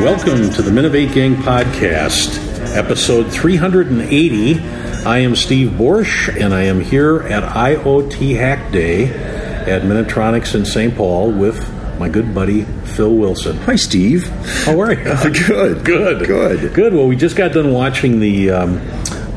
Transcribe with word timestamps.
Welcome 0.00 0.48
to 0.52 0.62
the 0.62 0.70
Minnov8 0.70 1.12
Gang 1.12 1.34
podcast, 1.36 2.38
episode 2.74 3.30
380. 3.30 4.58
I 5.04 5.18
am 5.18 5.36
Steve 5.36 5.72
Borsch, 5.72 6.28
and 6.28 6.54
I 6.54 6.62
am 6.62 6.80
here 6.80 7.20
at 7.20 7.42
IoT 7.42 8.34
Hack 8.34 8.72
Day 8.72 9.08
at 9.08 9.82
Minnetronix 9.82 10.54
in 10.54 10.64
St. 10.64 10.96
Paul 10.96 11.32
with 11.32 11.60
my 11.98 12.08
good 12.08 12.34
buddy 12.34 12.62
Phil 12.62 13.14
Wilson. 13.14 13.58
Hi, 13.58 13.76
Steve. 13.76 14.26
How 14.64 14.80
are 14.80 14.94
you? 14.94 15.04
Good. 15.46 15.84
Good. 15.84 16.26
Good. 16.26 16.72
Good. 16.72 16.94
Well, 16.94 17.06
we 17.06 17.14
just 17.14 17.36
got 17.36 17.52
done 17.52 17.70
watching 17.70 18.20
the. 18.20 18.50
Um, 18.50 18.80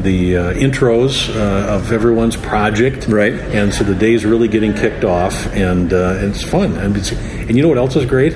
the 0.02 0.36
uh, 0.36 0.54
intros 0.56 1.34
uh, 1.34 1.76
of 1.76 1.94
everyone's 1.94 2.36
project, 2.36 3.08
Right. 3.08 3.32
And 3.32 3.74
so 3.74 3.86
the 3.86 3.96
day's 3.96 4.26
really 4.26 4.50
getting 4.50 4.74
kicked 4.74 5.06
off, 5.06 5.48
and 5.54 5.94
uh, 5.94 6.16
it's 6.18 6.44
fun. 6.44 6.76
And, 6.76 6.98
it's, 6.98 7.12
and 7.14 7.56
you 7.56 7.62
know 7.62 7.70
what 7.70 7.78
else 7.78 7.96
is 7.96 8.06
great? 8.06 8.34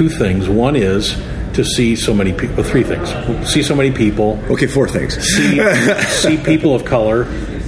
Two 0.00 0.08
things. 0.08 0.48
One 0.48 0.76
is 0.76 1.14
to 1.52 1.62
see 1.62 1.94
so 1.94 2.14
many 2.14 2.32
people. 2.32 2.64
Three 2.64 2.84
things. 2.84 3.10
See 3.52 3.62
so 3.62 3.74
many 3.74 3.90
people. 3.90 4.42
Okay, 4.48 4.66
four 4.66 4.88
things. 4.88 5.14
See, 5.18 5.60
see 6.08 6.38
people 6.38 6.74
of 6.74 6.86
color, 6.86 7.24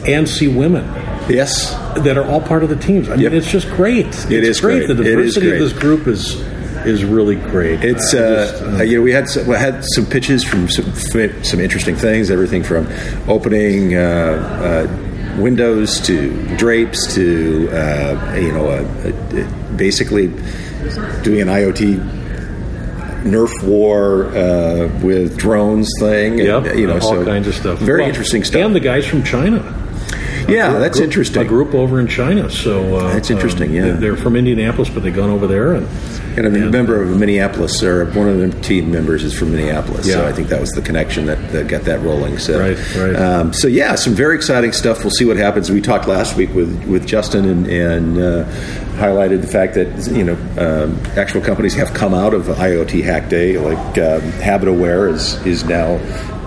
and 0.07 0.27
see 0.27 0.49
women 0.49 0.85
Yes. 1.29 1.75
that 2.03 2.17
are 2.17 2.25
all 2.25 2.41
part 2.41 2.63
of 2.63 2.71
the 2.71 2.77
teams. 2.77 3.11
I 3.11 3.17
Yep. 3.17 3.33
mean, 3.33 3.35
it's 3.43 3.51
just 3.51 3.69
great. 3.73 4.07
It 4.31 4.45
it's 4.45 4.61
great. 4.61 4.87
great. 4.87 4.97
The 4.97 5.03
It 5.03 5.07
is 5.07 5.35
diversity 5.35 5.47
great. 5.49 5.61
of 5.61 5.69
this 5.69 5.79
group 5.79 6.07
is 6.07 6.41
is 6.87 7.05
really 7.05 7.37
great. 7.37 7.85
It's 7.85 8.15
uh, 8.15 8.51
just, 8.51 8.81
uh, 8.81 8.83
you 8.83 8.97
know 8.97 9.03
we 9.03 9.13
had 9.13 9.29
some, 9.29 9.47
we 9.47 9.55
had 9.55 9.85
some 9.95 10.07
pitches 10.07 10.43
from 10.43 10.71
some 10.71 10.91
some 11.45 11.61
interesting 11.61 11.97
things, 11.97 12.31
everything 12.31 12.63
from 12.63 12.89
opening 13.29 13.95
uh, 13.95 14.01
uh, 14.01 15.39
windows 15.39 16.01
to 16.07 16.33
drapes 16.57 17.15
to 17.15 17.69
uh, 17.73 18.37
you 18.41 18.53
know 18.53 18.69
uh, 18.69 18.85
uh, 19.07 19.77
basically 19.77 20.29
doing 21.23 21.43
an 21.43 21.49
IoT 21.49 22.22
Nerf 23.25 23.63
war 23.63 24.27
uh, 24.37 24.89
with 25.03 25.37
drones 25.39 25.89
thing. 26.01 26.41
and, 26.41 26.67
Yep, 26.67 26.77
you 26.77 26.87
know 26.87 26.95
all 26.95 27.01
so 27.01 27.25
kinds 27.25 27.47
of 27.49 27.55
stuff. 27.55 27.79
Very 27.79 28.01
Well, 28.01 28.09
interesting 28.09 28.45
stuff. 28.45 28.63
And 28.63 28.75
the 28.75 28.81
guys 28.81 29.07
from 29.07 29.23
China. 29.23 29.59
yeah, 30.49 30.79
that's 30.79 30.99
group- 30.99 31.05
interesting. 31.05 31.43
A 31.43 31.45
group 31.49 31.75
over 31.75 32.01
in 32.01 32.09
China. 32.09 32.51
So 32.51 32.97
uh, 32.97 33.13
That's 33.15 33.31
interesting, 33.31 33.71
um, 33.71 33.75
yeah. 33.87 33.93
they're 33.93 34.17
from 34.17 34.37
Indianapolis, 34.37 34.89
but 34.91 35.03
they've 35.03 35.15
gone 35.15 35.31
over 35.31 35.47
there 35.47 35.73
and 35.75 35.87
And 36.37 36.47
I'm 36.47 36.55
a 36.55 36.71
member 36.71 37.03
of 37.03 37.19
Minneapolis, 37.19 37.83
or 37.83 38.07
one 38.13 38.29
of 38.29 38.39
the 38.39 38.51
team 38.63 38.91
members 38.91 39.23
is 39.23 39.35
from 39.35 39.53
Minneapolis. 39.53 40.07
So 40.11 40.27
I 40.27 40.33
think 40.33 40.49
that 40.49 40.61
was 40.61 40.71
the 40.71 40.83
connection 40.83 41.27
that, 41.27 41.53
that 41.53 41.69
got 41.69 41.83
that 41.83 42.01
rolling. 42.01 42.39
So, 42.39 42.59
Right, 42.59 42.97
right. 42.97 43.17
Um, 43.17 43.53
so 43.53 43.69
yeah, 43.69 43.95
some 43.95 44.15
very 44.15 44.37
exciting 44.37 44.73
stuff. 44.73 45.05
We'll 45.05 45.11
see 45.11 45.25
what 45.25 45.37
happens. 45.37 45.71
We 45.71 45.81
talked 45.81 46.09
last 46.09 46.37
week 46.37 46.55
with 46.55 46.85
with 46.87 47.07
Justin 47.07 47.49
and, 47.49 47.67
and 47.67 48.19
uh, 48.19 48.45
highlighted 48.97 49.41
the 49.41 49.47
fact 49.47 49.75
that 49.75 50.11
you 50.13 50.25
know 50.25 50.35
um, 50.59 50.99
actual 51.19 51.41
companies 51.41 51.75
have 51.75 51.93
come 51.95 52.15
out 52.15 52.35
of 52.35 52.47
IoT 52.47 53.03
Hack 53.05 53.29
Day, 53.29 53.59
like 53.59 53.79
um, 53.99 54.23
HabitAware 54.41 55.13
is 55.13 55.45
is 55.47 55.65
now. 55.65 55.99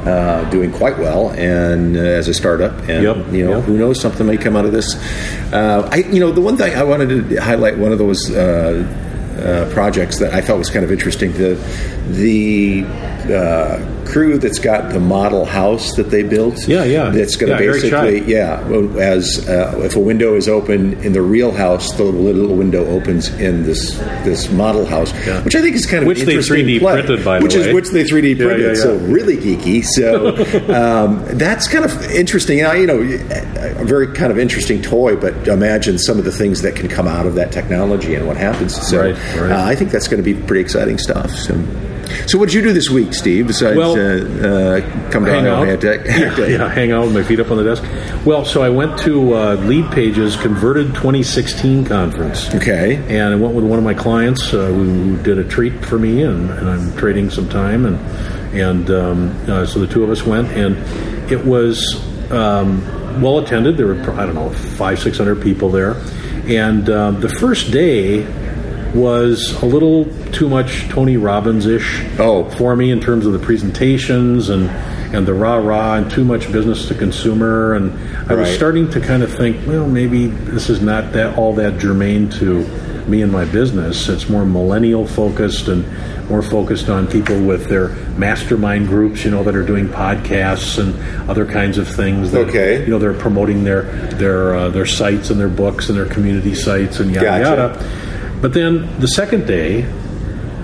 Uh, 0.06 0.48
doing 0.52 0.72
quite 0.72 0.96
well, 1.00 1.32
and 1.32 1.98
uh, 1.98 2.00
as 2.00 2.28
a 2.28 2.34
startup, 2.36 2.74
and 2.88 3.02
Yep, 3.02 3.34
you 3.34 3.44
know, 3.44 3.56
yep. 3.56 3.64
who 3.64 3.76
knows, 3.76 4.00
something 4.00 4.28
may 4.28 4.38
come 4.38 4.56
out 4.56 4.64
of 4.64 4.72
this. 4.72 4.94
Uh, 5.52 5.90
I, 5.92 5.96
you 5.96 6.20
know, 6.20 6.32
the 6.32 6.42
one 6.42 6.58
thing 6.58 6.76
I 6.76 6.84
wanted 6.84 7.28
to 7.28 7.42
highlight, 7.42 7.80
one 7.80 7.92
of 7.92 7.98
those 7.98 8.30
uh, 9.38 9.70
projects 9.72 10.20
that 10.20 10.34
I 10.34 10.42
thought 10.42 10.58
was 10.58 10.70
kind 10.70 10.86
of 10.86 10.92
interesting. 10.92 11.34
The 11.34 11.56
the 12.08 12.84
uh, 13.32 14.06
crew 14.06 14.38
that's 14.38 14.60
got 14.60 14.92
the 14.94 15.00
model 15.00 15.46
house 15.46 15.96
that 15.96 16.10
they 16.12 16.24
built. 16.24 16.68
Yeah, 16.68 16.84
yeah. 16.84 17.10
That's 17.10 17.36
going 17.36 17.56
to 17.58 17.64
Eric 17.64 17.82
basically, 17.82 18.32
yeah. 18.32 18.62
As 19.00 19.48
uh, 19.50 19.82
if 19.84 19.96
a 19.96 20.00
window 20.00 20.36
is 20.36 20.48
open 20.48 20.94
in 21.04 21.14
the 21.14 21.22
real 21.22 21.52
house, 21.52 21.92
the 21.94 22.04
little 22.04 22.56
window 22.56 22.86
opens 22.86 23.30
in 23.40 23.64
this 23.64 23.98
this 24.24 24.52
model 24.52 24.86
house, 24.86 25.12
Yeah. 25.26 25.44
which 25.44 25.56
I 25.56 25.62
think 25.62 25.76
is 25.76 25.86
kind 25.86 26.04
of 26.04 26.08
Which 26.08 26.22
they 26.22 26.36
3D 26.38 26.80
play. 26.80 27.02
printed, 27.02 27.26
by 27.26 27.40
the 27.40 27.44
which 27.46 27.56
way. 27.56 27.62
is 27.70 27.74
which 27.74 27.90
they 27.90 28.04
3D 28.04 28.38
Yeah, 28.38 28.46
printed. 28.46 28.78
yeah, 28.78 28.84
So 28.84 28.96
really 28.98 29.38
geeky. 29.38 29.84
So 29.84 30.36
um, 30.74 31.26
that's 31.38 31.68
kind 31.68 31.86
of 31.86 32.12
interesting. 32.12 32.64
I, 32.64 32.76
you 32.76 32.88
know, 32.88 33.00
a 33.02 33.86
very 33.86 34.08
kind 34.14 34.32
of 34.32 34.38
interesting 34.40 34.82
toy, 34.82 35.16
but 35.16 35.48
imagine 35.48 35.98
some 35.98 36.18
of 36.20 36.26
the 36.26 36.32
things 36.32 36.62
that 36.62 36.76
can 36.76 36.88
come 36.88 37.08
out 37.08 37.26
of 37.26 37.36
that 37.36 37.52
technology 37.52 38.16
and 38.16 38.28
what 38.28 38.38
happens. 38.38 38.76
So 38.88 39.02
Right, 39.02 39.16
right. 39.36 39.52
Uh, 39.52 39.64
I 39.66 39.76
think 39.76 39.92
that's 39.92 40.08
going 40.08 40.24
to 40.24 40.34
be 40.34 40.40
pretty 40.40 40.62
exciting 40.62 40.98
stuff. 40.98 41.32
So, 41.32 41.54
so 42.28 42.38
what 42.38 42.48
did 42.50 42.56
you 42.56 42.62
do 42.62 42.74
this 42.74 42.90
week, 42.90 43.14
Steve? 43.14 43.48
Besides 43.48 43.78
Well, 43.78 43.92
uh, 43.94 44.78
uh, 44.78 45.12
come 45.12 45.26
down 45.26 45.44
hang 45.44 45.48
out. 45.48 45.68
and 45.68 45.84
Hack 45.84 46.38
yeah, 46.38 46.46
yeah, 46.48 46.70
hang 46.70 46.92
out 46.92 47.06
with 47.06 47.14
my 47.14 47.24
feet 47.24 47.40
up 47.40 47.52
on 47.52 47.58
the 47.58 47.64
desk. 47.64 47.84
Well, 48.26 48.46
so 48.46 48.62
I 48.64 48.70
went 48.70 48.98
to 49.00 49.34
uh, 49.34 49.58
Leadpages 49.58 50.42
Converted 50.42 50.88
2016 50.96 51.86
conference. 51.86 52.54
Okay. 52.56 52.96
and 53.08 53.34
I 53.34 53.36
went 53.36 53.54
with 53.54 53.66
one 53.66 53.78
of 53.80 53.86
my 53.86 53.94
clients 53.94 54.54
uh, 54.54 54.68
who 54.68 55.18
did 55.24 55.38
a 55.38 55.44
treat 55.44 55.86
for 55.86 56.00
me, 56.00 56.24
and, 56.24 56.50
and 56.50 56.70
I'm 56.70 56.96
trading 56.98 57.30
some 57.30 57.50
time, 57.50 57.86
and 57.86 57.98
and 58.56 58.90
um, 58.90 59.50
uh, 59.50 59.66
so 59.66 59.80
the 59.80 59.88
two 59.88 60.04
of 60.04 60.10
us 60.10 60.24
went, 60.26 60.50
and 60.52 60.78
it 61.32 61.44
was 61.44 62.02
um, 62.32 62.82
well 63.22 63.40
attended. 63.40 63.78
There 63.78 63.88
were 63.88 64.12
I 64.14 64.26
don't 64.26 64.36
know 64.36 64.50
five 64.50 65.00
six 65.00 65.18
hundred 65.18 65.42
people 65.42 65.70
there, 65.70 65.96
and 66.48 66.90
um, 66.90 67.20
the 67.20 67.30
first 67.30 67.72
day 67.72 68.24
was 68.96 69.52
a 69.62 69.66
little 69.66 70.06
too 70.32 70.48
much 70.50 70.88
Tony 70.90 71.18
Robbins 71.18 71.66
ish 71.66 72.04
Oh. 72.18 72.50
for 72.52 72.76
me 72.76 72.92
in 72.92 73.00
terms 73.02 73.26
of 73.26 73.34
the 73.34 73.40
presentations 73.40 74.50
and 74.50 74.70
and 75.14 75.26
the 75.28 75.34
rah 75.34 75.58
rah 75.58 75.96
and 75.96 76.10
too 76.10 76.24
much 76.26 76.52
business 76.52 76.88
to 76.88 76.96
consumer 76.96 77.74
and 77.74 77.92
I 78.32 78.36
was 78.36 78.50
starting 78.50 78.90
to 78.92 79.00
kind 79.00 79.22
of 79.24 79.32
think 79.34 79.66
well 79.68 79.88
maybe 79.88 80.28
this 80.28 80.70
is 80.70 80.82
not 80.82 81.14
that 81.14 81.38
all 81.38 81.54
that 81.56 81.78
germane 81.80 82.30
to 82.32 82.64
me 83.08 83.22
and 83.22 83.32
my 83.32 83.46
business 83.46 84.10
it's 84.10 84.30
more 84.30 84.46
millennial 84.46 85.06
focused 85.06 85.68
and 85.68 85.86
more 86.30 86.42
focused 86.42 86.90
on 86.90 87.06
people 87.08 87.40
with 87.46 87.68
their 87.68 87.90
mastermind 88.18 88.88
groups 88.88 89.24
you 89.24 89.30
know 89.32 89.44
that 89.44 89.56
are 89.56 89.64
doing 89.66 89.88
podcasts 89.88 90.80
and 90.80 91.30
other 91.30 91.46
kinds 91.46 91.78
of 91.78 91.88
things 91.88 92.32
that 92.32 92.48
Okay. 92.50 92.82
you 92.84 92.88
know 92.90 92.98
they're 93.00 93.14
promoting 93.14 93.64
their 93.64 93.84
their 94.16 94.56
uh, 94.56 94.70
their 94.70 94.88
sites 94.88 95.30
and 95.30 95.40
their 95.40 95.50
books 95.50 95.88
and 95.90 95.98
their 95.98 96.08
community 96.08 96.56
sites 96.56 97.00
and 97.00 97.12
yada 97.12 97.26
Gotcha. 97.28 97.62
yada 97.62 98.05
but 98.42 98.54
then 98.54 99.00
the 99.00 99.08
second 99.08 99.48
day 99.48 99.90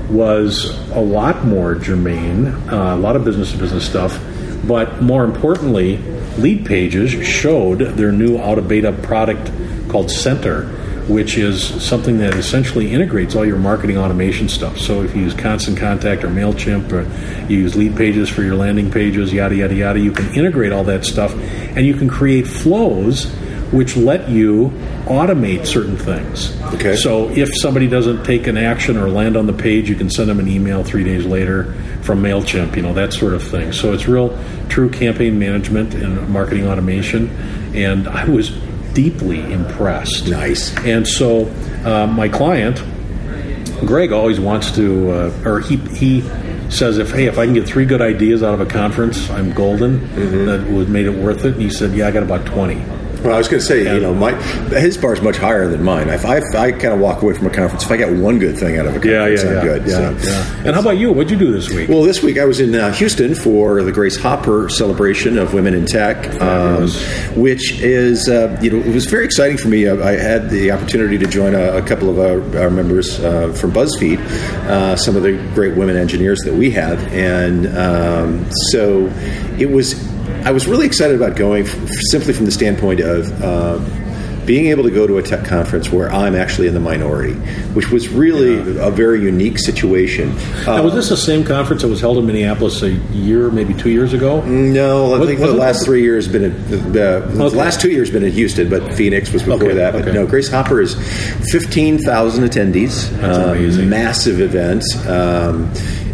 was 0.09 0.77
a 0.91 0.99
lot 0.99 1.45
more 1.45 1.75
germane, 1.75 2.47
uh, 2.47 2.95
a 2.95 2.97
lot 2.97 3.15
of 3.15 3.23
business 3.23 3.51
to 3.51 3.57
business 3.57 3.85
stuff, 3.85 4.19
but 4.67 5.01
more 5.01 5.23
importantly, 5.23 5.97
Leadpages 6.37 7.23
showed 7.23 7.79
their 7.79 8.11
new 8.11 8.37
out 8.37 8.57
of 8.57 8.67
beta 8.67 8.91
product 8.91 9.51
called 9.89 10.09
Center, 10.09 10.65
which 11.07 11.37
is 11.37 11.61
something 11.83 12.17
that 12.19 12.35
essentially 12.35 12.91
integrates 12.91 13.35
all 13.35 13.45
your 13.45 13.57
marketing 13.57 13.97
automation 13.97 14.47
stuff. 14.47 14.77
So 14.77 15.03
if 15.03 15.15
you 15.15 15.23
use 15.23 15.33
Constant 15.33 15.77
Contact 15.77 16.23
or 16.23 16.29
MailChimp 16.29 16.91
or 16.91 17.51
you 17.51 17.59
use 17.59 17.73
Leadpages 17.73 18.29
for 18.29 18.43
your 18.43 18.55
landing 18.55 18.91
pages, 18.91 19.33
yada, 19.33 19.55
yada, 19.55 19.75
yada, 19.75 19.99
you 19.99 20.11
can 20.11 20.33
integrate 20.33 20.71
all 20.71 20.83
that 20.85 21.03
stuff 21.03 21.33
and 21.33 21.85
you 21.85 21.95
can 21.95 22.07
create 22.07 22.47
flows 22.47 23.33
which 23.71 23.95
let 23.95 24.29
you 24.29 24.69
automate 25.05 25.65
certain 25.65 25.97
things. 25.97 26.59
Okay. 26.73 26.95
So 26.95 27.29
if 27.29 27.49
somebody 27.55 27.87
doesn't 27.87 28.23
take 28.23 28.47
an 28.47 28.57
action 28.57 28.97
or 28.97 29.09
land 29.09 29.37
on 29.37 29.47
the 29.47 29.53
page, 29.53 29.89
you 29.89 29.95
can 29.95 30.09
send 30.09 30.29
them 30.29 30.39
an 30.39 30.47
email 30.47 30.83
three 30.83 31.03
days 31.03 31.25
later 31.25 31.73
from 32.03 32.21
MailChimp, 32.21 32.75
you 32.75 32.81
know, 32.81 32.93
that 32.93 33.13
sort 33.13 33.33
of 33.33 33.43
thing. 33.43 33.71
So 33.71 33.93
it's 33.93 34.07
real 34.07 34.37
true 34.69 34.89
campaign 34.89 35.39
management 35.39 35.93
and 35.93 36.29
marketing 36.29 36.67
automation. 36.67 37.29
And 37.73 38.07
I 38.07 38.25
was 38.25 38.49
deeply 38.93 39.39
impressed. 39.51 40.27
Nice. 40.27 40.75
And 40.79 41.07
so 41.07 41.47
uh, 41.85 42.07
my 42.07 42.27
client, 42.27 42.83
Greg, 43.85 44.11
always 44.11 44.39
wants 44.39 44.71
to, 44.75 45.11
uh, 45.11 45.43
or 45.45 45.59
he, 45.61 45.77
he 45.77 46.21
says, 46.69 46.97
if 46.97 47.11
hey, 47.11 47.25
if 47.25 47.37
I 47.37 47.45
can 47.45 47.53
get 47.53 47.67
three 47.67 47.85
good 47.85 48.01
ideas 48.01 48.43
out 48.43 48.53
of 48.53 48.61
a 48.61 48.65
conference, 48.65 49.29
I'm 49.29 49.53
golden. 49.53 50.45
That 50.45 50.67
would 50.69 50.89
made 50.89 51.05
it 51.05 51.15
worth 51.15 51.45
it. 51.45 51.53
And 51.53 51.61
he 51.61 51.69
said, 51.69 51.93
yeah, 51.93 52.07
I 52.07 52.11
got 52.11 52.23
about 52.23 52.45
20. 52.45 53.00
Well, 53.23 53.35
I 53.35 53.37
was 53.37 53.47
going 53.47 53.59
to 53.59 53.65
say, 53.65 53.83
you 53.93 53.99
know, 53.99 54.13
my 54.13 54.33
his 54.79 54.97
bar 54.97 55.13
is 55.13 55.21
much 55.21 55.37
higher 55.37 55.67
than 55.67 55.83
mine. 55.83 56.09
If 56.09 56.25
I, 56.25 56.37
if 56.37 56.55
I 56.55 56.71
kind 56.71 56.93
of 56.93 56.99
walk 56.99 57.21
away 57.21 57.33
from 57.35 57.47
a 57.47 57.49
conference, 57.51 57.83
if 57.83 57.91
I 57.91 57.97
get 57.97 58.11
one 58.11 58.39
good 58.39 58.57
thing 58.57 58.77
out 58.77 58.87
of 58.87 58.95
a 58.95 58.99
conference, 58.99 59.43
I'm 59.43 59.63
good. 59.63 59.87
yeah, 59.87 60.17
so. 60.17 60.29
yeah. 60.29 60.63
And 60.65 60.75
how 60.75 60.81
about 60.81 60.97
you? 60.97 61.11
What'd 61.11 61.29
you 61.29 61.37
do 61.37 61.51
this 61.51 61.69
week? 61.69 61.87
Well, 61.87 62.01
this 62.03 62.23
week 62.23 62.39
I 62.39 62.45
was 62.45 62.59
in 62.59 62.73
uh, 62.73 62.91
Houston 62.93 63.35
for 63.35 63.83
the 63.83 63.91
Grace 63.91 64.17
Hopper 64.17 64.69
celebration 64.69 65.37
of 65.37 65.53
women 65.53 65.73
in 65.73 65.85
tech, 65.85 66.41
um, 66.41 66.89
which 67.35 67.79
is 67.81 68.27
uh, 68.27 68.57
you 68.61 68.71
know 68.71 68.77
it 68.77 68.93
was 68.93 69.05
very 69.05 69.25
exciting 69.25 69.57
for 69.57 69.67
me. 69.67 69.87
I, 69.87 69.93
I 69.93 70.11
had 70.13 70.49
the 70.49 70.71
opportunity 70.71 71.17
to 71.19 71.27
join 71.27 71.53
a, 71.53 71.77
a 71.77 71.81
couple 71.81 72.09
of 72.09 72.17
our, 72.17 72.63
our 72.63 72.69
members 72.69 73.19
uh, 73.19 73.53
from 73.53 73.71
BuzzFeed, 73.71 74.19
uh, 74.19 74.95
some 74.95 75.15
of 75.15 75.23
the 75.23 75.33
great 75.53 75.77
women 75.77 75.95
engineers 75.95 76.39
that 76.41 76.53
we 76.53 76.71
have, 76.71 76.99
and 77.13 77.67
um, 77.77 78.49
so 78.71 79.07
it 79.59 79.69
was. 79.69 80.09
I 80.43 80.51
was 80.51 80.67
really 80.67 80.85
excited 80.85 81.15
about 81.15 81.35
going 81.35 81.65
f- 81.65 81.89
simply 82.09 82.33
from 82.33 82.45
the 82.45 82.51
standpoint 82.51 82.99
of. 82.99 83.41
Uh, 83.43 83.79
being 84.43 84.65
able 84.67 84.81
to 84.83 84.89
go 84.89 85.05
to 85.05 85.19
a 85.19 85.21
tech 85.23 85.45
conference 85.45 85.91
where 85.91 86.11
I'm 86.11 86.33
actually 86.35 86.67
in 86.67 86.73
the 86.73 86.79
minority, 86.79 87.33
which 87.75 87.91
was 87.91 88.09
really 88.09 88.55
a 88.81 88.89
very 88.89 89.21
unique 89.21 89.59
situation. 89.59 90.35
now, 90.65 90.81
was 90.83 90.95
this 90.95 91.09
the 91.09 91.15
same 91.15 91.43
conference 91.43 91.83
that 91.83 91.89
was 91.89 92.01
held 92.01 92.17
in 92.17 92.25
Minneapolis 92.25 92.81
a 92.81 92.89
year, 93.13 93.51
maybe 93.51 93.75
two 93.75 93.91
years 93.91 94.13
ago? 94.13 94.41
No, 94.41 95.13
I 95.13 95.19
What- 95.19 95.27
think 95.27 95.41
the 95.41 95.51
last 95.53 95.85
three 95.85 96.01
years 96.01 96.27
been 96.27 96.45
in, 96.45 96.51
uh, 96.97 97.19
the 97.33 97.49
last 97.55 97.79
two 97.81 97.91
years 97.91 98.09
been 98.09 98.23
in 98.23 98.31
Houston, 98.31 98.67
but 98.67 98.93
Phoenix 98.95 99.31
was 99.31 99.43
before 99.43 99.61
Okay, 99.63 99.75
that. 99.75 99.93
But 99.93 100.01
okay. 100.07 100.11
no, 100.11 100.25
Grace 100.25 100.49
Hopper 100.49 100.81
is 100.81 100.95
fifteen 101.51 101.99
thousand 101.99 102.43
attendees. 102.43 103.11
That's 103.21 103.37
um, 103.37 103.49
amazing. 103.51 103.89
massive 103.89 104.41
event. 104.41 104.83
Um, 105.07 105.69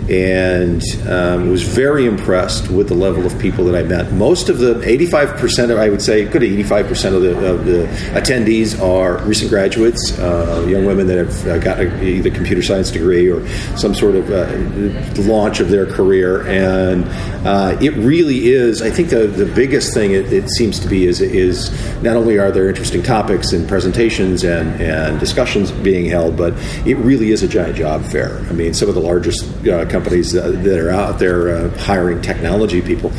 and 0.09 0.81
um, 1.07 1.49
was 1.49 1.63
very 1.63 2.05
impressed 2.05 2.69
with 2.69 2.87
the 2.87 2.93
level 2.93 3.25
of 3.25 3.37
people 3.39 3.65
that 3.65 3.75
I 3.75 3.83
met. 3.83 4.13
Most 4.13 4.49
of 4.49 4.59
the 4.59 4.75
85% 4.75 5.71
of, 5.71 5.77
I 5.77 5.89
would 5.89 6.01
say, 6.01 6.25
good 6.25 6.41
85% 6.41 7.15
of 7.15 7.21
the, 7.21 7.53
of 7.53 7.65
the 7.65 7.85
attendees 8.13 8.79
are 8.81 9.17
recent 9.25 9.49
graduates, 9.49 10.17
uh, 10.17 10.65
young 10.67 10.85
women 10.85 11.07
that 11.07 11.17
have 11.17 11.47
uh, 11.47 11.57
got 11.59 11.79
a, 11.79 12.03
either 12.03 12.31
computer 12.31 12.61
science 12.61 12.89
degree 12.89 13.29
or 13.29 13.45
some 13.77 13.93
sort 13.93 14.15
of 14.15 14.29
uh, 14.29 15.21
launch 15.23 15.59
of 15.59 15.69
their 15.69 15.85
career. 15.85 16.47
And 16.47 17.05
uh, 17.45 17.77
it 17.81 17.93
really 17.95 18.47
is, 18.47 18.81
I 18.81 18.89
think 18.89 19.09
the, 19.09 19.27
the 19.27 19.45
biggest 19.45 19.93
thing 19.93 20.11
it, 20.11 20.31
it 20.31 20.49
seems 20.51 20.79
to 20.79 20.87
be 20.87 21.05
is, 21.05 21.19
is 21.19 21.71
not 22.01 22.15
only 22.15 22.37
are 22.37 22.51
there 22.51 22.69
interesting 22.69 23.03
topics 23.03 23.51
and 23.51 23.67
presentations 23.67 24.43
and, 24.43 24.81
and 24.81 25.19
discussions 25.19 25.71
being 25.71 26.05
held, 26.05 26.37
but 26.37 26.53
it 26.85 26.95
really 26.95 27.31
is 27.31 27.43
a 27.43 27.47
giant 27.47 27.75
job 27.75 28.03
fair. 28.03 28.39
I 28.49 28.53
mean, 28.53 28.73
some 28.73 28.87
of 28.87 28.95
the 28.95 29.01
largest 29.01 29.43
uh, 29.67 29.85
companies 29.97 30.35
uh, 30.35 30.51
that 30.51 30.79
are 30.79 30.91
out 30.91 31.17
there 31.17 31.49
uh, 31.49 31.77
hiring 31.79 32.21
technology 32.21 32.81
people 32.81 33.11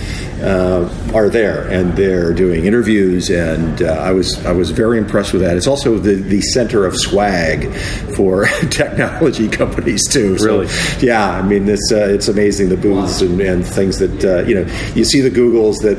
uh, 0.43 0.89
are 1.13 1.29
there, 1.29 1.67
and 1.69 1.95
they're 1.95 2.33
doing 2.33 2.67
interviews. 2.67 3.31
And 3.31 3.83
uh, 3.83 3.87
I 3.87 4.13
was 4.13 4.45
I 4.47 4.53
was 4.53 4.71
very 4.71 4.99
impressed 4.99 5.33
with 5.33 5.43
that. 5.43 5.57
It's 5.57 5.67
also 5.67 5.99
the, 5.99 6.15
the 6.15 6.41
center 6.41 6.87
of 6.87 6.95
swag 6.97 7.73
for 8.15 8.47
technology 8.71 9.49
companies 9.49 10.07
too. 10.09 10.39
So, 10.39 10.47
really? 10.47 10.69
Yeah. 11.01 11.29
I 11.29 11.43
mean, 11.43 11.69
it's 11.69 11.91
uh, 11.91 12.15
it's 12.17 12.29
amazing 12.29 12.69
the 12.69 12.77
booths 12.77 13.23
and, 13.23 13.41
and 13.41 13.67
things 13.67 13.99
that 13.99 14.47
you 14.47 14.55
know. 14.55 14.67
You 14.95 15.05
see 15.05 15.21
the 15.21 15.31
Googles 15.31 15.79
that 15.83 15.99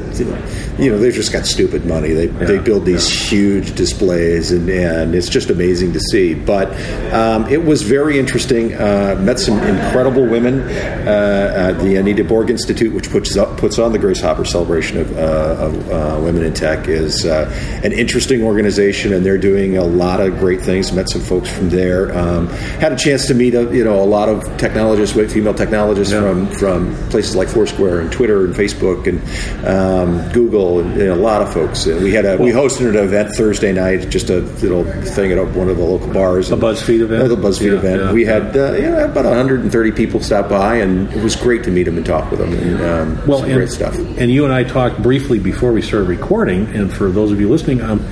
you 0.80 0.90
know 0.90 0.98
they've 0.98 1.14
just 1.14 1.34
got 1.34 1.46
stupid 1.46 1.86
money. 1.86 2.14
They 2.14 2.28
yeah, 2.28 2.46
they 2.46 2.60
build 2.60 2.86
these 2.86 3.08
yeah. 3.10 3.30
huge 3.30 3.76
displays, 3.76 4.52
and, 4.52 4.70
and 4.70 5.14
it's 5.14 5.30
just 5.30 5.50
amazing 5.50 5.92
to 5.94 6.00
see. 6.00 6.36
But 6.36 6.72
um, 7.14 7.48
it 7.50 7.64
was 7.64 7.82
very 7.82 8.18
interesting. 8.18 8.70
met 8.70 9.40
some 9.40 9.60
incredible 9.60 10.26
women 10.26 10.62
uh, 10.62 10.69
at 10.70 11.80
the 11.80 11.96
Anita 11.96 12.24
Borg 12.24 12.50
Institute, 12.50 12.94
which 12.94 13.10
puts 13.10 13.36
up, 13.38 13.58
puts 13.58 13.80
on 13.80 13.92
the 13.92 14.00
Grace 14.00 14.22
Hopper 14.22 14.46
celebration 14.46 15.00
of, 15.00 15.18
uh, 15.18 15.56
of 15.60 15.90
uh, 15.90 16.22
women 16.24 16.44
in 16.44 16.54
tech, 16.54 16.88
is 16.88 17.26
an 17.26 17.92
interesting 17.92 18.44
organization, 18.44 19.14
and 19.14 19.26
they're 19.26 19.38
doing 19.38 19.78
a 19.78 19.84
lot 19.84 20.20
of 20.20 20.38
great 20.40 20.62
things. 20.62 20.92
Met 20.92 21.10
some 21.10 21.22
folks 21.22 21.50
from 21.50 21.70
there. 21.70 22.18
Um, 22.18 22.48
had 22.80 22.92
a 22.92 22.98
chance 22.98 23.28
to 23.28 23.34
meet 23.34 23.54
a, 23.54 23.76
you 23.76 23.84
know 23.84 24.02
a 24.02 24.06
lot 24.06 24.30
of 24.30 24.44
technologists, 24.58 25.16
female 25.32 25.54
technologists 25.54 26.14
yeah. 26.14 26.22
from 26.22 26.48
from 26.48 26.96
places 27.10 27.36
like 27.36 27.48
Foursquare 27.48 28.02
and 28.02 28.12
Twitter 28.12 28.46
and 28.46 28.54
Facebook 28.54 29.08
and 29.08 29.20
um, 29.66 30.32
Google 30.32 30.80
and 30.80 31.02
a 31.02 31.16
lot 31.16 31.42
of 31.42 31.54
folks. 31.54 31.86
we 31.86 32.14
had 32.14 32.26
a 32.26 32.38
we 32.38 32.52
hosted 32.52 32.90
an 32.90 32.96
event 32.96 33.30
Thursday 33.36 33.72
night, 33.72 34.10
just 34.10 34.30
a 34.30 34.40
little 34.62 34.84
thing 34.84 35.32
at 35.32 35.40
one 35.56 35.70
of 35.70 35.78
the 35.78 35.84
local 35.84 36.12
bars. 36.14 36.52
A 36.52 36.58
BuzzFeed 36.58 37.02
event. 37.02 37.30
the 37.30 37.36
BuzzFeed 37.36 37.72
yeah, 37.72 37.78
event. 37.78 38.02
Yeah, 38.02 38.12
we 38.14 38.26
had 38.26 38.56
uh, 38.56 38.74
you 38.74 38.90
know, 38.90 39.06
about 39.06 39.26
130 39.26 39.92
people 39.92 40.20
stop 40.20 40.50
by, 40.50 40.59
and 40.62 41.12
it 41.12 41.24
was 41.24 41.36
great 41.36 41.64
to 41.64 41.72
meet 41.72 41.88
him 41.88 41.98
and 41.98 42.06
talk 42.06 42.32
with 42.32 42.42
him. 42.42 42.54
And, 42.54 42.82
um, 42.82 43.28
well, 43.28 43.44
and, 43.44 43.54
great 43.54 43.70
stuff. 43.70 43.96
And 43.98 44.32
you 44.32 44.46
and 44.46 44.54
I 44.54 44.64
talked 44.64 45.02
briefly 45.02 45.40
before 45.40 45.72
we 45.72 45.82
started 45.82 46.08
recording. 46.08 46.68
And 46.68 46.92
for 46.92 47.12
those 47.12 47.32
of 47.32 47.40
you 47.40 47.50
listening, 47.50 47.82
um, 47.82 48.06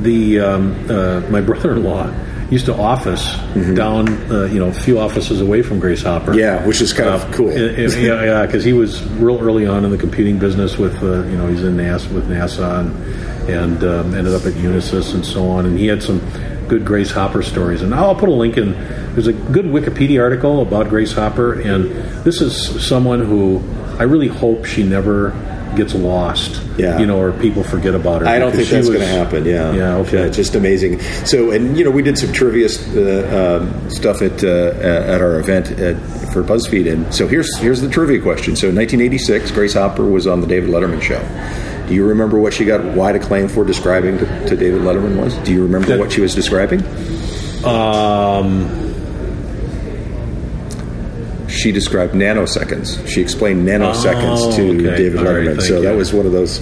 the 0.00 0.40
um, 0.40 0.90
uh, 0.90 1.20
my 1.30 1.40
brother-in-law 1.40 2.12
used 2.52 2.66
to 2.66 2.74
office 2.74 3.32
mm-hmm. 3.32 3.74
down, 3.74 4.08
uh, 4.30 4.44
you 4.44 4.58
know, 4.58 4.68
a 4.68 4.74
few 4.74 4.98
offices 4.98 5.40
away 5.40 5.62
from 5.62 5.80
Grace 5.80 6.02
Hopper. 6.02 6.34
Yeah, 6.34 6.66
which 6.66 6.82
is 6.82 6.92
kind 6.92 7.08
uh, 7.08 7.14
of 7.14 7.32
cool. 7.32 7.50
yeah, 7.50 8.44
because 8.44 8.62
he 8.62 8.74
was 8.74 9.02
real 9.12 9.40
early 9.40 9.66
on 9.66 9.86
in 9.86 9.90
the 9.90 9.96
computing 9.96 10.38
business 10.38 10.76
with, 10.76 11.02
uh, 11.02 11.22
you 11.24 11.36
know, 11.38 11.46
he's 11.48 11.64
in 11.64 11.76
NASA 11.76 12.12
with 12.12 12.28
NASA 12.28 12.80
and, 12.80 13.48
and 13.50 13.84
um, 13.84 14.14
ended 14.14 14.34
up 14.34 14.44
at 14.44 14.52
Unisys 14.52 15.14
and 15.14 15.24
so 15.24 15.48
on. 15.48 15.64
And 15.64 15.78
he 15.78 15.86
had 15.86 16.02
some 16.02 16.20
good 16.72 16.86
Grace 16.86 17.10
Hopper 17.10 17.42
stories. 17.42 17.82
And 17.82 17.94
I'll 17.94 18.14
put 18.14 18.30
a 18.30 18.32
link 18.32 18.56
in. 18.56 18.72
There's 19.12 19.26
a 19.26 19.34
good 19.34 19.66
Wikipedia 19.66 20.22
article 20.22 20.62
about 20.62 20.88
Grace 20.88 21.12
Hopper, 21.12 21.60
and 21.60 21.84
this 22.24 22.40
is 22.40 22.86
someone 22.86 23.20
who 23.20 23.62
I 23.98 24.04
really 24.04 24.28
hope 24.28 24.64
she 24.64 24.82
never 24.82 25.32
gets 25.76 25.94
lost. 25.94 26.62
Yeah. 26.78 26.98
You 26.98 27.04
know, 27.04 27.20
or 27.20 27.32
people 27.32 27.62
forget 27.62 27.94
about 27.94 28.22
her. 28.22 28.26
I 28.26 28.38
don't 28.38 28.52
think 28.52 28.68
that's 28.68 28.88
going 28.88 29.00
to 29.00 29.06
happen. 29.06 29.44
Yeah. 29.44 29.74
Yeah. 29.74 29.96
Okay. 29.96 30.24
Yeah, 30.24 30.28
just 30.30 30.54
amazing. 30.54 31.00
So, 31.26 31.50
and 31.50 31.76
you 31.76 31.84
know, 31.84 31.90
we 31.90 32.02
did 32.02 32.16
some 32.16 32.32
trivia 32.32 32.68
uh, 32.68 33.60
um, 33.60 33.90
stuff 33.90 34.22
at 34.22 34.42
uh, 34.42 34.72
at 34.80 35.20
our 35.20 35.38
event 35.40 35.72
at, 35.72 35.96
for 36.32 36.42
BuzzFeed, 36.42 36.90
and 36.90 37.14
so 37.14 37.28
here's 37.28 37.54
here's 37.58 37.82
the 37.82 37.90
trivia 37.90 38.22
question. 38.22 38.56
So, 38.56 38.70
in 38.70 38.76
1986, 38.76 39.50
Grace 39.50 39.74
Hopper 39.74 40.06
was 40.06 40.26
on 40.26 40.40
the 40.40 40.46
David 40.46 40.70
Letterman 40.70 41.02
show. 41.02 41.20
Do 41.92 41.96
you 41.96 42.06
remember 42.06 42.38
what 42.38 42.54
she 42.54 42.64
got 42.64 42.82
wide 42.96 43.16
acclaim 43.16 43.48
for 43.48 43.66
describing 43.66 44.16
to, 44.16 44.24
to 44.48 44.56
David 44.56 44.80
Letterman 44.80 45.22
was? 45.22 45.36
Do 45.44 45.52
you 45.52 45.62
remember 45.62 45.88
that, 45.88 45.98
what 45.98 46.10
she 46.10 46.22
was 46.22 46.34
describing? 46.34 46.80
Um 47.66 48.80
she 51.50 51.70
described 51.70 52.14
nanoseconds. 52.14 53.06
She 53.06 53.20
explained 53.20 53.68
nanoseconds 53.68 54.38
oh, 54.40 54.56
to 54.56 54.70
okay. 54.70 54.96
David 54.96 55.20
Letterman. 55.20 55.56
Right, 55.56 55.62
so 55.62 55.76
you. 55.76 55.82
that 55.82 55.94
was 55.94 56.14
one 56.14 56.24
of 56.24 56.32
those 56.32 56.60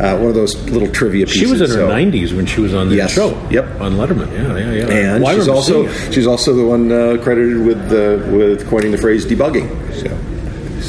uh, 0.00 0.16
one 0.16 0.28
of 0.28 0.34
those 0.34 0.56
little 0.70 0.90
trivia 0.90 1.26
pieces. 1.26 1.40
She 1.42 1.46
was 1.46 1.60
in 1.60 1.68
her 1.68 1.76
so, 1.76 1.88
90s 1.90 2.34
when 2.34 2.46
she 2.46 2.62
was 2.62 2.72
on 2.72 2.88
the 2.88 2.96
yes, 2.96 3.12
show. 3.12 3.38
Yep, 3.50 3.82
on 3.82 3.96
Letterman. 3.96 4.32
Yeah, 4.32 4.56
yeah, 4.56 4.72
yeah. 4.72 5.14
And 5.14 5.22
well, 5.22 5.36
she's 5.36 5.46
also 5.46 5.88
she's 6.10 6.26
also 6.26 6.54
the 6.54 6.64
one 6.64 6.90
uh, 6.90 7.22
credited 7.22 7.66
with 7.66 7.92
uh, 7.92 8.34
with 8.34 8.66
coining 8.70 8.92
the 8.92 8.98
phrase 8.98 9.26
debugging. 9.26 9.68
So. 9.92 10.19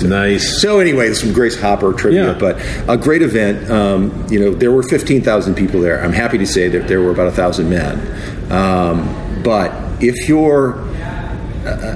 Nice. 0.03 0.61
So 0.61 0.79
anyway, 0.79 1.13
some 1.13 1.33
Grace 1.33 1.59
Hopper 1.59 1.93
trivia, 1.93 2.33
yeah. 2.33 2.37
but 2.37 2.57
a 2.89 2.97
great 2.97 3.21
event. 3.21 3.69
Um, 3.69 4.25
you 4.29 4.39
know, 4.39 4.51
there 4.51 4.71
were 4.71 4.83
fifteen 4.83 5.21
thousand 5.21 5.55
people 5.55 5.81
there. 5.81 6.03
I'm 6.03 6.13
happy 6.13 6.37
to 6.37 6.47
say 6.47 6.67
that 6.69 6.87
there 6.87 7.01
were 7.01 7.11
about 7.11 7.27
a 7.27 7.31
thousand 7.31 7.69
men. 7.69 8.51
Um, 8.51 9.43
but 9.43 9.71
if 10.03 10.27
you're 10.27 10.79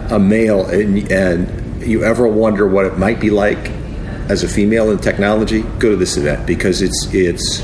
a 0.10 0.19
male 0.19 0.66
and, 0.68 1.12
and 1.12 1.84
you 1.86 2.04
ever 2.04 2.28
wonder 2.28 2.68
what 2.68 2.86
it 2.86 2.98
might 2.98 3.19
be 3.19 3.30
like 3.30 3.69
as 4.30 4.44
a 4.44 4.48
female 4.48 4.92
in 4.92 4.98
technology, 4.98 5.62
go 5.80 5.92
to 5.92 5.96
this 5.96 6.18
event 6.18 6.46
because 6.48 6.81
it's 6.81 7.08
it's 7.13 7.62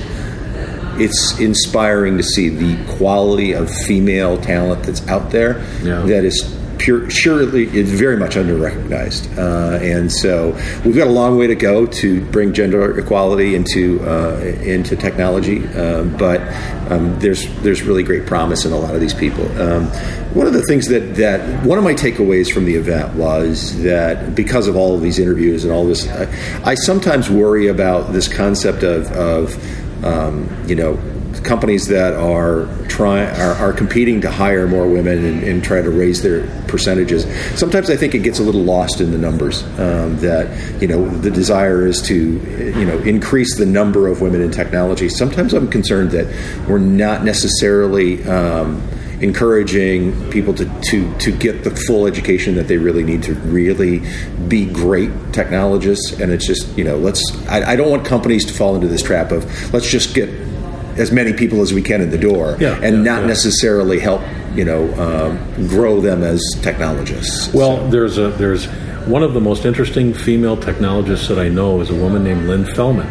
it's 1.00 1.40
inspiring 1.40 2.18
to 2.18 2.24
see 2.24 2.50
the 2.50 2.98
quality 2.98 3.54
of 3.54 3.70
female 3.70 4.40
talent 4.42 4.84
that's 4.84 5.08
out 5.08 5.32
there 5.32 5.60
yeah. 5.84 6.02
that 6.02 6.24
is 6.24 6.61
pure, 6.82 7.10
surely 7.10 7.66
it's 7.66 7.92
very 7.92 8.18
much 8.18 8.36
underrecognized. 8.36 9.38
Uh, 9.38 9.78
and 9.84 10.12
so 10.12 10.52
we've 10.84 10.96
got 10.96 11.08
a 11.08 11.12
long 11.12 11.38
way 11.38 11.48
to 11.48 11.56
go 11.56 11.86
to 11.86 12.26
bring 12.32 12.54
gender 12.54 12.98
equality 12.98 13.56
into 13.56 14.02
uh, 14.02 14.40
into 14.64 14.96
technology, 14.96 15.66
um, 15.76 16.16
but 16.18 16.42
um, 16.92 17.18
there's 17.20 17.48
there's 17.62 17.84
really 17.84 18.04
great 18.04 18.26
promise 18.26 18.66
in 18.66 18.74
a 18.74 18.78
lot 18.78 18.96
of 18.96 19.02
these 19.02 19.14
people. 19.14 19.46
Um, 19.62 19.88
one 20.34 20.48
of 20.48 20.54
the 20.54 20.64
things 20.64 20.88
that 20.88 21.16
that 21.16 21.64
one 21.66 21.78
of 21.78 21.84
my 21.84 21.94
takeaways 21.94 22.52
from 22.52 22.66
the 22.66 22.76
event 22.76 23.16
was 23.16 23.82
that 23.84 24.36
because 24.36 24.68
of 24.68 24.76
all 24.76 24.96
of 24.96 25.02
these 25.02 25.20
interviews 25.20 25.64
and 25.64 25.72
all 25.72 25.86
this, 25.86 26.10
I, 26.10 26.72
I 26.72 26.76
sometimes 26.76 27.30
worry 27.30 27.68
about 27.68 28.12
this 28.12 28.28
concept 28.28 28.84
of 28.84 29.12
of 29.12 30.04
um, 30.04 30.50
you 30.68 30.76
know 30.76 30.98
companies 31.44 31.88
that 31.88 32.14
are 32.14 32.68
are, 33.08 33.54
are, 33.56 33.74
competing 33.74 34.22
to 34.22 34.30
hire 34.30 34.68
more 34.68 34.88
women 34.88 35.24
and, 35.24 35.44
and, 35.44 35.64
try 35.64 35.82
to 35.82 35.90
raise 35.90 36.22
their 36.22 36.48
percentages. 36.68 37.26
Sometimes 37.58 37.90
I 37.90 37.96
think 37.96 38.16
it 38.16 38.20
gets 38.20 38.40
a 38.40 38.44
little 38.44 38.64
lost 38.64 39.02
in 39.02 39.12
the 39.12 39.18
numbers. 39.18 39.64
Um, 39.80 40.18
that 40.18 40.82
you 40.82 40.88
know 40.88 41.08
the 41.08 41.32
desire 41.32 41.86
is 41.86 42.02
to 42.04 42.16
you 42.16 42.86
know 42.86 42.98
increase 43.00 43.58
the 43.58 43.66
number 43.66 44.08
of 44.08 44.22
women 44.22 44.42
in 44.42 44.52
technology. 44.52 45.10
Sometimes 45.10 45.54
I'm 45.54 45.70
concerned 45.70 46.12
that 46.12 46.28
we're 46.68 46.80
not 46.80 47.24
necessarily. 47.24 48.24
Um, 48.26 48.82
encouraging 49.22 50.32
people 50.32 50.52
to, 50.52 50.66
to, 50.82 51.16
to 51.20 51.32
get 51.32 51.64
the 51.64 51.70
full 51.70 52.08
education 52.08 52.56
that 52.56 52.68
they 52.68 52.78
really 52.78 53.04
need 53.04 53.22
to 53.22 53.36
really 53.36 54.02
be 54.48 54.66
great 54.66 55.12
technologists 55.32 56.20
and 56.20 56.32
it's 56.32 56.46
just 56.46 56.76
you 56.76 56.84
know 56.84 56.98
let's 56.98 57.22
I, 57.48 57.74
I 57.74 57.76
don't 57.76 57.92
want 57.92 58.04
companies 58.04 58.44
to 58.46 58.54
fall 58.54 58.76
into 58.76 58.88
this 58.88 59.04
trap 59.04 59.32
of 59.32 59.74
let's 59.74 59.90
just 59.90 60.16
get 60.16 60.30
as 60.98 61.12
many 61.12 61.34
people 61.34 61.62
as 61.62 61.74
we 61.74 61.82
can 61.82 62.02
in 62.02 62.10
the 62.10 62.18
door, 62.18 62.58
yeah, 62.60 62.76
and 62.76 62.98
yeah, 62.98 63.14
not 63.14 63.22
yeah. 63.22 63.28
necessarily 63.28 64.00
help 64.00 64.22
you 64.56 64.66
know 64.66 64.94
um, 64.96 65.68
grow 65.68 66.02
them 66.02 66.24
as 66.24 66.42
technologists. 66.62 67.54
Well, 67.54 67.78
so. 67.78 67.90
there's 67.90 68.18
a 68.18 68.30
there's 68.30 68.66
one 69.08 69.24
of 69.24 69.34
the 69.34 69.42
most 69.42 69.66
interesting 69.66 70.14
female 70.14 70.58
technologists 70.58 71.28
that 71.28 71.40
I 71.40 71.50
know 71.50 71.82
is 71.82 71.90
a 71.90 71.96
woman 71.96 72.24
named 72.24 72.48
Lynn 72.48 72.66
Fellman, 72.66 73.10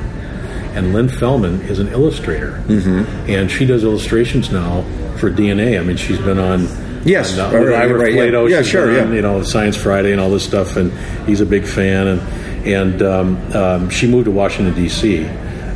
and 0.74 0.92
Lynn 0.92 1.08
Fellman 1.08 1.68
is 1.68 1.78
an 1.78 1.88
illustrator, 1.88 2.62
mm-hmm. 2.66 3.30
and 3.30 3.50
she 3.50 3.66
does 3.66 3.84
illustrations 3.84 4.50
now 4.52 4.82
for 5.16 5.30
DNA. 5.30 5.78
I 5.80 5.82
mean, 5.82 5.96
she's 5.96 6.18
been 6.18 6.38
on. 6.38 6.68
Yes, 7.02 7.38
on, 7.38 7.54
uh, 7.54 7.58
right, 7.58 7.90
right, 7.90 8.12
Plato. 8.12 8.44
Yeah, 8.44 8.56
yeah 8.56 8.62
sure. 8.62 8.88
On, 8.88 9.08
yeah. 9.08 9.14
You 9.14 9.22
know, 9.22 9.42
Science 9.42 9.76
Friday 9.76 10.12
and 10.12 10.20
all 10.20 10.30
this 10.30 10.44
stuff, 10.44 10.76
and 10.76 10.92
he's 11.26 11.40
a 11.40 11.46
big 11.46 11.64
fan. 11.64 12.06
And 12.06 12.20
and 12.66 13.02
um, 13.02 13.52
um, 13.56 13.90
she 13.90 14.06
moved 14.06 14.26
to 14.26 14.30
Washington 14.30 14.74
D.C 14.74 15.26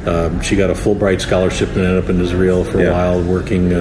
um, 0.07 0.41
she 0.43 0.57
got 0.57 0.71
a 0.71 0.75
Fulbright 0.75 1.21
scholarship 1.21 1.71
and 1.71 1.79
ended 1.79 2.05
up 2.05 2.11
in 2.11 2.21
Israel 2.21 2.65
for 2.65 2.81
a 2.81 2.85
yeah. 2.85 2.93
while 2.93 3.23
working, 3.23 3.73
uh, 3.73 3.79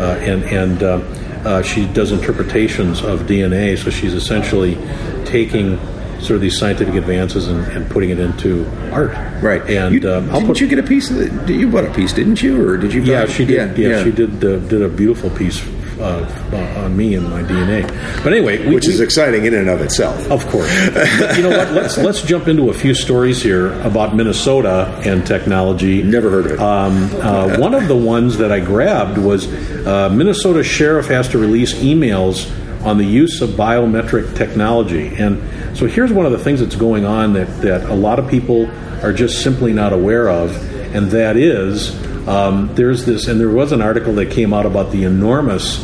uh, 0.00 0.18
and 0.20 0.44
and 0.44 0.82
uh, 0.82 0.98
uh 1.44 1.62
she 1.62 1.86
does 1.86 2.12
interpretations 2.12 3.02
of 3.02 3.20
DNA. 3.22 3.76
So 3.76 3.90
she's 3.90 4.14
essentially 4.14 4.76
taking 5.24 5.78
sort 6.20 6.32
of 6.32 6.40
these 6.40 6.58
scientific 6.58 6.94
advances 6.94 7.48
and, 7.48 7.64
and 7.68 7.90
putting 7.90 8.10
it 8.10 8.18
into 8.18 8.66
art. 8.92 9.12
Right. 9.42 9.62
And 9.70 9.94
you, 10.02 10.12
um, 10.12 10.26
didn't 10.26 10.46
put, 10.46 10.60
you 10.60 10.66
get 10.66 10.78
a 10.78 10.82
piece? 10.82 11.10
Of 11.10 11.46
the, 11.46 11.52
you 11.52 11.70
bought 11.70 11.84
a 11.84 11.92
piece, 11.92 12.12
didn't 12.12 12.42
you, 12.42 12.66
or 12.66 12.76
did 12.76 12.92
you? 12.92 13.02
Yeah, 13.02 13.26
she 13.26 13.44
did. 13.44 13.78
Yeah, 13.78 13.88
yeah, 13.88 14.04
she 14.04 14.10
did. 14.10 14.44
Uh, 14.44 14.58
did 14.58 14.82
a 14.82 14.88
beautiful 14.88 15.30
piece 15.30 15.58
of 16.00 16.54
uh, 16.54 16.80
on 16.84 16.96
me 16.96 17.14
and 17.14 17.28
my 17.28 17.42
DNA. 17.42 17.86
But 18.22 18.32
anyway, 18.32 18.66
we, 18.66 18.74
which 18.74 18.86
is 18.86 18.98
we- 18.98 19.04
exciting 19.04 19.44
in 19.44 19.54
and 19.54 19.68
of 19.68 19.80
itself. 19.80 20.30
of 20.30 20.46
course. 20.48 20.70
But 20.90 21.36
you 21.36 21.42
know 21.42 21.50
what? 21.50 21.72
Let's 21.72 21.96
let's 21.98 22.22
jump 22.22 22.48
into 22.48 22.70
a 22.70 22.74
few 22.74 22.94
stories 22.94 23.42
here 23.42 23.72
about 23.82 24.14
Minnesota 24.14 25.00
and 25.04 25.26
technology. 25.26 26.02
Never 26.02 26.30
heard 26.30 26.46
of 26.46 26.52
it. 26.52 26.60
Um, 26.60 27.10
uh, 27.20 27.58
one 27.58 27.74
of 27.74 27.88
the 27.88 27.96
ones 27.96 28.38
that 28.38 28.52
I 28.52 28.60
grabbed 28.60 29.18
was 29.18 29.46
uh, 29.86 30.08
Minnesota 30.10 30.62
sheriff 30.62 31.06
has 31.06 31.28
to 31.30 31.38
release 31.38 31.74
emails 31.74 32.50
on 32.84 32.96
the 32.98 33.04
use 33.04 33.40
of 33.40 33.50
biometric 33.50 34.36
technology, 34.36 35.08
and 35.16 35.76
so 35.76 35.86
here's 35.86 36.12
one 36.12 36.26
of 36.26 36.32
the 36.32 36.38
things 36.38 36.60
that's 36.60 36.76
going 36.76 37.04
on 37.04 37.32
that 37.34 37.46
that 37.62 37.82
a 37.90 37.94
lot 37.94 38.18
of 38.18 38.28
people 38.28 38.66
are 39.04 39.12
just 39.12 39.42
simply 39.42 39.72
not 39.72 39.92
aware 39.92 40.28
of, 40.28 40.54
and 40.94 41.10
that 41.10 41.36
is 41.36 41.90
um, 42.28 42.74
there's 42.74 43.06
this, 43.06 43.26
and 43.26 43.40
there 43.40 43.48
was 43.48 43.72
an 43.72 43.80
article 43.80 44.12
that 44.16 44.30
came 44.30 44.52
out 44.52 44.66
about 44.66 44.92
the 44.92 45.04
enormous 45.04 45.82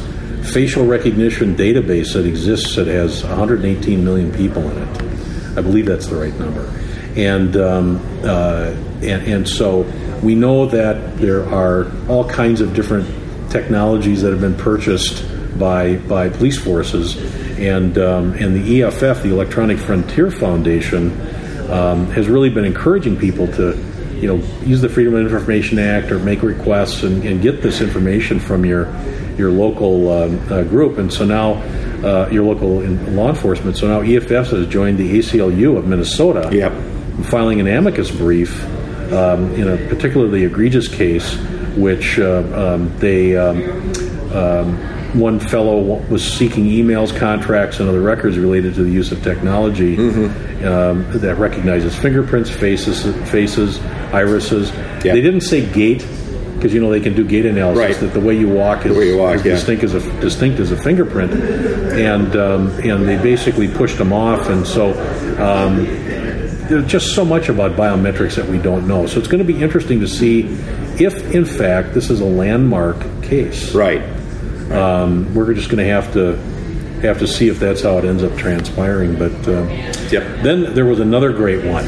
facial 0.53 0.85
recognition 0.85 1.57
database 1.57 2.13
that 2.13 2.27
exists 2.27 2.77
that 2.77 2.87
has 2.87 3.25
118 3.25 4.05
million 4.05 4.31
people 4.31 4.63
in 4.71 4.83
it. 4.83 5.59
I 5.59 5.63
believe 5.63 5.87
that's 5.87 6.07
the 6.07 6.17
right 6.17 6.39
number. 6.39 6.71
And, 7.17 7.57
um, 7.57 7.97
uh, 8.23 8.75
and, 9.01 9.27
and 9.27 9.49
so 9.49 9.83
we 10.23 10.35
know 10.35 10.67
that 10.67 11.17
there 11.17 11.49
are 11.49 11.91
all 12.09 12.29
kinds 12.29 12.61
of 12.61 12.75
different 12.75 13.09
technologies 13.51 14.21
that 14.21 14.31
have 14.31 14.43
been 14.43 14.57
purchased 14.57 15.25
by, 15.59 15.97
by 15.97 16.29
police 16.29 16.59
forces. 16.59 17.17
And, 17.59 17.97
um, 17.97 18.33
and 18.35 18.55
the 18.55 18.83
EFF, 18.83 19.23
the 19.23 19.31
Electronic 19.31 19.79
Frontier 19.79 20.31
Foundation, 20.31 21.11
um, 21.71 22.07
has 22.11 22.29
really 22.29 22.51
been 22.51 22.67
encouraging 22.67 23.17
people 23.17 23.47
to 23.47 23.94
you 24.25 24.35
know, 24.35 24.43
use 24.65 24.81
the 24.81 24.89
Freedom 24.89 25.15
of 25.15 25.21
Information 25.21 25.79
Act 25.79 26.11
or 26.11 26.19
make 26.19 26.41
requests 26.43 27.03
and, 27.03 27.23
and 27.27 27.43
get 27.43 27.61
this 27.61 27.83
information 27.83 28.41
from 28.41 28.65
your 28.65 28.87
your 29.37 29.51
local 29.51 30.11
um, 30.11 30.41
uh, 30.51 30.63
group. 30.63 30.97
And 30.97 31.13
so 31.13 31.27
now, 31.27 31.55
uh, 32.03 32.31
your 32.33 32.43
local 32.45 32.81
in 32.81 33.17
law 33.17 33.29
enforcement. 33.29 33.77
So 33.77 33.87
now 33.87 34.01
EFS 34.01 34.51
has 34.53 34.67
joined 34.69 34.97
the 34.97 35.19
ACLU 35.19 35.77
of 35.77 35.87
Minnesota, 35.87 36.49
Yep. 36.51 36.73
filing 37.27 37.61
an 37.61 37.67
amicus 37.67 38.11
brief 38.11 38.65
um, 39.13 39.53
in 39.57 39.69
a 39.69 39.77
particularly 39.89 40.45
egregious 40.45 40.89
case, 40.89 41.37
which 41.77 42.19
uh, 42.19 42.77
um, 42.77 42.99
they. 43.01 43.37
One 45.15 45.39
fellow 45.39 45.81
was 46.09 46.25
seeking 46.25 46.65
emails, 46.65 47.17
contracts, 47.17 47.81
and 47.81 47.89
other 47.89 48.01
records 48.01 48.37
related 48.37 48.75
to 48.75 48.83
the 48.83 48.91
use 48.91 49.13
of 49.13 49.23
technology 49.23 49.97
um, 49.97 51.07
that 51.21 51.37
recognizes 51.39 51.97
fingerprints, 51.97 52.51
faces, 52.51 53.05
faces, 53.31 53.81
irises. 54.13 54.73
They 55.03 55.21
didn't 55.21 55.43
say 55.43 55.65
gait 55.73 56.07
because 56.55 56.73
you 56.73 56.81
know 56.81 56.91
they 56.91 57.01
can 57.01 57.15
do 57.15 57.25
gait 57.27 57.45
analysis. 57.45 58.01
Right. 58.01 58.01
That 58.01 58.19
the 58.19 58.27
way 58.27 58.39
you 58.39 58.49
walk 58.49 58.87
is, 58.87 58.97
you 58.97 59.19
walk, 59.19 59.37
is 59.37 59.45
yeah. 59.45 59.53
distinct 59.53 59.85
as 59.85 59.95
a 59.95 60.21
distinct 60.21 60.61
as 60.61 60.73
a 60.73 60.77
fingerprint, 60.77 61.33
and 61.33 62.35
um, 62.37 62.69
and 62.81 63.07
they 63.07 63.19
basically 63.19 63.69
pushed 63.69 63.99
them 63.99 64.13
off, 64.13 64.49
and 64.49 64.67
so. 64.67 64.93
Um, 65.39 65.87
there's 66.65 66.91
just 66.91 67.15
so 67.15 67.27
much 67.27 67.51
about 67.51 67.73
biometrics 67.73 68.37
that 68.37 68.49
we 68.49 68.57
don't 68.57 68.89
know. 68.89 69.07
So 69.07 69.19
it's 69.19 69.29
going 69.29 69.47
to 69.47 69.53
be 69.53 69.63
interesting 69.63 70.01
to 70.01 70.09
see 70.09 70.45
if, 70.99 71.35
in 71.35 71.45
fact, 71.45 71.93
this 71.93 72.09
is 72.09 72.23
a 72.23 72.25
landmark 72.25 72.97
case. 73.23 73.75
Right. 73.75 74.01
Um, 74.71 75.35
we're 75.35 75.53
just 75.55 75.69
going 75.69 75.85
to 75.85 75.91
have 75.93 76.13
to 76.15 76.37
have 77.03 77.19
to 77.19 77.27
see 77.27 77.49
if 77.49 77.59
that's 77.59 77.83
how 77.83 77.99
it 77.99 78.05
ends 78.05 78.23
up 78.23 78.35
transpiring. 78.37 79.19
But 79.19 79.33
um, 79.49 79.69
Yep. 80.11 80.43
then 80.43 80.75
there 80.75 80.87
was 80.87 81.01
another 81.01 81.33
great 81.33 81.65
one, 81.65 81.85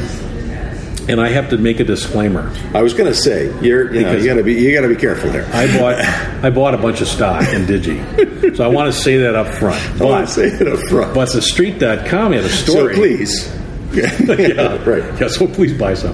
and 1.09 1.19
I 1.19 1.29
have 1.29 1.49
to 1.51 1.57
make 1.57 1.79
a 1.79 1.83
disclaimer. 1.83 2.51
I 2.73 2.81
was 2.83 2.93
going 2.93 3.09
to 3.11 3.15
say 3.17 3.45
you're 3.61 3.93
you, 3.93 4.01
know, 4.01 4.07
Because- 4.09 4.23
you 4.23 4.29
got 4.29 4.37
to 4.37 4.43
be 4.43 4.53
you 4.55 4.73
got 4.75 4.81
to 4.81 4.89
be 4.89 4.95
careful 4.95 5.29
there. 5.31 5.45
I 5.53 5.65
bought 5.77 5.95
I 6.43 6.49
bought 6.49 6.73
a 6.73 6.77
bunch 6.77 7.01
of 7.01 7.07
stock 7.07 7.41
in 7.53 7.65
Digi, 7.65 8.55
so 8.55 8.63
I 8.63 8.67
want 8.67 8.93
to 8.93 8.99
say 8.99 9.17
that 9.17 9.35
up 9.35 9.47
front. 9.47 9.79
I 10.01 10.03
want 10.05 10.25
But 10.25 10.25
to 10.25 10.27
say 10.27 10.47
it 10.47 10.67
up 10.67 10.79
front. 10.89 11.13
but 11.15 11.31
the 11.33 11.41
Street.com 11.41 12.33
had 12.33 12.43
a 12.43 12.49
story. 12.49 12.93
so 12.95 13.01
please. 13.01 13.53
yeah, 13.93 14.83
right. 14.85 15.19
Yeah, 15.19 15.29
so 15.29 15.47
please 15.47 15.73
buy 15.75 15.93
some. 15.93 16.13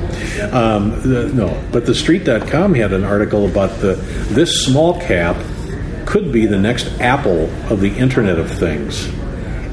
Um, 0.53 0.91
the, 1.01 1.29
no, 1.33 1.59
but 1.71 1.85
the 1.87 1.95
Street.com 1.95 2.75
had 2.75 2.93
an 2.93 3.03
article 3.03 3.47
about 3.47 3.71
the 3.81 3.95
this 4.29 4.63
small 4.63 4.99
cap 5.01 5.35
could 6.05 6.31
be 6.31 6.45
the 6.45 6.57
next 6.59 6.99
Apple 6.99 7.49
of 7.71 7.79
the 7.81 7.95
Internet 7.97 8.37
of 8.39 8.49
Things, 8.51 9.07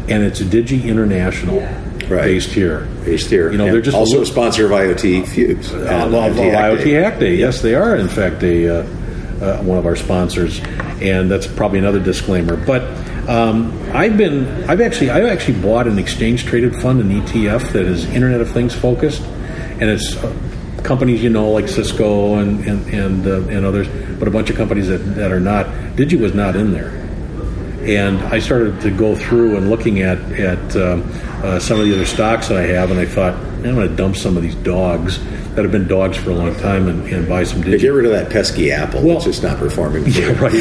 and 0.09 0.23
it's 0.23 0.41
Digi 0.41 0.85
International, 0.85 1.61
Right. 2.09 2.23
based 2.25 2.51
here. 2.51 2.89
Based 3.05 3.31
here. 3.31 3.53
You 3.53 3.59
know, 3.59 3.67
And 3.67 3.75
they're 3.75 3.81
just 3.81 3.97
also 3.97 4.19
a 4.19 4.23
a 4.23 4.27
sponsor 4.27 4.67
of 4.67 4.73
IoT 4.73 5.27
Fuse. 5.29 5.73
uh, 5.73 5.77
and 5.77 6.13
well, 6.13 6.31
well, 6.31 6.33
Hack 6.51 6.79
IoT 6.79 6.85
Day. 6.85 6.91
Hack 6.93 7.19
Day. 7.21 7.35
Yes, 7.37 7.61
they 7.63 7.75
are. 7.75 7.95
In 7.97 8.09
fact, 8.09 8.43
a 8.43 8.81
uh, 8.81 8.87
uh, 9.41 9.63
one 9.63 9.79
of 9.79 9.87
our 9.87 9.97
sponsors, 9.97 10.61
and 11.01 11.31
that's 11.31 11.47
probably 11.47 11.79
another 11.79 12.01
disclaimer. 12.01 12.57
But 12.57 12.83
um, 13.29 13.73
I've 13.95 14.17
been, 14.19 14.47
I've 14.69 14.81
actually, 14.81 15.11
I've 15.11 15.25
actually 15.27 15.61
bought 15.61 15.87
an 15.87 15.99
exchange 15.99 16.45
traded 16.45 16.75
fund, 16.77 17.01
an 17.01 17.23
ETF 17.23 17.73
that 17.73 17.85
is 17.87 18.05
Internet 18.07 18.41
of 18.41 18.51
Things 18.51 18.75
focused, 18.75 19.23
and 19.23 19.85
it's 19.89 20.17
uh, 20.17 20.31
companies 20.83 21.23
you 21.23 21.31
know 21.31 21.51
like 21.51 21.69
Cisco 21.69 22.37
and 22.37 22.65
and 22.67 22.87
and, 22.95 23.27
uh, 23.27 23.49
and 23.49 23.65
others, 23.65 23.89
but 24.19 24.29
a 24.29 24.31
bunch 24.31 24.51
of 24.51 24.57
companies 24.57 24.89
that, 24.89 24.99
that 24.99 25.33
are 25.33 25.41
not. 25.41 25.67
Digi 25.97 26.19
was 26.19 26.35
not 26.35 26.57
in 26.57 26.73
there 26.73 27.01
and 27.83 28.19
I 28.25 28.39
started 28.41 28.81
to 28.83 28.91
go 28.91 29.17
through 29.17 29.57
and 29.57 29.71
looking 29.71 30.03
at 30.03 30.19
at 30.33 30.77
um, 30.77 31.11
uh, 31.43 31.59
some 31.59 31.81
of 31.81 31.87
the 31.87 31.95
other 31.95 32.05
stocks 32.05 32.49
that 32.49 32.59
I 32.59 32.67
have, 32.67 32.91
and 32.91 33.01
I 33.01 33.07
thought 33.07 33.35
I'm 33.35 33.63
going 33.75 33.89
to 33.89 33.97
dump 33.97 34.17
some 34.17 34.37
of 34.37 34.43
these 34.43 34.55
dogs 34.57 35.19
that 35.55 35.63
have 35.63 35.73
been 35.73 35.89
dogs 35.89 36.17
for 36.17 36.31
a 36.31 36.35
long 36.35 36.55
time 36.57 36.89
and, 36.89 37.03
and 37.09 37.29
buy 37.29 37.43
some 37.45 37.63
Digi 37.63 37.81
Get 37.81 37.89
rid 37.89 38.05
of 38.05 38.13
that 38.13 38.31
pesky 38.31 38.71
Apple. 38.71 39.03
Well- 39.03 39.17
it's 39.17 39.25
just 39.25 39.43
not 39.43 39.59
performing. 39.59 40.05
Yeah, 40.11 40.39
right. 40.41 40.53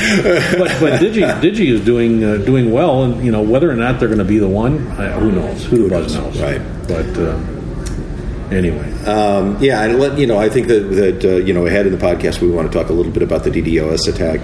but 0.57 0.69
but 0.79 0.99
Digi 1.01 1.21
Digi 1.41 1.67
is 1.73 1.83
doing 1.83 2.23
uh, 2.23 2.37
doing 2.37 2.71
well, 2.71 3.03
and 3.03 3.23
you 3.23 3.31
know 3.31 3.41
whether 3.41 3.69
or 3.69 3.75
not 3.75 3.99
they're 3.99 4.07
going 4.07 4.19
to 4.19 4.25
be 4.25 4.39
the 4.39 4.47
one, 4.47 4.77
who 4.77 5.31
knows? 5.31 5.65
Who, 5.65 5.83
the 5.83 5.89
buzz 5.89 6.15
knows? 6.15 6.39
Right. 6.39 6.61
But 6.87 7.05
um, 7.17 7.58
anyway, 8.51 8.91
Um, 9.05 9.57
yeah, 9.61 9.81
and 9.83 10.19
you 10.19 10.27
know, 10.27 10.37
I 10.37 10.49
think 10.49 10.67
that 10.67 10.79
that 10.95 11.25
uh, 11.25 11.35
you 11.37 11.53
know, 11.53 11.65
ahead 11.65 11.85
in 11.85 11.91
the 11.91 11.97
podcast, 11.97 12.41
we 12.41 12.49
want 12.49 12.71
to 12.71 12.77
talk 12.77 12.89
a 12.89 12.93
little 12.93 13.11
bit 13.11 13.23
about 13.23 13.43
the 13.43 13.49
DDoS 13.51 14.07
attack 14.07 14.39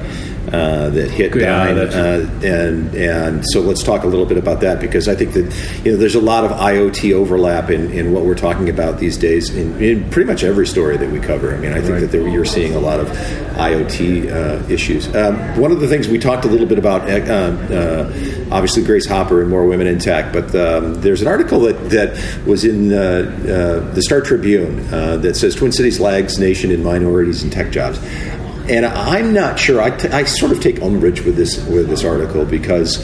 uh, 0.55 0.89
that 0.89 1.11
hit 1.11 1.35
Yeah, 1.35 1.63
uh, 1.63 2.29
and 2.43 2.93
and 2.95 3.43
so 3.51 3.61
let's 3.61 3.83
talk 3.83 4.03
a 4.03 4.07
little 4.07 4.25
bit 4.25 4.37
about 4.37 4.61
that 4.61 4.79
because 4.79 5.07
I 5.07 5.15
think 5.15 5.33
that 5.33 5.45
you 5.83 5.91
know, 5.91 5.97
there's 5.97 6.15
a 6.15 6.21
lot 6.21 6.43
of 6.45 6.51
IoT 6.51 7.13
overlap 7.13 7.69
in, 7.69 7.91
in 7.91 8.13
what 8.13 8.25
we're 8.25 8.35
talking 8.35 8.69
about 8.69 8.99
these 8.99 9.17
days 9.17 9.49
in, 9.53 9.81
in 9.81 10.09
pretty 10.09 10.27
much 10.31 10.43
every 10.43 10.67
story 10.67 10.97
that 10.97 11.11
we 11.11 11.19
cover. 11.19 11.53
I 11.53 11.57
mean, 11.57 11.71
I 11.71 11.79
think 11.79 11.85
Right. 11.95 11.99
that 12.01 12.11
there, 12.11 12.27
you're 12.27 12.45
seeing 12.45 12.73
a 12.75 12.79
lot 12.79 12.99
of 12.99 13.07
IoT 13.55 14.31
uh, 14.31 14.69
issues. 14.71 15.13
Um, 15.15 15.35
one 15.59 15.71
of 15.71 15.79
the 15.79 15.87
things 15.87 16.07
we 16.07 16.19
talked 16.19 16.45
a 16.45 16.47
little 16.47 16.65
bit 16.67 16.77
about, 16.79 17.01
uh, 17.09 17.33
uh, 17.73 18.11
obviously 18.51 18.83
Grace 18.83 19.07
Hopper 19.07 19.41
and 19.41 19.49
more 19.49 19.65
women 19.65 19.87
in 19.87 19.99
tech, 19.99 20.33
but 20.33 20.53
um, 20.55 20.95
there's 21.01 21.21
an 21.21 21.27
article 21.27 21.59
that, 21.61 21.89
that 21.89 22.45
was 22.45 22.65
in 22.65 22.89
the 22.89 24.01
Star 24.01 24.21
Tribune 24.21 24.79
uh, 24.93 25.17
that 25.17 25.35
says 25.35 25.55
Twin 25.55 25.71
Cities 25.71 25.99
lags 25.99 26.37
nation 26.39 26.71
in 26.71 26.83
minorities 26.83 27.43
and 27.43 27.51
tech 27.51 27.71
jobs. 27.71 27.99
And 28.69 28.85
I'm 28.85 29.33
not 29.33 29.59
sure. 29.59 29.81
I, 29.81 29.91
t- 29.91 30.09
I 30.09 30.23
sort 30.23 30.51
of 30.51 30.59
take 30.59 30.81
umbrage 30.81 31.21
with 31.21 31.35
this 31.35 31.63
with 31.67 31.87
this 31.87 32.03
article 32.03 32.45
because 32.45 32.99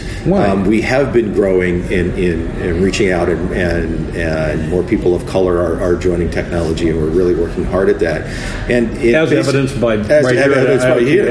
um, 0.51 0.65
we 0.65 0.81
have 0.81 1.13
been 1.13 1.33
growing 1.33 1.83
in, 1.91 2.11
in, 2.17 2.49
in 2.61 2.81
reaching 2.81 3.11
out, 3.11 3.29
and, 3.29 3.51
and, 3.51 4.15
and 4.15 4.69
more 4.69 4.83
people 4.83 5.13
of 5.13 5.25
color 5.27 5.57
are, 5.57 5.81
are 5.81 5.95
joining 5.95 6.31
technology, 6.31 6.89
and 6.89 6.99
we're 6.99 7.09
really 7.09 7.35
working 7.35 7.63
hard 7.63 7.89
at 7.89 7.99
that. 7.99 8.21
And 8.69 8.97
As 9.15 9.31
evidenced 9.31 9.79
by 9.79 9.97
as 9.97 10.25
right 10.25 10.35
here 10.35 10.43
at 10.43 10.57
evidenced 10.57 10.87
by 10.87 10.99
here. 11.01 11.25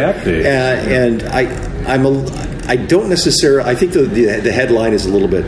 Uh, 0.47 0.49
and 0.49 1.23
I 1.25 1.93
I'm 1.93 2.07
a 2.07 2.51
I 2.69 2.77
don't 2.77 3.09
necessarily. 3.09 3.69
I 3.69 3.75
think 3.75 3.93
the 3.93 4.03
the, 4.03 4.41
the 4.41 4.53
headline 4.53 4.93
is 4.93 5.07
a 5.07 5.11
little 5.11 5.29
bit. 5.29 5.45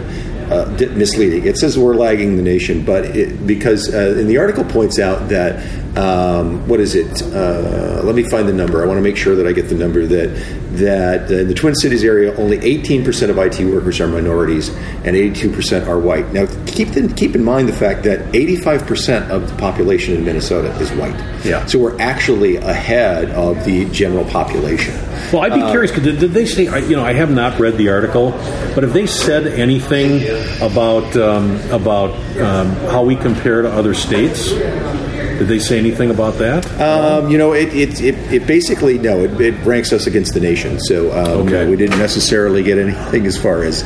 Uh, 0.53 0.89
misleading. 0.95 1.47
It 1.47 1.57
says 1.57 1.79
we're 1.79 1.95
lagging 1.95 2.37
the 2.37 2.43
nation, 2.43 2.85
but 2.85 3.05
it, 3.17 3.47
because 3.47 3.93
uh, 3.93 4.17
and 4.19 4.29
the 4.29 4.37
article 4.37 4.65
points 4.65 4.99
out 4.99 5.31
that 5.31 5.57
um, 5.97 6.67
what 6.69 6.81
is 6.81 6.95
it? 6.95 7.23
Uh, 7.23 8.01
let 8.03 8.15
me 8.15 8.23
find 8.23 8.49
the 8.49 8.53
number. 8.53 8.83
I 8.83 8.87
want 8.87 8.99
to 8.99 9.03
make 9.03 9.17
sure 9.17 9.35
that 9.37 9.47
I 9.47 9.53
get 9.53 9.69
the 9.69 9.75
number 9.75 10.07
that 10.07 10.29
that 10.77 11.31
in 11.31 11.49
the 11.49 11.55
Twin 11.55 11.75
Cities 11.75 12.03
area, 12.03 12.35
only 12.37 12.59
18% 12.59 13.29
of 13.29 13.39
IT 13.39 13.65
workers 13.65 14.01
are 14.01 14.09
minorities 14.09 14.71
and 15.05 15.17
82% 15.17 15.87
are 15.87 15.99
white. 15.99 16.33
Now, 16.33 16.47
keep 16.67 16.97
in, 16.97 17.13
keep 17.15 17.35
in 17.35 17.45
mind 17.45 17.69
the 17.69 17.75
fact 17.75 18.05
that 18.05 18.21
85% 18.33 19.29
of 19.29 19.51
the 19.51 19.57
population 19.57 20.15
in 20.15 20.25
Minnesota 20.25 20.71
is 20.77 20.91
white. 20.93 21.15
Yeah. 21.45 21.67
So 21.67 21.79
we're 21.79 22.01
actually 22.01 22.57
ahead 22.57 23.31
of 23.31 23.65
the 23.65 23.85
general 23.91 24.25
population. 24.25 24.95
Well, 25.33 25.43
I'd 25.43 25.55
be 25.55 25.61
curious. 25.71 25.91
'cause 25.91 26.03
did, 26.05 26.19
did 26.19 26.33
they 26.33 26.47
say? 26.47 26.69
I- 26.69 26.79
You 26.79 26.97
know, 26.97 27.05
I 27.05 27.13
have 27.13 27.31
not 27.31 27.59
read 27.59 27.77
the 27.77 27.89
article, 27.91 28.31
but 28.75 28.83
have 28.83 28.93
they 28.93 29.07
said 29.07 29.47
anything 29.47 30.23
about 30.63 31.15
um, 31.17 31.61
about 31.71 32.11
um, 32.41 32.71
how 32.91 33.03
we 33.05 33.17
compare 33.17 33.63
to 33.63 33.71
other 33.71 33.95
states? 33.95 34.51
Did 34.53 35.49
they 35.49 35.59
say 35.59 35.79
anything 35.79 36.11
about 36.11 36.39
that? 36.39 36.65
Um, 36.81 37.29
you 37.31 37.37
know, 37.39 37.53
it, 37.53 37.75
it, 37.75 38.01
it, 38.01 38.15
it 38.33 38.47
basically, 38.47 38.99
no, 38.99 39.25
it, 39.25 39.41
it 39.41 39.55
ranks 39.65 39.93
us 39.93 40.07
against 40.07 40.35
the 40.35 40.41
nation. 40.41 40.79
So 40.79 41.11
um, 41.11 41.47
Okay. 41.49 41.67
we 41.69 41.75
didn't 41.75 41.99
necessarily 41.99 42.63
get 42.63 42.79
anything 42.79 43.27
as 43.27 43.37
far 43.37 43.63
as 43.65 43.83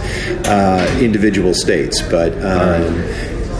uh, 0.47 0.99
individual 1.00 1.55
states. 1.55 2.02
But 2.02 2.33
um, 2.45 2.93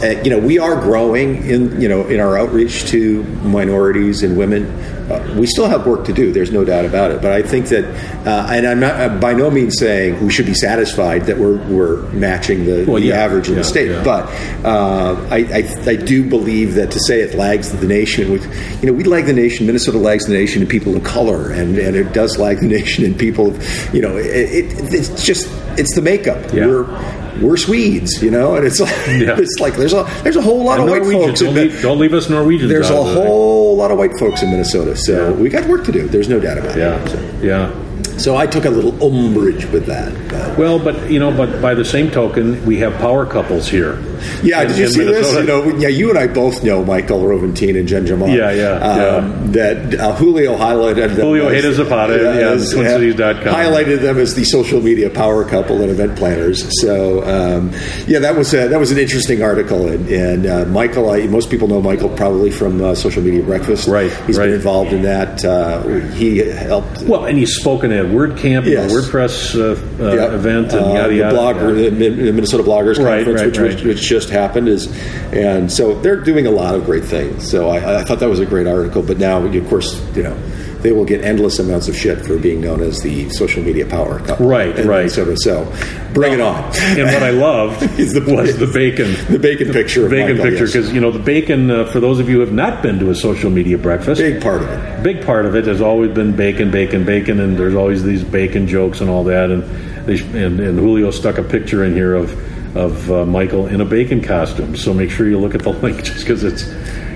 uh, 0.03 0.21
you 0.23 0.29
know, 0.29 0.39
we 0.39 0.59
are 0.59 0.79
growing 0.81 1.45
in 1.47 1.79
you 1.81 1.87
know 1.89 2.05
in 2.07 2.19
our 2.19 2.37
outreach 2.37 2.85
to 2.89 3.23
minorities 3.43 4.23
and 4.23 4.37
women. 4.37 4.65
Uh, 5.07 5.35
we 5.39 5.47
still 5.47 5.67
have 5.67 5.87
work 5.87 6.03
to 6.05 6.11
do. 6.11 6.33
There's 6.33 6.51
no 6.51 6.65
doubt 6.65 6.83
about 6.83 7.11
it. 7.11 7.21
But 7.21 7.31
I 7.31 7.41
think 7.41 7.67
that, 7.69 7.85
uh, 8.27 8.47
and 8.51 8.67
I'm 8.67 8.81
not 8.81 8.99
uh, 8.99 9.17
by 9.19 9.33
no 9.33 9.49
means 9.49 9.77
saying 9.79 10.21
we 10.21 10.29
should 10.29 10.45
be 10.45 10.53
satisfied 10.53 11.27
that 11.27 11.37
we're 11.37 11.57
we're 11.69 12.01
matching 12.11 12.65
the, 12.65 12.83
Well, 12.85 12.99
the 12.99 13.07
yeah, 13.07 13.15
average 13.15 13.47
in 13.47 13.53
yeah, 13.53 13.59
the 13.59 13.63
state. 13.63 13.89
yeah. 13.91 14.03
But 14.03 14.25
uh, 14.65 15.15
I, 15.31 15.37
I 15.37 15.91
I 15.91 15.95
do 15.95 16.29
believe 16.29 16.73
that 16.75 16.91
to 16.91 16.99
say 16.99 17.21
it 17.21 17.35
lags 17.35 17.71
the 17.71 17.87
nation 17.87 18.31
with 18.31 18.43
you 18.83 18.87
know 18.91 18.93
we 18.93 19.05
lag 19.05 19.25
the 19.25 19.33
nation. 19.33 19.65
Minnesota 19.65 19.97
lags 19.97 20.25
the 20.25 20.33
nation 20.33 20.61
in 20.61 20.67
people 20.67 20.95
of 20.97 21.03
color, 21.05 21.51
and 21.51 21.77
and 21.77 21.95
it 21.95 22.11
does 22.11 22.37
lag 22.37 22.59
the 22.59 22.67
nation 22.77 23.05
in 23.05 23.15
people. 23.15 23.51
Of, 23.55 23.93
you 23.95 24.01
know, 24.01 24.17
it, 24.17 24.25
it, 24.25 24.93
it's 24.93 25.23
just 25.25 25.47
it's 25.79 25.95
the 25.95 26.01
makeup. 26.01 26.51
Yeah. 26.53 26.67
We're 26.67 27.26
we're 27.41 27.57
Swedes, 27.57 28.21
you 28.21 28.31
know, 28.31 28.55
and 28.55 28.65
it's 28.65 28.79
like 28.79 28.89
Yeah. 29.07 29.35
it's 29.39 29.59
like 29.59 29.75
there's 29.75 29.93
a 29.93 30.03
there's 30.23 30.35
a 30.37 30.41
whole 30.41 30.63
lot 30.63 30.79
And 30.79 30.83
of 30.87 30.89
white 30.91 31.01
Norwegian, 31.01 31.27
folks. 31.29 31.39
don't, 31.41 31.53
leave, 31.55 31.81
don't 31.81 31.99
leave 31.99 32.13
us 32.13 32.29
Norwegians. 32.29 32.69
there's 32.71 32.89
a 32.89 32.95
whole 33.03 33.66
lot 33.77 33.91
of 33.91 33.97
white 33.97 34.17
folks 34.19 34.41
in 34.43 34.49
Minnesota, 34.51 34.95
so 34.95 35.29
Yeah. 35.29 35.31
we 35.41 35.49
got 35.49 35.67
work 35.67 35.83
to 35.85 35.91
do. 35.91 36.07
There's 36.07 36.29
no 36.29 36.39
doubt 36.39 36.57
about 36.57 36.77
it. 36.77 36.79
Yeah, 36.79 37.41
yeah. 37.41 37.71
So 38.17 38.35
I 38.35 38.47
took 38.47 38.65
a 38.65 38.69
little 38.71 38.93
umbrage 39.03 39.65
with 39.67 39.85
that. 39.85 40.11
But. 40.29 40.57
Well, 40.57 40.79
but 40.79 41.09
you 41.11 41.19
know, 41.19 41.31
but 41.31 41.61
by 41.61 41.75
the 41.75 41.85
same 41.85 42.09
token, 42.09 42.63
we 42.65 42.77
have 42.77 42.93
power 42.95 43.25
couples 43.27 43.67
here. 43.69 43.99
Yeah, 44.41 44.61
in- 44.63 44.69
did 44.69 44.77
you 44.79 44.87
see 44.87 45.03
this? 45.03 45.31
You 45.35 45.43
know, 45.43 45.63
yeah, 45.77 45.87
you 45.89 46.09
and 46.09 46.17
I 46.17 46.25
both 46.25 46.63
know 46.63 46.83
Michael 46.83 47.21
Roventine 47.27 47.75
and 47.77 47.87
Jen 47.87 48.07
Jamal. 48.07 48.29
Yeah, 48.29 48.51
yeah, 48.51 48.71
um, 49.17 49.51
That 49.51 49.99
uh, 49.99 50.15
Julio 50.15 50.57
highlighted 50.57 51.15
them. 51.15 51.27
Julio 51.27 51.47
as- 51.49 51.53
Ojeda-Zapata, 51.63 52.13
yeah, 52.13 52.49
as- 52.53 52.73
TwinCities.com. 52.73 53.53
Highlighted 53.53 54.01
them 54.01 54.17
as 54.17 54.33
the 54.33 54.43
social 54.45 54.81
media 54.81 55.11
power 55.11 55.43
couple 55.45 55.79
and 55.83 55.91
event 55.91 56.15
planners. 56.17 56.65
So, 56.81 57.21
um, 57.23 57.71
yeah, 58.07 58.17
that 58.19 58.35
was 58.35 58.51
a, 58.55 58.67
that 58.67 58.79
was 58.79 58.91
an 58.91 58.97
interesting 58.97 59.43
article. 59.43 59.87
And, 59.89 60.09
and 60.09 60.45
uh, 60.47 60.65
Michael, 60.65 61.11
I, 61.11 61.27
most 61.27 61.51
people 61.51 61.67
know 61.67 61.81
Michael 61.83 62.09
probably 62.09 62.49
from 62.49 62.83
uh, 62.83 62.95
Social 62.95 63.21
Media 63.21 63.43
Breakfast. 63.43 63.66
Right, 63.87 64.11
He's 64.25 64.37
right. 64.37 64.45
been 64.45 64.53
involved 64.55 64.93
in 64.93 65.01
that. 65.03 65.43
Uh, 65.43 65.81
he 66.13 66.37
helped. 66.37 67.01
Well, 67.03 67.25
and 67.25 67.37
he's 67.37 67.55
spoken 67.55 67.91
at 67.91 68.05
WordCamp, 68.05 68.65
Yes. 68.65 68.91
the 68.91 68.97
WordPress 68.99 69.55
uh, 69.55 70.03
uh, 70.03 70.13
Yeah. 70.15 70.33
event, 70.35 70.73
and 70.73 70.85
Uh, 70.85 70.93
yada 70.93 71.13
yada. 71.13 71.35
The 71.35 71.41
blogger, 71.41 71.75
the 71.75 72.09
the 72.09 72.31
Minnesota 72.31 72.63
Bloggers 72.63 72.97
Right, 73.03 73.25
Conference, 73.25 73.39
right, 73.39 73.45
which, 73.47 73.57
right. 73.59 73.73
Was, 73.75 73.83
which 73.83 74.01
just 74.01 74.29
happened, 74.29 74.67
is, 74.69 74.87
and 75.31 75.71
so 75.71 75.93
they're 76.01 76.15
doing 76.21 76.47
a 76.47 76.51
lot 76.51 76.75
of 76.75 76.85
great 76.85 77.03
things. 77.05 77.49
So 77.49 77.69
I, 77.69 77.99
I 77.99 78.03
thought 78.03 78.19
that 78.19 78.29
was 78.29 78.39
a 78.39 78.45
great 78.45 78.67
article. 78.67 79.01
But 79.01 79.17
now, 79.19 79.43
of 79.43 79.69
course, 79.69 80.01
you 80.15 80.23
know, 80.23 80.35
they 80.81 80.91
will 80.91 81.05
get 81.05 81.23
endless 81.23 81.59
amounts 81.59 81.87
of 81.87 81.95
shit 81.95 82.19
for 82.25 82.37
being 82.37 82.61
known 82.61 82.81
as 82.81 82.99
the 83.01 83.29
social 83.29 83.63
media 83.63 83.85
power 83.85 84.19
couple. 84.19 84.47
Right, 84.47 84.77
in 84.77 84.87
right. 84.87 84.97
Minnesota. 84.99 85.37
So 85.37 85.65
bring 86.13 86.33
it 86.33 86.41
on. 86.41 86.63
And 86.97 87.05
what 87.07 87.23
I 87.23 87.29
loved 87.47 87.81
Is 87.99 88.13
the- 88.13 88.21
was 88.21 88.57
the 88.57 88.67
bacon. 88.73 89.13
the 89.31 89.39
bacon 89.39 89.71
picture. 89.71 90.05
of 90.05 90.11
Bacon 90.11 90.37
Michael, 90.37 90.43
picture, 90.51 90.65
yes. 90.65 90.73
because 90.73 90.93
you 90.93 91.01
know 91.01 91.11
the 91.11 91.19
bacon. 91.19 91.69
Uh, 91.71 91.85
for 91.85 91.99
those 91.99 92.19
of 92.19 92.29
you 92.29 92.35
who 92.35 92.41
have 92.41 92.53
not 92.53 92.81
been 92.83 92.99
to 92.99 93.09
a 93.09 93.15
social 93.15 93.49
media 93.49 93.77
breakfast, 93.77 94.19
big 94.21 94.41
part 94.41 94.61
of 94.61 94.69
it. 94.69 95.03
big 95.03 95.25
part 95.25 95.45
of 95.45 95.55
it 95.55 95.65
has 95.65 95.81
always 95.81 96.11
been 96.13 96.35
bacon, 96.35 96.71
bacon, 96.71 97.05
bacon, 97.05 97.39
and 97.39 97.57
there's 97.57 97.75
always 97.75 98.03
these 98.03 98.23
bacon 98.23 98.67
jokes 98.67 99.01
and 99.01 99.09
all 99.09 99.23
that. 99.25 99.49
And 99.51 99.63
they, 100.07 100.19
and, 100.43 100.59
and 100.59 100.79
Julio 100.79 101.11
stuck 101.11 101.37
a 101.37 101.43
picture 101.43 101.83
in 101.83 101.93
here 101.93 102.15
of 102.15 102.31
of 102.77 103.11
uh, 103.11 103.25
Michael 103.25 103.65
in 103.67 103.81
a 103.81 103.85
bacon 103.85 104.21
costume. 104.21 104.75
So 104.75 104.93
make 104.93 105.09
sure 105.09 105.27
you 105.27 105.39
look 105.39 105.55
at 105.55 105.63
the 105.63 105.71
link, 105.81 106.03
just 106.03 106.19
because 106.19 106.43
it's 106.43 106.63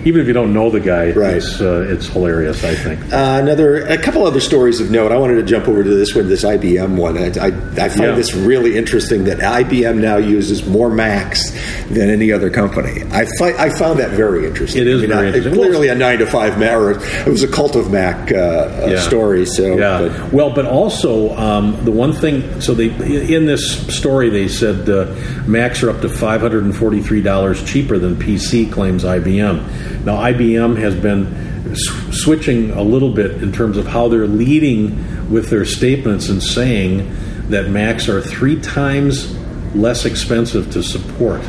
even 0.05 0.22
if 0.22 0.27
you 0.27 0.34
don't 0.34 0.53
know 0.53 0.70
the 0.70 0.79
guy, 0.79 1.12
Right. 1.12 1.36
it's 1.38 1.60
uh, 1.62 1.86
it's 1.89 2.08
hilarious. 2.08 2.63
I 2.63 2.75
think. 2.75 3.01
Uh, 3.12 3.39
another, 3.41 3.86
a 3.86 3.98
couple 3.98 4.25
other 4.25 4.39
stories 4.39 4.79
of 4.81 4.91
note. 4.91 5.12
I 5.12 5.17
wanted 5.17 5.36
to 5.36 5.43
jump 5.43 5.67
over 5.67 5.84
to 5.84 5.89
this 5.89 6.13
one, 6.15 6.27
this 6.29 6.43
IBM 6.43 6.96
one. 6.96 7.17
I, 7.17 7.25
I, 7.39 7.48
I 7.48 7.89
find 7.89 8.01
Yeah. 8.01 8.15
this 8.15 8.34
really 8.34 8.77
interesting 8.77 9.24
that 9.25 9.39
IBM 9.39 9.98
now 10.00 10.17
uses 10.17 10.65
more 10.65 10.89
Macs 10.89 11.51
than 11.89 12.10
any 12.10 12.31
other 12.31 12.50
company. 12.50 13.03
I, 13.12 13.25
fi- 13.38 13.55
I 13.58 13.70
found 13.70 14.00
that 14.00 14.12
very 14.12 14.46
interesting. 14.48 14.81
It 14.81 14.88
is 14.88 15.03
I 15.03 15.08
mean, 15.08 15.10
very 15.15 15.27
interesting. 15.27 15.53
Clearly 15.53 15.88
a 15.89 15.96
nine 15.96 16.20
to 16.20 16.25
five 16.25 16.58
Mac, 16.60 16.74
or 16.77 16.91
it 16.91 17.27
was 17.27 17.43
a 17.43 17.48
cult 17.48 17.75
of 17.75 17.91
Mac 17.91 18.31
uh, 18.31 18.36
uh, 18.36 18.88
Yeah. 18.91 19.00
story. 19.01 19.46
So, 19.46 19.77
Yeah. 19.77 20.08
but- 20.08 20.31
well, 20.34 20.50
but 20.53 20.65
also 20.65 21.36
um, 21.38 21.77
the 21.86 21.91
one 21.91 22.13
thing. 22.13 22.62
So 22.62 22.74
they 22.74 22.88
in 23.36 23.46
this 23.46 23.72
story 23.96 24.29
they 24.29 24.48
said 24.48 24.89
uh, 24.89 25.13
Macs 25.46 25.84
are 25.84 25.89
up 25.89 26.01
to 26.01 26.10
five 26.10 26.41
hundred 26.41 26.63
and 26.63 26.75
forty 26.75 27.02
three 27.02 27.21
dollars 27.21 27.63
cheaper 27.63 27.97
than 27.97 28.15
PC 28.15 28.71
claims 28.71 29.04
IBM. 29.04 29.90
Now 30.05 30.17
IBM 30.17 30.77
has 30.79 30.95
been 30.95 31.27
s- 31.71 31.89
switching 32.11 32.71
a 32.71 32.81
little 32.81 33.11
bit 33.11 33.41
in 33.43 33.51
terms 33.51 33.77
of 33.77 33.87
how 33.87 34.07
they're 34.07 34.27
leading 34.27 35.29
with 35.31 35.49
their 35.49 35.65
statements 35.65 36.29
and 36.29 36.41
saying 36.41 37.09
that 37.49 37.69
Macs 37.69 38.09
are 38.09 38.21
three 38.21 38.59
times 38.59 39.35
less 39.75 40.05
expensive 40.05 40.71
to 40.71 40.83
support 40.83 41.41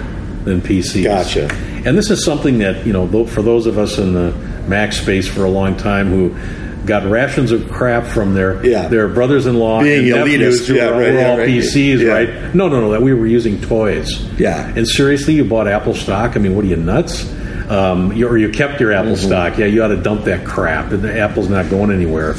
than 0.45 0.61
PCs. 0.61 1.05
Gotcha. 1.05 1.51
And 1.85 1.97
this 1.99 2.11
is 2.11 2.25
something 2.25 2.59
that 2.59 2.87
you 2.87 2.93
know, 2.93 3.25
for 3.27 3.43
those 3.43 3.67
of 3.67 3.79
us 3.79 3.99
in 3.99 4.15
the 4.15 4.33
Mac 4.69 4.93
space 4.93 5.27
for 5.29 5.45
a 5.45 5.51
long 5.51 5.77
time 5.77 6.09
who 6.09 6.35
got 6.87 7.09
rations 7.09 7.53
of 7.53 7.69
crap 7.71 8.05
from 8.07 8.35
their 8.35 8.65
Yeah. 8.67 8.89
their 8.89 9.07
brothers-in-law 9.09 9.83
Being 9.83 10.13
and 10.13 10.29
elitist. 10.29 10.67
who 10.67 10.75
Yeah, 10.75 10.87
were, 10.87 10.93
right, 11.01 11.13
were 11.13 11.19
yeah, 11.21 11.31
all 11.31 11.39
right. 11.39 11.49
PCs, 11.49 12.09
right? 12.09 12.55
No, 12.55 12.69
no, 12.69 12.81
no. 12.81 12.91
That 12.91 13.03
we 13.03 13.15
were 13.15 13.27
using 13.27 13.61
toys. 13.61 14.21
Yeah. 14.39 14.73
And 14.77 14.87
seriously, 14.87 15.35
you 15.35 15.45
bought 15.45 15.69
Apple 15.69 15.95
stock? 15.95 16.37
I 16.37 16.41
mean, 16.41 16.55
what 16.57 16.65
are 16.65 16.69
you 16.69 16.77
nuts? 16.77 17.25
Um, 17.69 18.13
you, 18.13 18.29
or 18.29 18.37
you 18.39 18.51
kept 18.51 18.81
your 18.81 18.93
Apple 18.93 19.13
Mm-hmm. 19.13 19.27
stock? 19.27 19.59
Yeah, 19.59 19.67
you 19.67 19.83
ought 19.83 19.89
to 19.89 19.97
dump 20.03 20.25
that 20.25 20.45
crap. 20.47 20.93
And 20.93 21.03
the 21.03 21.19
Apple's 21.19 21.49
not 21.49 21.71
going 21.71 21.91
anywhere. 21.91 22.35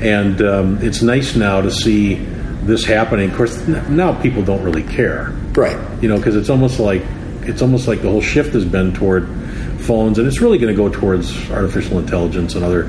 And 0.00 0.40
um, 0.42 0.78
it's 0.82 1.02
nice 1.02 1.34
now 1.36 1.60
to 1.60 1.70
see 1.70 2.14
this 2.14 2.84
happening. 2.84 3.30
Of 3.30 3.36
course, 3.36 3.56
n- 3.68 3.96
now 3.96 4.20
people 4.20 4.42
don't 4.42 4.62
really 4.62 4.82
care 4.82 5.30
right. 5.54 5.78
you 6.02 6.08
know, 6.08 6.16
because 6.16 6.36
it's 6.36 6.50
almost 6.50 6.78
like 6.78 7.02
it's 7.42 7.62
almost 7.62 7.86
like 7.88 8.02
the 8.02 8.10
whole 8.10 8.20
shift 8.20 8.52
has 8.54 8.64
been 8.64 8.92
toward 8.92 9.26
phones, 9.80 10.18
and 10.18 10.26
it's 10.26 10.40
really 10.40 10.58
going 10.58 10.74
to 10.74 10.76
go 10.76 10.88
towards 10.88 11.50
artificial 11.50 11.98
intelligence 11.98 12.54
and 12.56 12.64
other 12.64 12.84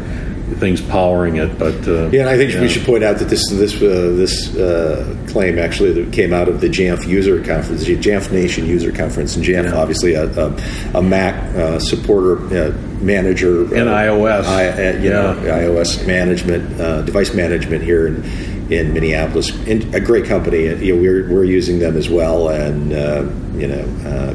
things 0.55 0.81
powering 0.81 1.36
it. 1.38 1.60
But 1.60 1.88
uh, 1.88 2.10
Yeah, 2.10 2.21
and 2.21 2.29
I 2.29 2.38
think 2.38 2.53
yeah. 2.53 2.62
we 2.62 2.69
should 2.69 2.86
point 2.86 3.03
out 3.03 3.17
that 3.19 3.29
this 3.29 3.49
this 3.49 3.75
uh, 3.75 4.13
this 4.15 4.55
uh, 4.55 5.15
claim 5.27 5.60
actually 5.60 5.91
that 5.93 6.13
came 6.13 6.33
out 6.33 6.47
of 6.47 6.62
the 6.62 6.67
Jamf 6.69 7.05
user 7.07 7.43
conference, 7.43 7.86
the 7.86 7.97
Jamf 7.97 8.31
Nation 8.31 8.65
user 8.65 8.91
conference, 8.91 9.36
and 9.36 9.43
Jamf 9.45 9.65
Yeah. 9.65 9.75
obviously 9.75 10.13
a, 10.13 10.25
a, 10.25 10.55
a 10.95 11.01
Mac 11.01 11.36
uh, 11.55 11.79
supporter 11.79 12.38
uh, 12.55 12.71
manager 13.01 13.63
And 13.75 13.89
uh, 13.89 13.93
iOS. 13.93 14.43
I, 14.45 14.69
uh, 14.69 14.97
you 15.01 15.10
know, 15.10 15.36
iOS 15.43 16.05
management, 16.07 16.79
uh, 16.79 17.01
device 17.03 17.33
management 17.33 17.83
here 17.83 18.07
in 18.07 18.23
in 18.71 18.93
Minneapolis, 18.93 19.49
in 19.65 19.93
a 19.95 19.99
great 19.99 20.25
company. 20.25 20.69
Uh, 20.69 20.75
You 20.75 20.95
know, 20.95 21.01
we're 21.01 21.29
we're 21.29 21.45
using 21.45 21.79
them 21.79 21.95
as 21.97 22.10
well, 22.10 22.49
and 22.49 22.91
uh, 22.93 23.23
you 23.57 23.67
know, 23.67 23.83
uh, 24.10 24.33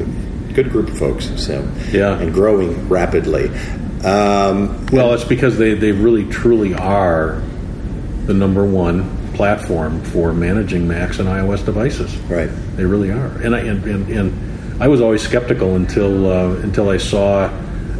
good 0.53 0.69
group 0.71 0.89
of 0.89 0.97
folks. 0.97 1.29
So 1.37 1.67
Yeah. 1.91 2.19
and 2.21 2.31
growing 2.33 2.87
rapidly. 2.87 3.49
Um, 4.03 4.85
well, 4.87 5.13
it's 5.13 5.23
because 5.23 5.57
they 5.57 5.75
they 5.75 5.93
really 5.93 6.29
truly 6.29 6.73
are 6.73 7.41
the 8.25 8.33
number 8.33 8.65
one 8.65 9.17
platform 9.33 10.03
for 10.03 10.33
managing 10.33 10.87
Macs 10.87 11.19
and 11.19 11.27
iOS 11.27 11.65
devices. 11.65 12.15
right. 12.21 12.49
They 12.75 12.85
really 12.85 13.11
are, 13.11 13.27
and 13.41 13.55
I 13.55 13.59
and, 13.59 13.83
and, 13.85 14.09
and 14.09 14.81
I 14.83 14.87
was 14.89 14.99
always 14.99 15.21
skeptical 15.21 15.75
until 15.75 16.31
uh, 16.31 16.55
until 16.57 16.89
I 16.89 16.97
saw. 16.97 17.45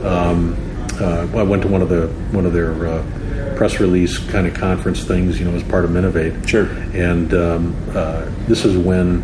Um, 0.03 0.59
uh, 0.99 1.27
I 1.33 1.43
went 1.43 1.63
to 1.63 1.67
one 1.69 1.81
of 1.81 1.89
the 1.89 2.07
one 2.31 2.45
of 2.45 2.53
their 2.53 2.85
uh, 2.85 3.55
press 3.55 3.79
release 3.79 4.17
kind 4.29 4.45
of 4.45 4.53
conference 4.53 5.05
things, 5.05 5.39
you 5.39 5.45
know, 5.45 5.55
as 5.55 5.63
part 5.63 5.85
of 5.85 5.91
Minnov8. 5.91 6.47
Sure. 6.47 6.65
And 6.93 7.33
um, 7.33 7.75
uh, 7.95 8.29
this 8.47 8.65
is 8.65 8.77
when 8.77 9.23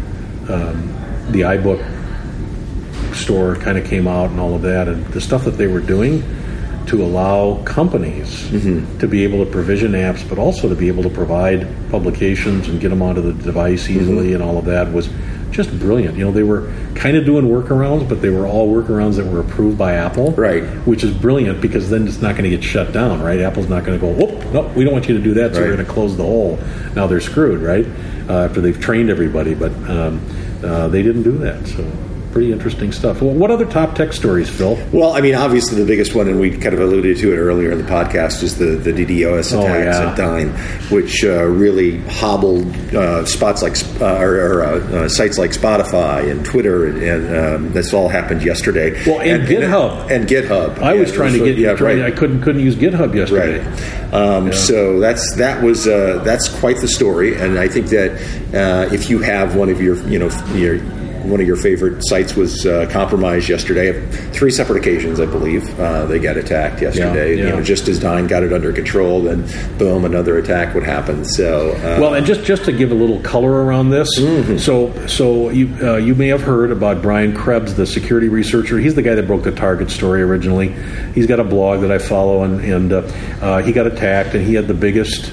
um, 0.49 0.95
the 1.31 1.41
iBook 1.41 1.83
store 3.13 3.55
kind 3.55 3.77
of 3.77 3.85
came 3.85 4.07
out 4.07 4.29
and 4.29 4.39
all 4.39 4.55
of 4.55 4.61
that, 4.61 4.87
and 4.87 5.05
the 5.07 5.19
stuff 5.21 5.43
that 5.43 5.51
they 5.51 5.67
were 5.67 5.81
doing 5.81 6.23
to 6.87 7.03
allow 7.03 7.61
companies 7.63 8.49
to 8.99 9.07
be 9.07 9.23
able 9.23 9.43
to 9.45 9.51
provision 9.51 9.91
apps, 9.93 10.27
but 10.27 10.37
also 10.39 10.67
to 10.69 10.75
be 10.75 10.87
able 10.87 11.03
to 11.03 11.09
provide 11.09 11.67
publications 11.91 12.67
and 12.67 12.79
get 12.81 12.89
them 12.89 13.01
onto 13.01 13.21
the 13.21 13.33
device 13.43 13.89
easily 13.89 14.33
and 14.33 14.41
all 14.43 14.57
of 14.57 14.65
that 14.65 14.91
was 14.91 15.09
just 15.51 15.77
brilliant. 15.79 16.15
You 16.17 16.25
know, 16.25 16.31
they 16.31 16.43
were 16.43 16.71
kind 16.95 17.17
of 17.17 17.25
doing 17.25 17.45
workarounds, 17.45 18.07
but 18.07 18.21
they 18.21 18.29
were 18.29 18.45
all 18.45 18.71
workarounds 18.71 19.15
that 19.15 19.25
were 19.25 19.39
approved 19.39 19.77
by 19.77 19.93
Apple. 19.93 20.31
Right. 20.33 20.63
Which 20.87 21.03
is 21.03 21.15
brilliant 21.15 21.59
because 21.61 21.89
then 21.89 22.07
it's 22.07 22.21
not 22.21 22.33
going 22.35 22.43
to 22.43 22.49
get 22.51 22.63
shut 22.63 22.91
down, 22.91 23.21
right? 23.21 23.39
Apple's 23.39 23.67
not 23.67 23.83
going 23.83 23.99
to 23.99 24.05
go, 24.05 24.27
oh, 24.27 24.51
no, 24.51 24.61
we 24.75 24.83
don't 24.83 24.93
want 24.93 25.07
you 25.09 25.17
to 25.17 25.23
do 25.23 25.33
that, 25.35 25.53
so 25.53 25.61
Right. 25.61 25.69
we're 25.69 25.75
going 25.75 25.85
to 25.87 25.91
close 25.91 26.15
the 26.15 26.23
hole. 26.23 26.59
Now 26.95 27.07
they're 27.07 27.19
screwed, 27.19 27.61
right? 27.61 27.85
Uh, 28.29 28.45
after 28.45 28.61
they've 28.61 28.79
trained 28.79 29.09
everybody, 29.09 29.55
but 29.55 29.71
um, 29.89 30.21
uh, 30.63 30.87
they 30.87 31.01
didn't 31.01 31.23
do 31.23 31.37
that. 31.39 31.65
So 31.67 31.83
pretty 32.31 32.51
interesting 32.51 32.91
stuff. 32.91 33.21
Well, 33.21 33.33
what 33.33 33.51
other 33.51 33.65
top 33.65 33.95
tech 33.95 34.13
stories, 34.13 34.49
Phil? 34.49 34.77
Well, 34.91 35.13
I 35.13 35.21
mean, 35.21 35.35
obviously 35.35 35.77
the 35.79 35.85
biggest 35.85 36.15
one, 36.15 36.27
and 36.27 36.39
we 36.39 36.51
kind 36.51 36.73
of 36.73 36.79
alluded 36.79 37.17
to 37.17 37.33
it 37.33 37.37
earlier 37.37 37.71
in 37.71 37.77
the 37.77 37.83
podcast, 37.83 38.43
is 38.43 38.57
the, 38.57 38.65
the 38.65 38.91
DDoS 38.91 39.53
Oh, 39.53 39.61
attacks 39.61 39.97
yeah. 39.97 40.11
at 40.11 40.17
Dyn, 40.17 40.91
which 40.91 41.23
uh, 41.23 41.43
really 41.45 41.97
hobbled 42.07 42.67
uh, 42.95 43.25
spots 43.25 43.61
like 43.61 43.75
uh, 44.01 44.19
or, 44.19 44.35
or 44.35 44.63
uh, 44.63 44.69
uh, 45.05 45.09
sites 45.09 45.37
like 45.37 45.51
Spotify 45.51 46.29
and 46.29 46.45
Twitter, 46.45 46.87
and, 46.87 47.01
and 47.01 47.35
um, 47.67 47.73
this 47.73 47.93
all 47.93 48.09
happened 48.09 48.43
yesterday. 48.43 48.91
Well, 49.05 49.21
and 49.21 49.47
GitHub. 49.47 50.09
and, 50.11 50.27
GitHub. 50.27 50.79
I 50.79 50.93
was 50.93 51.09
Yeah, 51.09 51.15
trying 51.15 51.33
to 51.33 51.39
get 51.39 51.57
yeah, 51.57 51.73
trying- 51.73 51.99
right. 52.01 52.13
I 52.13 52.15
couldn't 52.15 52.41
couldn't 52.41 52.61
use 52.63 52.75
GitHub 52.75 53.13
yesterday. 53.15 53.59
Right. 53.63 54.13
Um, 54.13 54.53
So 54.53 54.99
that's 54.99 55.35
that 55.35 55.61
was 55.63 55.87
uh, 55.87 56.21
that's 56.23 56.47
quite 56.59 56.77
the 56.81 56.87
story, 56.87 57.35
and 57.35 57.57
I 57.59 57.67
think 57.67 57.87
that 57.87 58.11
uh, 58.53 58.93
if 58.93 59.09
you 59.09 59.19
have 59.19 59.55
one 59.55 59.69
of 59.69 59.81
your 59.81 59.95
you 60.07 60.19
know 60.19 60.29
your 60.53 60.79
one 61.23 61.41
of 61.41 61.47
your 61.47 61.55
favorite 61.57 62.01
sites 62.05 62.35
was 62.35 62.65
uh, 62.65 62.87
compromised 62.91 63.49
yesterday. 63.49 64.05
Three 64.31 64.51
separate 64.51 64.77
occasions, 64.79 65.19
I 65.19 65.25
believe, 65.25 65.79
uh, 65.79 66.05
they 66.05 66.19
got 66.19 66.37
attacked 66.37 66.81
yesterday. 66.81 67.35
Yeah, 67.35 67.43
yeah. 67.43 67.49
You 67.49 67.55
know, 67.57 67.63
just 67.63 67.87
as 67.87 67.99
Dyn 67.99 68.27
got 68.27 68.43
it 68.43 68.53
under 68.53 68.71
control, 68.73 69.21
then 69.23 69.45
boom, 69.77 70.05
another 70.05 70.37
attack 70.37 70.73
would 70.75 70.83
happen. 70.83 71.25
So, 71.25 71.71
uh, 71.71 71.97
Well, 71.99 72.13
and 72.15 72.25
just, 72.25 72.43
just 72.43 72.65
to 72.65 72.71
give 72.71 72.91
a 72.91 72.95
little 72.95 73.19
color 73.21 73.51
around 73.63 73.89
this, 73.89 74.09
so 74.63 75.07
so 75.07 75.49
you 75.49 75.75
uh, 75.81 75.97
you 75.97 76.15
may 76.15 76.27
have 76.27 76.41
heard 76.41 76.71
about 76.71 77.01
Brian 77.01 77.35
Krebs, 77.35 77.75
the 77.75 77.85
security 77.85 78.29
researcher. 78.29 78.77
He's 78.79 78.95
the 78.95 79.01
guy 79.01 79.15
that 79.15 79.27
broke 79.27 79.43
the 79.43 79.51
Target 79.51 79.89
story 79.91 80.21
originally. 80.21 80.69
He's 81.13 81.27
got 81.27 81.39
a 81.39 81.43
blog 81.43 81.81
that 81.81 81.91
I 81.91 81.97
follow, 81.97 82.43
and 82.43 82.59
and 82.61 82.93
uh, 82.93 82.97
uh, 83.41 83.61
he 83.61 83.71
got 83.71 83.87
attacked, 83.87 84.33
and 84.35 84.45
he 84.45 84.53
had 84.53 84.67
the 84.67 84.73
biggest 84.73 85.31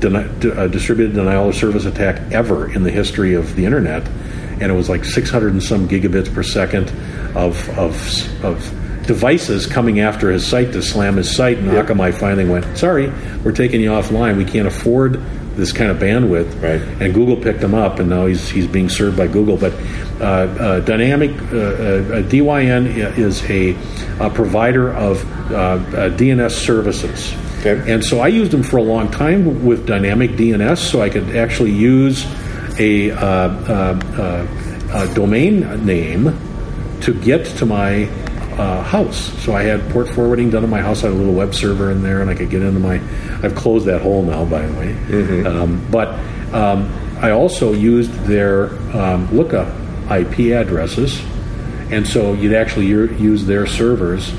deni- 0.00 0.56
uh, 0.56 0.68
distributed 0.68 1.14
denial 1.14 1.48
of 1.48 1.54
service 1.54 1.84
attack 1.84 2.20
ever 2.32 2.72
in 2.72 2.82
the 2.82 2.90
history 2.90 3.34
of 3.34 3.54
the 3.56 3.64
internet, 3.64 4.06
and 4.60 4.70
it 4.72 4.74
was 4.74 4.88
like 4.88 5.04
600 5.04 5.52
and 5.52 5.62
some 5.62 5.88
gigabits 5.88 6.32
per 6.32 6.42
second 6.42 6.90
of 7.36 7.68
of 7.78 8.44
of 8.44 8.74
devices 9.06 9.66
coming 9.66 10.00
after 10.00 10.30
his 10.30 10.46
site 10.46 10.72
to 10.72 10.82
slam 10.82 11.16
his 11.16 11.34
site, 11.34 11.56
and 11.58 11.66
Yep. 11.72 11.86
Akamai 11.86 12.12
finally 12.12 12.44
went, 12.44 12.76
"Sorry, 12.76 13.10
we're 13.42 13.52
taking 13.52 13.80
you 13.80 13.90
offline. 13.90 14.36
We 14.36 14.44
can't 14.44 14.68
afford 14.68 15.20
this 15.56 15.72
kind 15.72 15.90
of 15.90 15.96
bandwidth." 15.98 16.62
Right. 16.62 16.82
And 17.00 17.14
Google 17.14 17.36
picked 17.36 17.62
him 17.62 17.74
up, 17.74 17.98
and 18.00 18.10
now 18.10 18.26
he's 18.26 18.48
he's 18.50 18.66
being 18.66 18.88
served 18.90 19.16
by 19.16 19.26
Google. 19.26 19.56
But 19.56 19.72
uh, 20.20 20.24
uh, 20.24 20.80
Dynamic 20.80 21.30
uh, 21.30 21.56
uh, 21.56 22.22
DYN 22.22 23.16
is 23.18 23.42
a, 23.50 23.74
a 24.20 24.28
provider 24.28 24.92
of 24.92 25.24
uh, 25.50 25.54
uh, 25.56 26.10
DNS 26.10 26.50
services. 26.50 27.34
Okay. 27.60 27.92
And 27.92 28.04
so 28.04 28.20
I 28.20 28.28
used 28.28 28.50
them 28.52 28.62
for 28.62 28.76
a 28.76 28.82
long 28.82 29.10
time 29.10 29.64
with 29.64 29.86
Dynamic 29.86 30.32
DNS, 30.32 30.78
so 30.78 31.00
I 31.00 31.08
could 31.08 31.34
actually 31.34 31.72
use 31.72 32.24
a, 32.78 33.10
uh, 33.10 33.18
uh, 33.18 34.46
uh, 34.92 35.08
a 35.08 35.14
domain 35.14 35.84
name 35.84 36.38
to 37.00 37.14
get 37.14 37.46
to 37.58 37.66
my 37.66 38.04
uh, 38.58 38.82
house. 38.82 39.32
So 39.44 39.54
I 39.54 39.62
had 39.62 39.88
port 39.90 40.08
forwarding 40.08 40.50
done 40.50 40.64
in 40.64 40.70
my 40.70 40.80
house. 40.80 41.04
I 41.04 41.08
had 41.08 41.14
a 41.14 41.18
little 41.18 41.34
web 41.34 41.54
server 41.54 41.90
in 41.90 42.02
there, 42.02 42.20
and 42.20 42.30
I 42.30 42.34
could 42.34 42.50
get 42.50 42.62
into 42.62 42.80
my. 42.80 42.96
I've 43.42 43.54
closed 43.54 43.86
that 43.86 44.02
hole 44.02 44.22
now, 44.22 44.44
by 44.44 44.66
the 44.66 44.78
way. 44.78 45.44
Um, 45.44 45.86
but 45.90 46.08
um, 46.52 46.92
I 47.20 47.30
also 47.30 47.72
used 47.72 48.12
their 48.24 48.70
um, 48.96 49.32
lookup 49.36 49.68
IP 50.10 50.52
addresses, 50.52 51.20
and 51.90 52.06
so 52.06 52.32
you'd 52.32 52.54
actually 52.54 52.86
use 52.86 53.44
their 53.44 53.66
servers. 53.66 54.32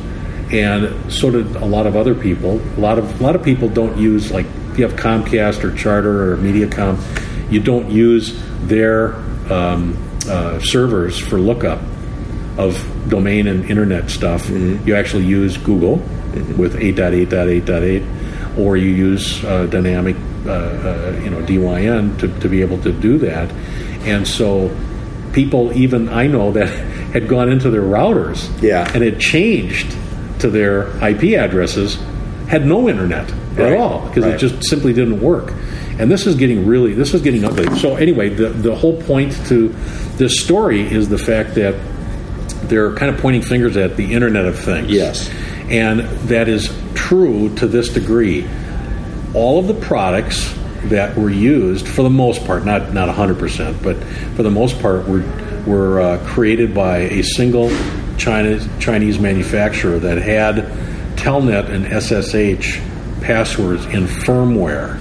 And 0.51 1.13
so 1.13 1.29
did 1.29 1.55
a 1.57 1.65
lot 1.65 1.85
of 1.85 1.95
other 1.95 2.15
people. 2.15 2.59
A 2.77 2.79
lot 2.79 2.97
of 2.97 3.21
a 3.21 3.23
lot 3.23 3.35
of 3.35 3.43
people 3.43 3.69
don't 3.69 3.97
use 3.97 4.31
like 4.31 4.47
if 4.71 4.79
you 4.79 4.87
have 4.87 4.99
Comcast 4.99 5.63
or 5.63 5.75
Charter 5.75 6.33
or 6.33 6.37
MediaCom, 6.37 6.97
you 7.49 7.59
don't 7.59 7.89
use 7.89 8.39
their 8.63 9.15
um, 9.51 9.97
uh, 10.27 10.59
servers 10.59 11.17
for 11.19 11.39
lookup 11.39 11.79
of 12.57 12.75
domain 13.09 13.47
and 13.47 13.69
internet 13.69 14.09
stuff. 14.09 14.49
You 14.49 14.95
actually 14.95 15.25
use 15.25 15.57
Google 15.57 15.95
with 16.57 16.75
8.8.8.8, 16.75 18.57
or 18.59 18.77
you 18.77 18.89
use 18.89 19.43
uh, 19.45 19.65
dynamic, 19.67 20.15
uh, 20.45 20.51
uh, 20.51 21.19
you 21.23 21.29
know, 21.29 21.41
DYN 21.41 22.19
to, 22.19 22.27
to 22.41 22.49
be 22.49 22.61
able 22.61 22.79
to 22.83 22.91
do 22.91 23.17
that. 23.19 23.51
And 24.05 24.27
so 24.27 24.75
people, 25.33 25.71
even 25.73 26.09
I 26.09 26.27
know 26.27 26.51
that 26.57 26.67
had 27.13 27.27
gone 27.27 27.49
into 27.49 27.69
their 27.69 27.81
routers 27.81 28.49
Yeah. 28.61 28.89
and 28.93 29.03
had 29.03 29.19
changed 29.19 29.95
to 30.39 30.49
their 30.49 30.87
IP 31.05 31.35
addresses, 31.39 31.95
had 32.47 32.65
no 32.65 32.87
internet 32.89 33.31
Right. 33.55 33.73
at 33.73 33.77
all 33.79 34.07
because 34.07 34.25
Right. 34.25 34.35
it 34.35 34.37
just 34.37 34.63
simply 34.69 34.93
didn't 34.93 35.19
work. 35.21 35.53
And 35.99 36.09
this 36.09 36.25
is 36.25 36.35
getting 36.35 36.65
really, 36.65 36.93
this 36.93 37.13
is 37.13 37.21
getting 37.21 37.43
ugly. 37.43 37.77
So 37.77 37.97
anyway, 37.97 38.29
the 38.29 38.49
the 38.49 38.73
whole 38.73 39.01
point 39.03 39.33
to 39.47 39.67
this 40.15 40.39
story 40.39 40.81
is 40.81 41.09
the 41.09 41.17
fact 41.17 41.55
that 41.55 41.75
they're 42.63 42.95
kind 42.95 43.13
of 43.13 43.21
pointing 43.21 43.41
fingers 43.41 43.75
at 43.75 43.97
the 43.97 44.13
Internet 44.13 44.45
of 44.45 44.57
Things. 44.57 44.89
Yes. 44.89 45.29
And 45.69 45.99
that 46.29 46.47
is 46.47 46.73
true 46.95 47.53
to 47.55 47.67
this 47.67 47.89
degree. 47.89 48.47
All 49.33 49.59
of 49.59 49.67
the 49.67 49.73
products 49.73 50.53
that 50.85 51.17
were 51.17 51.29
used, 51.29 51.87
for 51.87 52.03
the 52.03 52.09
most 52.09 52.45
part, 52.45 52.65
not 52.65 52.93
not 52.93 53.13
100%, 53.13 53.83
but 53.83 53.97
for 54.35 54.43
the 54.43 54.49
most 54.49 54.79
part, 54.81 55.05
were 55.07 55.23
were 55.67 55.99
uh, 55.99 56.25
created 56.25 56.73
by 56.73 56.99
a 56.99 57.23
single 57.23 57.69
Chinese 58.17 58.67
Chinese 58.79 59.19
manufacturer 59.19 59.99
that 59.99 60.17
had 60.17 60.65
Telnet 61.17 61.69
and 61.69 61.85
SSH 61.85 62.79
passwords 63.21 63.85
in 63.87 64.05
firmware. 64.05 64.97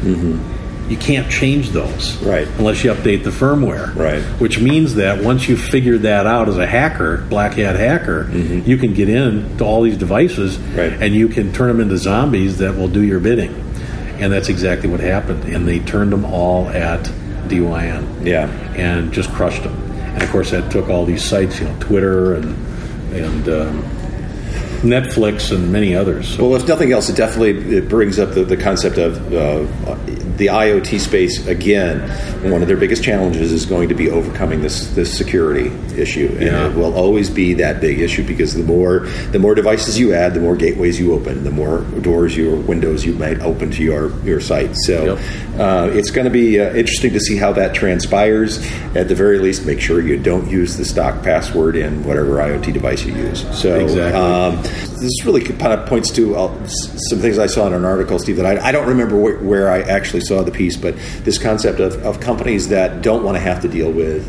You 0.89 0.97
can't 0.97 1.31
change 1.31 1.71
those, 1.71 2.17
Right. 2.23 2.49
Unless 2.59 2.83
you 2.85 2.93
update 2.93 3.23
the 3.25 3.31
firmware, 3.31 3.95
Right. 3.95 4.23
Which 4.41 4.59
means 4.59 4.95
that 4.95 5.23
once 5.23 5.49
you 5.49 5.57
figure 5.57 5.99
that 5.99 6.27
out 6.27 6.49
as 6.49 6.57
a 6.57 6.67
hacker, 6.67 7.19
black 7.29 7.55
hat 7.55 7.77
hacker, 7.77 8.29
you 8.33 8.77
can 8.79 8.95
get 8.95 9.09
in 9.09 9.59
to 9.59 9.65
all 9.65 9.83
these 9.83 9.97
devices, 9.99 10.57
Mm-hmm. 10.57 10.79
Right. 10.79 10.93
and 10.95 11.15
you 11.15 11.29
can 11.29 11.53
turn 11.53 11.69
them 11.69 11.81
into 11.81 11.99
zombies 11.99 12.59
that 12.59 12.75
will 12.77 12.89
do 12.89 13.03
your 13.03 13.21
bidding. 13.21 13.55
And 14.19 14.33
that's 14.33 14.49
exactly 14.49 14.89
what 14.89 15.01
happened. 15.01 15.45
And 15.45 15.69
they 15.69 15.79
turned 15.79 16.11
them 16.11 16.25
all 16.25 16.69
at 16.71 17.05
DYN 17.49 18.27
yeah. 18.27 18.49
and 18.75 19.13
just 19.13 19.31
crushed 19.33 19.63
them. 19.63 19.75
And 20.15 20.23
of 20.23 20.31
course, 20.31 20.51
that 20.51 20.73
took 20.73 20.89
all 20.89 21.05
these 21.05 21.23
sites, 21.23 21.61
you 21.61 21.67
know, 21.69 21.77
Twitter 21.81 22.35
and 22.35 22.57
and 23.15 23.49
um, 23.49 23.83
Netflix 24.83 25.55
and 25.55 25.73
many 25.73 25.95
others. 25.95 26.37
So, 26.37 26.49
Well, 26.49 26.61
if 26.61 26.69
nothing 26.69 26.93
else, 26.93 27.09
it 27.09 27.17
definitely 27.17 27.77
it 27.77 27.89
brings 27.89 28.19
up 28.19 28.33
the, 28.33 28.45
the 28.45 28.57
concept 28.57 28.99
of 28.99 29.33
uh, 29.33 29.67
the 30.39 30.47
IoT 30.47 31.01
space 31.01 31.47
again. 31.47 32.01
One 32.51 32.63
of 32.63 32.69
their 32.69 32.77
biggest 32.77 33.03
challenges 33.03 33.53
is 33.53 33.67
going 33.67 33.89
to 33.91 33.95
be 33.95 34.09
overcoming 34.11 34.63
this 34.63 34.87
this 34.95 35.17
security 35.17 35.71
issue, 36.01 36.29
and 36.39 36.43
Yeah. 36.47 36.69
it 36.71 36.77
will 36.77 36.95
always 36.95 37.29
be 37.29 37.55
that 37.55 37.81
big 37.81 38.01
issue 38.01 38.23
because 38.25 38.55
the 38.55 38.63
more 38.63 39.01
the 39.33 39.39
more 39.39 39.55
devices 39.55 39.99
you 39.99 40.15
add, 40.15 40.35
the 40.35 40.41
more 40.41 40.57
gateways 40.57 40.99
you 40.99 41.13
open, 41.13 41.45
the 41.45 41.51
more 41.51 41.81
doors 42.03 42.39
or 42.39 42.55
windows 42.57 43.05
you 43.05 43.13
might 43.15 43.41
open 43.41 43.71
to 43.73 43.83
your 43.83 44.13
your 44.25 44.41
site. 44.41 44.77
So 44.77 45.05
Yep. 45.05 45.19
Uh, 45.59 45.91
it's 45.93 46.11
going 46.11 46.25
to 46.25 46.31
be 46.31 46.61
uh, 46.61 46.73
interesting 46.75 47.13
to 47.13 47.21
see 47.21 47.37
how 47.37 47.53
that 47.53 47.75
transpires. 47.75 48.59
At 48.95 49.09
the 49.09 49.15
very 49.15 49.39
least, 49.39 49.67
make 49.67 49.81
sure 49.81 50.01
you 50.01 50.19
don't 50.19 50.49
use 50.49 50.77
the 50.77 50.85
stock 50.85 51.23
password 51.23 51.77
in 51.77 52.05
whatever 52.05 52.37
IoT 52.37 52.73
device 52.73 53.05
you 53.05 53.15
use. 53.15 53.41
So 53.59 53.79
Exactly. 53.81 54.21
um, 54.21 54.63
this 55.01 55.25
really 55.25 55.43
kind 55.43 55.73
of 55.73 55.89
points 55.89 56.11
to 56.13 56.37
uh, 56.37 56.67
some 56.67 57.19
things 57.19 57.39
I 57.39 57.47
saw 57.47 57.67
in 57.67 57.73
an 57.73 57.85
article, 57.85 58.19
Steve, 58.19 58.37
that 58.37 58.47
I, 58.47 58.69
I 58.69 58.73
don't 58.73 58.89
remember 58.89 59.17
where, 59.17 59.39
where 59.39 59.71
I 59.71 59.81
actually 59.81 60.21
saw 60.21 60.43
the 60.43 60.53
piece, 60.53 60.77
but 60.77 60.97
this 61.25 61.39
concept 61.39 61.81
of, 61.81 61.95
of 62.05 62.21
companies 62.21 62.69
that 62.69 63.03
don't 63.03 63.25
want 63.25 63.37
to 63.37 63.41
have 63.41 63.61
to 63.63 63.69
deal 63.69 63.91
with 63.91 64.27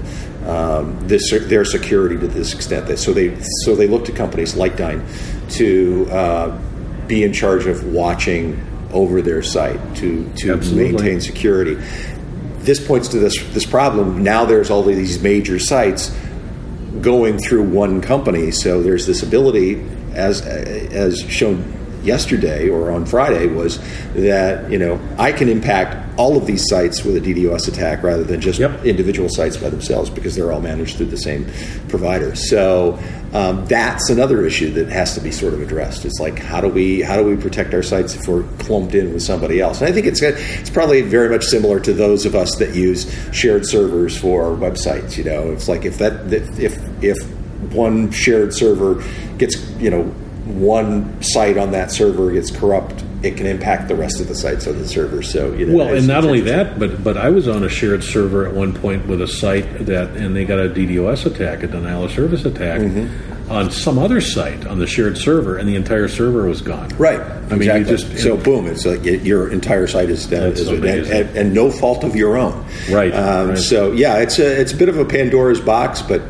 um, 0.47 0.97
this, 1.07 1.29
their 1.31 1.65
security 1.65 2.17
to 2.17 2.27
this 2.27 2.53
extent. 2.53 2.87
That 2.87 2.97
so 2.97 3.13
they 3.13 3.39
so 3.63 3.75
they 3.75 3.87
look 3.87 4.05
to 4.05 4.11
companies 4.11 4.55
like 4.55 4.77
Dyn 4.77 5.03
to 5.57 6.07
uh, 6.11 6.59
be 7.07 7.23
in 7.23 7.33
charge 7.33 7.65
of 7.65 7.85
watching 7.85 8.65
over 8.91 9.21
their 9.21 9.41
site 9.41 9.79
to 9.97 10.29
to 10.37 10.53
Absolutely. 10.53 10.91
maintain 10.91 11.21
security. 11.21 11.75
This 12.59 12.85
points 12.85 13.07
to 13.09 13.19
this 13.19 13.41
this 13.53 13.65
problem. 13.65 14.23
Now 14.23 14.45
there's 14.45 14.69
all 14.69 14.83
these 14.83 15.21
major 15.21 15.59
sites 15.59 16.15
going 17.01 17.37
through 17.39 17.63
one 17.63 18.01
company. 18.01 18.51
So 18.51 18.81
there's 18.81 19.05
this 19.05 19.23
ability, 19.23 19.85
as 20.13 20.41
as 20.41 21.19
shown 21.29 21.75
yesterday 22.03 22.69
or 22.69 22.91
on 22.91 23.05
Friday, 23.05 23.47
was 23.47 23.79
that 24.13 24.69
you 24.71 24.77
know 24.79 24.99
I 25.17 25.31
can 25.31 25.49
impact 25.49 26.17
all 26.17 26.35
of 26.35 26.45
these 26.45 26.67
sites 26.67 27.03
with 27.05 27.15
a 27.15 27.21
DDoS 27.21 27.67
attack 27.69 28.03
rather 28.03 28.23
than 28.23 28.41
just 28.41 28.59
Yep. 28.59 28.83
individual 28.83 29.29
sites 29.29 29.55
by 29.55 29.69
themselves 29.69 30.09
because 30.09 30.35
they're 30.35 30.51
all 30.51 30.59
managed 30.59 30.97
through 30.97 31.05
the 31.05 31.17
same 31.17 31.45
provider. 31.87 32.35
So 32.35 32.99
um, 33.31 33.65
that's 33.67 34.09
another 34.09 34.45
issue 34.45 34.71
that 34.73 34.89
has 34.89 35.13
to 35.15 35.21
be 35.21 35.31
sort 35.31 35.53
of 35.53 35.61
addressed. 35.61 36.03
It's 36.03 36.19
like 36.19 36.37
how 36.37 36.59
do 36.59 36.67
we 36.67 37.01
how 37.01 37.15
do 37.15 37.23
we 37.23 37.37
protect 37.37 37.73
our 37.73 37.83
sites 37.83 38.15
if 38.15 38.27
we're 38.27 38.43
clumped 38.59 38.95
in 38.95 39.13
with 39.13 39.23
somebody 39.23 39.61
else? 39.61 39.79
And 39.79 39.87
I 39.89 39.93
think 39.93 40.07
it's 40.07 40.21
it's 40.21 40.69
probably 40.69 41.01
very 41.01 41.29
much 41.29 41.45
similar 41.45 41.79
to 41.79 41.93
those 41.93 42.25
of 42.25 42.35
us 42.35 42.55
that 42.57 42.75
use 42.75 43.09
shared 43.31 43.65
servers 43.65 44.17
for 44.17 44.55
websites. 44.57 45.15
You 45.17 45.23
know, 45.23 45.51
it's 45.51 45.69
like 45.69 45.85
if 45.85 45.97
that 45.99 46.33
if 46.33 46.77
if 47.01 47.17
one 47.71 48.11
shared 48.11 48.53
server 48.53 49.03
gets 49.37 49.57
you 49.79 49.89
know 49.89 50.13
one 50.49 51.21
site 51.21 51.57
on 51.57 51.71
that 51.71 51.91
server 51.91 52.31
gets 52.31 52.51
corrupt, 52.51 53.03
it 53.21 53.35
can 53.37 53.45
impact 53.45 53.87
the 53.87 53.95
rest 53.95 54.19
of 54.19 54.27
the 54.27 54.35
sites 54.35 54.65
on 54.67 54.77
the 54.79 54.87
server. 54.87 55.21
So 55.21 55.53
you 55.53 55.65
know, 55.67 55.77
well, 55.77 55.93
and 55.95 56.07
not 56.07 56.23
only 56.25 56.41
that, 56.41 56.79
but 56.79 57.03
but 57.03 57.17
I 57.17 57.29
was 57.29 57.47
on 57.47 57.63
a 57.63 57.69
shared 57.69 58.03
server 58.03 58.47
at 58.47 58.53
one 58.53 58.73
point 58.73 59.05
with 59.07 59.21
a 59.21 59.27
site 59.27 59.85
that, 59.85 60.11
and 60.11 60.35
they 60.35 60.45
got 60.45 60.59
a 60.59 60.69
DDoS 60.69 61.25
attack, 61.25 61.63
a 61.63 61.67
denial 61.67 62.05
of 62.05 62.11
service 62.11 62.45
attack, 62.45 62.81
Mm-hmm. 62.81 63.51
on 63.51 63.71
some 63.71 63.97
other 63.99 64.21
site 64.21 64.65
on 64.67 64.79
the 64.79 64.87
shared 64.87 65.17
server, 65.17 65.57
and 65.57 65.67
the 65.67 65.75
entire 65.75 66.07
server 66.07 66.47
was 66.47 66.61
gone. 66.61 66.87
Right. 66.97 67.19
I 67.51 67.55
mean, 67.55 67.63
you 67.75 67.83
just 67.83 68.19
so 68.19 68.37
boom, 68.37 68.67
it's 68.67 68.85
like 68.85 69.03
your 69.03 69.51
entire 69.51 69.87
site 69.87 70.09
is 70.09 70.25
dead, 70.27 70.53
is- 70.53 70.67
and, 70.69 70.85
and, 70.85 71.37
and 71.37 71.53
no 71.53 71.69
fault 71.71 72.03
of 72.03 72.15
your 72.15 72.37
own. 72.37 72.63
Right, 72.89 73.13
Um, 73.13 73.49
right. 73.49 73.57
So 73.57 73.91
yeah, 73.91 74.17
it's 74.19 74.39
a 74.39 74.61
it's 74.61 74.71
a 74.71 74.77
bit 74.77 74.87
of 74.89 74.97
a 74.97 75.05
Pandora's 75.05 75.59
box, 75.61 76.01
but 76.01 76.21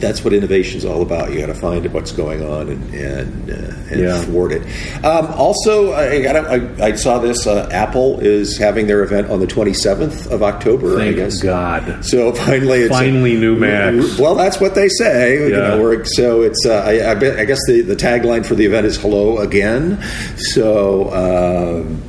that's 0.00 0.24
what 0.24 0.32
innovation 0.32 0.78
is 0.78 0.84
all 0.84 1.02
about. 1.02 1.32
You 1.32 1.40
got 1.40 1.46
to 1.46 1.54
find 1.54 1.84
what's 1.92 2.12
going 2.12 2.42
on 2.44 2.68
and 2.68 2.94
and, 2.94 3.50
uh, 3.50 3.54
and 3.90 4.00
Yeah. 4.00 4.20
thwart 4.22 4.52
it. 4.52 4.62
Um, 5.04 5.26
also, 5.34 5.92
I, 5.92 6.24
I, 6.26 6.86
I 6.88 6.92
saw 6.94 7.18
this. 7.18 7.46
Uh, 7.46 7.68
Apple 7.72 8.20
is 8.20 8.56
having 8.58 8.86
their 8.86 9.02
event 9.02 9.30
on 9.30 9.40
the 9.40 9.46
27th 9.46 10.30
of 10.30 10.42
October. 10.42 10.98
I 11.00 11.14
Thank. 11.14 11.42
God. 11.42 12.04
So 12.04 12.32
finally, 12.46 12.80
it's 12.80 12.90
Finally, 12.94 13.36
new 13.36 13.56
Macs. 13.56 14.18
Well, 14.18 14.34
that's 14.34 14.60
what 14.60 14.74
they 14.74 14.88
say. 14.88 15.38
You 15.38 15.48
Yeah. 15.50 15.56
know, 15.68 15.82
we're, 15.82 16.04
so 16.04 16.42
it's. 16.42 16.64
Uh, 16.66 16.82
I, 16.86 17.10
I 17.12 17.44
guess 17.44 17.58
the, 17.66 17.82
the 17.82 17.96
tagline 17.96 18.44
for 18.46 18.54
the 18.54 18.64
event 18.66 18.86
is 18.86 18.96
"Hello 18.96 19.38
again." 19.38 20.00
So 20.36 21.10
um, 21.12 22.02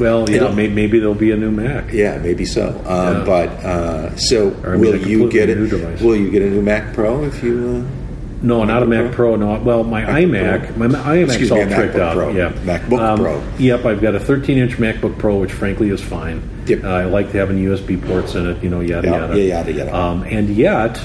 Well, 0.00 0.28
yeah, 0.28 0.36
It'll- 0.36 0.52
maybe, 0.54 0.72
maybe 0.74 0.98
there'll 0.98 1.14
be 1.14 1.30
a 1.30 1.36
new 1.36 1.50
Mac. 1.50 1.92
yeah, 1.92 2.18
maybe 2.18 2.44
so. 2.46 2.68
Um, 2.86 3.18
Yeah. 3.18 3.24
But 3.26 3.48
uh, 3.64 4.16
so 4.16 4.56
Or, 4.64 4.76
will 4.78 4.96
you 4.96 5.30
get 5.30 5.48
it? 5.50 5.58
new 5.58 5.68
device. 5.68 6.00
Will 6.00 6.16
you 6.16 6.30
get 6.30 6.42
a 6.42 6.48
new 6.50 6.62
Mac 6.62 6.94
Pro 6.94 7.22
if 7.24 7.42
you? 7.42 7.84
Uh, 7.86 7.96
No, 8.42 8.64
not 8.64 8.82
a 8.82 8.86
Mac 8.86 9.12
Pro. 9.12 9.36
No, 9.36 9.60
well, 9.62 9.84
my 9.84 10.02
iMac, 10.02 10.74
my 10.78 10.86
iMac's 10.88 11.28
Excuse 11.34 11.50
all 11.52 11.62
me, 11.64 11.74
tricked 11.74 11.94
MacBook 11.94 12.00
out. 12.00 12.14
Pro. 12.16 12.30
Yeah, 12.30 12.52
MacBook 12.64 13.16
Pro. 13.18 13.42
Yep, 13.58 13.84
I've 13.84 14.00
got 14.00 14.14
a 14.14 14.18
13-inch 14.18 14.78
MacBook 14.78 15.18
Pro, 15.18 15.36
which 15.36 15.52
frankly 15.52 15.90
is 15.90 16.00
fine. 16.00 16.40
Yep. 16.66 16.82
Uh, 16.84 16.88
I 16.88 17.04
like 17.04 17.30
having 17.32 17.58
USB 17.58 18.00
ports 18.02 18.34
in 18.36 18.46
it. 18.48 18.62
You 18.64 18.70
know, 18.70 18.80
yada 18.80 19.08
yada. 19.08 19.36
yeah, 19.38 19.58
yada, 19.58 19.72
yada. 19.72 19.94
Um, 19.94 20.22
and 20.22 20.48
yet, 20.48 20.98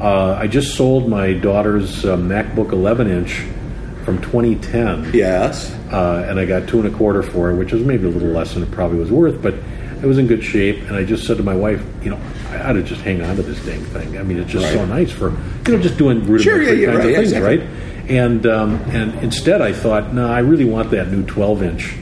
uh, 0.00 0.34
I 0.34 0.46
just 0.46 0.76
sold 0.76 1.08
my 1.08 1.32
daughter's 1.32 2.04
uh, 2.04 2.16
MacBook 2.16 2.68
11-inch 2.70 3.32
from 4.04 4.20
2010. 4.22 5.10
yes. 5.12 5.75
Uh, 5.90 6.24
and 6.28 6.38
I 6.38 6.44
got 6.44 6.68
two 6.68 6.80
and 6.80 6.92
a 6.92 6.96
quarter 6.96 7.22
for 7.22 7.50
it, 7.50 7.56
which 7.56 7.72
was 7.72 7.82
maybe 7.82 8.06
a 8.06 8.10
little 8.10 8.28
less 8.28 8.54
than 8.54 8.62
it 8.62 8.70
probably 8.70 8.98
was 8.98 9.10
worth, 9.10 9.40
but 9.42 9.54
it 9.54 10.06
was 10.06 10.18
in 10.18 10.26
good 10.26 10.42
shape. 10.42 10.78
And 10.82 10.96
I 10.96 11.04
just 11.04 11.26
said 11.26 11.36
to 11.38 11.42
my 11.42 11.54
wife, 11.54 11.82
you 12.02 12.10
know, 12.10 12.20
I 12.50 12.60
ought 12.62 12.72
to 12.74 12.82
just 12.82 13.00
hang 13.02 13.22
on 13.22 13.36
to 13.36 13.42
this 13.42 13.64
dang 13.64 13.84
thing. 13.86 14.18
I 14.18 14.22
mean, 14.22 14.38
it's 14.38 14.50
just 14.50 14.72
so 14.72 14.84
nice 14.84 15.10
for 15.10 15.30
you 15.30 15.76
know 15.76 15.82
just 15.82 15.98
doing 15.98 16.24
rudimentary 16.26 16.66
Sure, 16.66 16.74
yeah, 16.74 16.86
kinds 16.86 16.98
right, 16.98 17.08
of 17.08 17.16
things, 17.16 17.32
exactly. 17.32 17.58
right? 17.58 18.10
And 18.10 18.46
um, 18.46 18.74
and 18.90 19.14
instead, 19.22 19.60
I 19.62 19.72
thought, 19.72 20.12
no, 20.14 20.28
I 20.30 20.40
really 20.40 20.64
want 20.64 20.90
that 20.90 21.08
new 21.08 21.24
12 21.24 21.62
inch. 21.62 21.96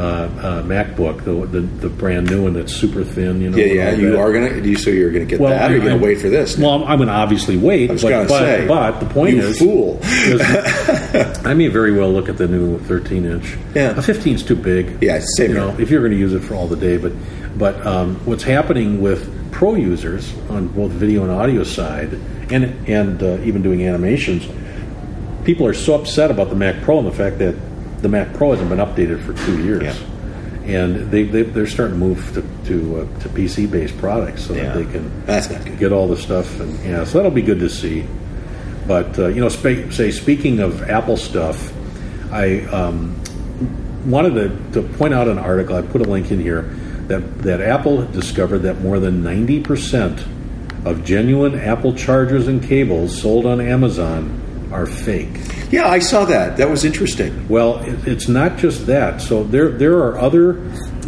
Uh, 0.00 0.02
uh, 0.02 0.62
MacBook, 0.62 1.24
the, 1.24 1.46
the 1.46 1.60
the 1.60 1.90
brand 1.90 2.30
new 2.30 2.44
one 2.44 2.54
that's 2.54 2.72
super 2.74 3.04
thin, 3.04 3.42
you 3.42 3.50
know. 3.50 3.58
Yeah, 3.58 3.66
yeah. 3.66 3.90
You 3.90 4.12
that. 4.12 4.18
are 4.18 4.32
gonna. 4.32 4.66
You 4.66 4.74
so 4.74 4.88
you're 4.88 5.10
gonna 5.10 5.26
get 5.26 5.38
Well, 5.40 5.50
that, 5.50 5.70
or 5.70 5.74
you're 5.74 5.82
gonna 5.82 5.96
I'm- 5.96 6.00
wait 6.00 6.18
for 6.20 6.30
this? 6.30 6.56
Well, 6.56 6.84
I'm, 6.84 7.00
to 7.00 7.08
obviously 7.10 7.58
wait, 7.58 7.90
I 7.90 7.92
was 7.92 8.02
but, 8.02 8.08
gonna 8.08 8.28
but, 8.28 8.38
say, 8.38 8.66
but 8.66 8.98
the 9.00 9.06
point 9.06 9.36
you 9.36 9.42
is, 9.42 9.58
fool. 9.58 9.98
is 10.02 10.40
I 11.44 11.52
may 11.52 11.68
very 11.68 11.92
well 11.92 12.10
look 12.10 12.30
at 12.30 12.38
the 12.38 12.48
new 12.48 12.78
13 12.78 13.26
inch. 13.26 13.58
Yeah. 13.74 13.90
a 13.90 14.00
15 14.00 14.36
is 14.36 14.42
too 14.42 14.56
big. 14.56 15.02
Yeah, 15.02 15.20
same 15.36 15.50
You 15.50 15.56
here. 15.58 15.66
know, 15.66 15.78
if 15.78 15.90
you're 15.90 16.00
going 16.00 16.12
to 16.12 16.18
use 16.18 16.32
it 16.32 16.40
for 16.40 16.54
all 16.54 16.66
the 16.66 16.76
day, 16.76 16.96
but 16.96 17.12
but 17.58 17.84
um, 17.86 18.14
what's 18.24 18.42
happening 18.44 19.02
with 19.02 19.28
pro 19.52 19.74
users 19.74 20.32
on 20.48 20.68
both 20.68 20.92
video 20.92 21.24
and 21.24 21.30
audio 21.30 21.62
side, 21.62 22.14
and 22.50 22.88
and 22.88 23.22
uh, 23.22 23.38
even 23.42 23.60
doing 23.60 23.86
animations, 23.86 24.48
people 25.44 25.66
are 25.66 25.74
so 25.74 25.94
upset 26.00 26.30
about 26.30 26.48
the 26.48 26.56
Mac 26.56 26.80
Pro 26.82 26.98
and 26.98 27.06
the 27.06 27.12
fact 27.12 27.38
that 27.40 27.54
the 28.02 28.08
Mac 28.08 28.32
Pro 28.34 28.50
hasn't 28.52 28.68
been 28.68 28.78
updated 28.78 29.22
for 29.24 29.32
two 29.46 29.62
years. 29.62 29.82
Yeah. 29.82 29.94
And 30.64 31.10
they, 31.10 31.24
they 31.24 31.42
they're 31.42 31.66
starting 31.66 31.98
to 31.98 32.06
move 32.06 32.34
to 32.34 32.42
to, 32.68 33.00
uh, 33.00 33.20
to 33.20 33.28
PC 33.30 33.70
based 33.70 33.96
products 33.98 34.44
so 34.46 34.54
Yeah. 34.54 34.72
that 34.74 34.76
they 34.84 34.92
can 34.92 35.26
That's 35.26 35.48
get 35.78 35.92
all 35.92 36.06
the 36.06 36.16
stuff, 36.16 36.60
and 36.60 36.78
yeah, 36.84 37.04
so 37.04 37.18
that'll 37.18 37.30
be 37.30 37.42
good 37.42 37.58
to 37.60 37.68
see. 37.68 38.06
But 38.86 39.18
uh, 39.18 39.28
you 39.28 39.40
know, 39.40 39.48
spe- 39.48 39.90
say 39.90 40.10
speaking 40.10 40.60
of 40.60 40.88
Apple 40.88 41.16
stuff, 41.16 41.72
I 42.30 42.60
um, 42.66 43.20
wanted 44.06 44.34
to, 44.74 44.82
to 44.82 44.88
point 44.96 45.14
out 45.14 45.28
an 45.28 45.38
article. 45.38 45.76
I 45.76 45.82
put 45.82 46.02
a 46.02 46.04
link 46.10 46.30
in 46.30 46.40
here 46.40 46.62
that 47.08 47.42
that 47.42 47.60
Apple 47.60 48.04
discovered 48.06 48.58
that 48.60 48.80
more 48.80 49.00
than 49.00 49.22
ninety 49.24 49.60
percent 49.60 50.24
of 50.84 51.04
genuine 51.04 51.58
Apple 51.58 51.94
chargers 51.94 52.46
and 52.48 52.62
cables 52.62 53.20
sold 53.20 53.46
on 53.46 53.60
Amazon 53.60 54.39
are 54.72 54.86
fake. 54.86 55.28
Yeah, 55.70 55.88
I 55.88 55.98
saw 55.98 56.24
that. 56.26 56.56
That 56.56 56.68
was 56.68 56.84
interesting. 56.84 57.48
Well, 57.48 57.78
it, 57.78 58.06
it's 58.06 58.28
not 58.28 58.58
just 58.58 58.86
that. 58.86 59.20
So 59.20 59.44
there 59.44 59.70
there 59.70 59.98
are 59.98 60.18
other 60.18 60.54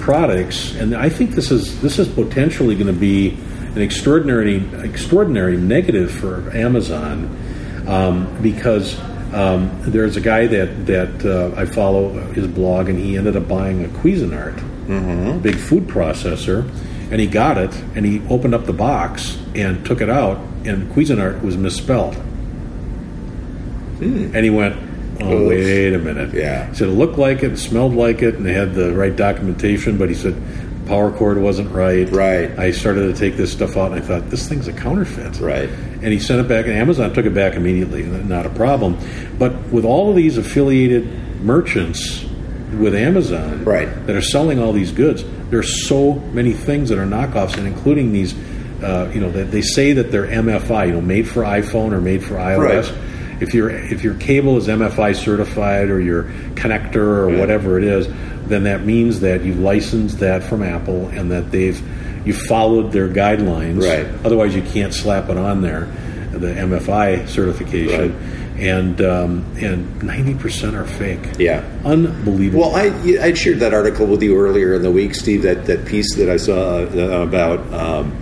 products, 0.00 0.74
and 0.74 0.94
I 0.94 1.08
think 1.08 1.32
this 1.32 1.50
is 1.50 1.80
this 1.80 1.98
is 1.98 2.08
potentially 2.08 2.74
going 2.74 2.92
to 2.92 3.00
be 3.00 3.30
an 3.74 3.80
extraordinary 3.80 4.56
extraordinary 4.84 5.56
negative 5.56 6.10
for 6.10 6.50
Amazon 6.56 7.36
um, 7.86 8.42
because 8.42 8.98
um, 9.32 9.70
there's 9.82 10.16
a 10.16 10.20
guy 10.20 10.46
that 10.46 10.86
that 10.86 11.24
uh, 11.24 11.60
I 11.60 11.64
follow 11.64 12.10
his 12.32 12.46
blog, 12.46 12.88
and 12.88 12.98
he 12.98 13.16
ended 13.16 13.36
up 13.36 13.48
buying 13.48 13.84
a 13.84 13.88
Cuisinart, 13.88 14.56
big 15.42 15.56
food 15.56 15.86
processor, 15.86 16.68
and 17.10 17.20
he 17.20 17.26
got 17.26 17.58
it, 17.58 17.74
and 17.94 18.04
he 18.04 18.22
opened 18.28 18.54
up 18.54 18.66
the 18.66 18.72
box 18.72 19.38
and 19.54 19.84
took 19.86 20.00
it 20.00 20.10
out, 20.10 20.38
and 20.64 20.90
Cuisinart 20.92 21.42
was 21.42 21.56
misspelled. 21.56 22.16
And 24.02 24.36
he 24.44 24.50
went, 24.50 24.76
oh, 25.20 25.32
Oof. 25.42 25.48
wait 25.48 25.92
a 25.94 25.98
minute. 25.98 26.34
Yeah. 26.34 26.68
He 26.70 26.74
said 26.76 26.88
it 26.88 26.92
looked 26.92 27.18
like 27.18 27.42
it, 27.42 27.56
smelled 27.58 27.94
like 27.94 28.22
it, 28.22 28.34
and 28.34 28.44
they 28.46 28.52
had 28.52 28.74
the 28.74 28.92
right 28.94 29.14
documentation, 29.14 29.96
but 29.98 30.08
he 30.08 30.14
said 30.14 30.34
power 30.86 31.12
cord 31.12 31.38
wasn't 31.38 31.70
right. 31.70 32.10
Right. 32.10 32.50
I 32.58 32.70
started 32.72 33.12
to 33.12 33.18
take 33.18 33.36
this 33.36 33.52
stuff 33.52 33.76
out, 33.76 33.92
and 33.92 34.02
I 34.02 34.04
thought, 34.04 34.28
this 34.30 34.48
thing's 34.48 34.66
a 34.68 34.72
counterfeit. 34.72 35.38
Right. 35.40 35.68
And 35.68 36.06
he 36.06 36.18
sent 36.18 36.40
it 36.40 36.48
back, 36.48 36.66
and 36.66 36.74
Amazon 36.74 37.12
took 37.14 37.24
it 37.26 37.34
back 37.34 37.54
immediately, 37.54 38.02
not 38.02 38.46
a 38.46 38.50
problem. 38.50 38.98
But 39.38 39.54
with 39.72 39.84
all 39.84 40.10
of 40.10 40.16
these 40.16 40.36
affiliated 40.38 41.06
merchants 41.42 42.24
with 42.78 42.94
Amazon 42.94 43.64
Right. 43.64 43.88
that 44.06 44.16
are 44.16 44.22
selling 44.22 44.58
all 44.58 44.72
these 44.72 44.92
goods, 44.92 45.24
there's 45.50 45.86
so 45.86 46.14
many 46.32 46.52
things 46.52 46.88
that 46.88 46.98
are 46.98 47.06
knockoffs, 47.06 47.56
and 47.56 47.66
including 47.66 48.12
these, 48.12 48.34
uh, 48.82 49.10
you 49.14 49.20
know, 49.20 49.30
that 49.30 49.50
they 49.52 49.60
say 49.62 49.92
that 49.92 50.10
they're 50.10 50.26
MFI, 50.26 50.86
you 50.86 50.92
know, 50.94 51.00
made 51.00 51.28
for 51.28 51.42
iPhone 51.42 51.92
or 51.92 52.00
made 52.00 52.24
for 52.24 52.34
iOS. 52.34 52.90
Right. 52.90 52.98
If 53.40 53.54
your 53.54 53.70
if 53.70 54.04
your 54.04 54.14
cable 54.14 54.56
is 54.56 54.68
MFI 54.68 55.16
certified 55.16 55.88
or 55.90 56.00
your 56.00 56.24
connector 56.54 56.96
or 56.96 57.38
whatever 57.38 57.78
it 57.78 57.84
is, 57.84 58.06
then 58.46 58.64
that 58.64 58.84
means 58.84 59.20
that 59.20 59.44
you've 59.44 59.58
licensed 59.58 60.18
that 60.20 60.42
from 60.42 60.62
Apple 60.62 61.08
and 61.08 61.30
that 61.30 61.50
they've 61.50 61.80
you 62.26 62.34
followed 62.34 62.92
their 62.92 63.08
guidelines. 63.08 63.82
Right. 63.82 64.06
Otherwise, 64.24 64.54
you 64.54 64.62
can't 64.62 64.94
slap 64.94 65.28
it 65.28 65.36
on 65.36 65.60
there, 65.60 65.86
the 66.30 66.48
MFI 66.54 67.28
certification. 67.28 68.38
And 68.58 69.00
um, 69.00 69.56
and 69.60 70.02
ninety 70.04 70.34
percent 70.34 70.76
are 70.76 70.84
fake. 70.86 71.36
Yeah. 71.38 71.64
unbelievable. 71.84 72.70
Well, 72.70 72.76
I 72.76 72.92
I 73.20 73.32
shared 73.32 73.58
that 73.60 73.74
article 73.74 74.06
with 74.06 74.22
you 74.22 74.38
earlier 74.38 74.74
in 74.74 74.82
the 74.82 74.90
week, 74.90 75.14
Steve. 75.16 75.42
That 75.42 75.64
that 75.66 75.86
piece 75.86 76.14
that 76.16 76.28
I 76.28 76.36
saw 76.36 76.82
uh, 76.82 77.26
about 77.26 77.60
um, 77.72 78.16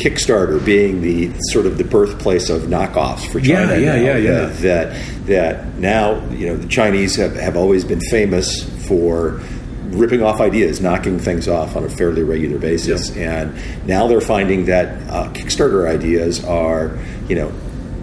Kickstarter 0.00 0.64
being 0.64 1.02
the 1.02 1.30
sort 1.50 1.66
of 1.66 1.76
the 1.76 1.84
birthplace 1.84 2.48
of 2.48 2.62
knockoffs 2.62 3.30
for 3.30 3.38
China. 3.38 3.76
yeah, 3.76 3.96
now. 3.96 4.02
yeah, 4.02 4.16
yeah. 4.16 4.46
That, 4.46 5.26
that 5.26 5.78
now 5.78 6.26
you 6.30 6.46
know 6.46 6.56
the 6.56 6.68
Chinese 6.68 7.16
have, 7.16 7.36
have 7.36 7.54
always 7.54 7.84
been 7.84 8.00
famous 8.00 8.64
for 8.88 9.42
ripping 9.90 10.22
off 10.22 10.40
ideas, 10.40 10.80
knocking 10.80 11.18
things 11.18 11.48
off 11.48 11.76
on 11.76 11.84
a 11.84 11.90
fairly 11.90 12.22
regular 12.22 12.58
basis, 12.58 13.14
and 13.14 13.54
now 13.86 14.06
they're 14.06 14.22
finding 14.22 14.64
that 14.64 14.88
uh, 15.10 15.28
Kickstarter 15.34 15.86
ideas 15.86 16.42
are 16.44 16.98
you 17.28 17.36
know 17.36 17.52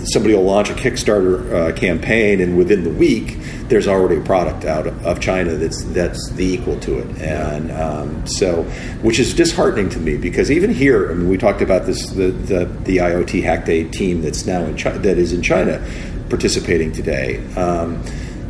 somebody 0.06 0.34
will 0.34 0.44
launch 0.44 0.70
a 0.70 0.74
Kickstarter 0.74 1.52
uh, 1.52 1.76
campaign, 1.76 2.42
and 2.42 2.58
within 2.58 2.84
the 2.84 2.90
week, 2.90 3.38
there's 3.68 3.88
already 3.88 4.20
a 4.20 4.24
product 4.24 4.66
out 4.66 4.88
of 4.88 5.20
China 5.20 5.56
that's 5.56 5.84
that's 5.86 6.32
the 6.32 6.46
equal 6.46 6.80
to 6.82 7.00
it, 7.00 7.22
and 7.22 7.72
um, 7.72 8.28
so 8.28 8.64
which 9.02 9.20
is 9.20 9.34
disheartening 9.34 9.90
to 9.90 10.00
me 10.00 10.18
because 10.18 10.50
even 10.52 10.74
here, 10.74 11.12
I 11.12 11.14
mean, 11.14 11.30
we 11.30 11.38
talked 11.38 11.62
about 11.62 11.86
this 11.86 12.10
the 12.10 12.32
the, 12.32 12.66
the 12.66 12.98
IoT 12.98 13.44
Hack 13.44 13.66
Day 13.66 13.84
team 13.86 14.22
that's 14.22 14.46
now 14.46 14.64
in 14.64 14.78
China, 14.78 15.00
that 15.00 15.18
is 15.18 15.34
in 15.34 15.42
China 15.42 15.86
participating 16.30 16.92
today. 16.92 17.46
Um, 17.56 18.04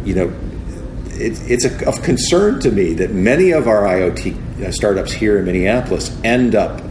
you 0.03 0.15
know, 0.15 0.33
it, 1.19 1.39
it's 1.49 1.65
a, 1.65 1.87
of 1.87 2.01
concern 2.03 2.59
to 2.61 2.71
me 2.71 2.93
that 2.93 3.11
many 3.11 3.51
of 3.51 3.67
our 3.67 3.83
IoT 3.83 4.63
uh, 4.63 4.71
startups 4.71 5.11
here 5.11 5.39
in 5.39 5.45
Minneapolis 5.45 6.15
end 6.23 6.55
up 6.55 6.81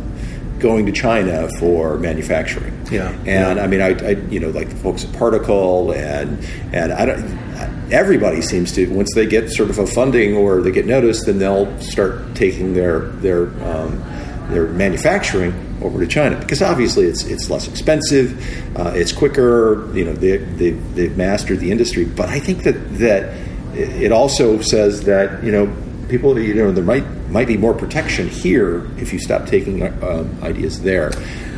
going 0.59 0.87
to 0.87 0.93
China 0.93 1.49
for 1.59 1.99
manufacturing. 1.99 2.76
Yeah. 2.91 3.11
and 3.27 3.59
I 3.59 3.67
mean, 3.67 3.81
I, 3.81 3.89
I 4.07 4.11
you 4.31 4.41
know 4.41 4.51
like 4.51 4.69
the 4.71 4.77
folks 4.77 5.05
at 5.05 5.13
Particle 5.15 5.93
and 5.93 6.45
and 6.73 6.93
I 6.93 7.07
don't. 7.07 7.47
Everybody 7.91 8.43
seems 8.43 8.73
to 8.73 8.87
once 8.93 9.15
they 9.15 9.27
get 9.27 9.51
sort 9.51 9.71
of 9.71 9.79
a 9.79 9.87
funding 9.87 10.37
or 10.37 10.61
they 10.61 10.73
get 10.73 10.87
noticed, 10.87 11.27
then 11.27 11.39
they'll 11.39 11.79
start 11.81 12.35
taking 12.35 12.75
their 12.75 13.01
their 13.01 13.47
um, 13.65 14.03
their 14.51 14.67
manufacturing 14.69 15.55
over 15.83 16.01
to 16.01 16.07
China 16.07 16.39
because 16.39 16.63
obviously 16.63 17.07
it's 17.07 17.25
it's 17.25 17.49
less 17.51 17.69
expensive, 17.69 18.77
uh, 18.77 18.93
it's 18.95 19.13
quicker. 19.13 19.91
You 19.95 20.07
know, 20.07 20.13
they, 20.13 20.39
they 20.39 20.71
they've 20.71 21.17
mastered 21.17 21.61
the 21.61 21.71
industry. 21.71 22.05
But 22.05 22.29
I 22.29 22.41
think 22.41 22.65
that 22.65 22.99
that 22.99 23.35
it 23.75 24.13
also 24.13 24.61
says 24.61 25.05
that 25.05 25.45
you 25.45 25.53
know 25.53 25.67
people 26.09 26.39
you 26.39 26.55
know 26.55 26.73
there 26.73 26.85
might 26.85 27.05
might 27.31 27.47
be 27.49 27.57
more 27.57 27.75
protection 27.75 28.29
here 28.29 28.87
if 28.99 29.13
you 29.13 29.19
stop 29.19 29.47
taking 29.47 29.83
um, 30.05 30.39
ideas 30.43 30.83
there. 30.83 31.11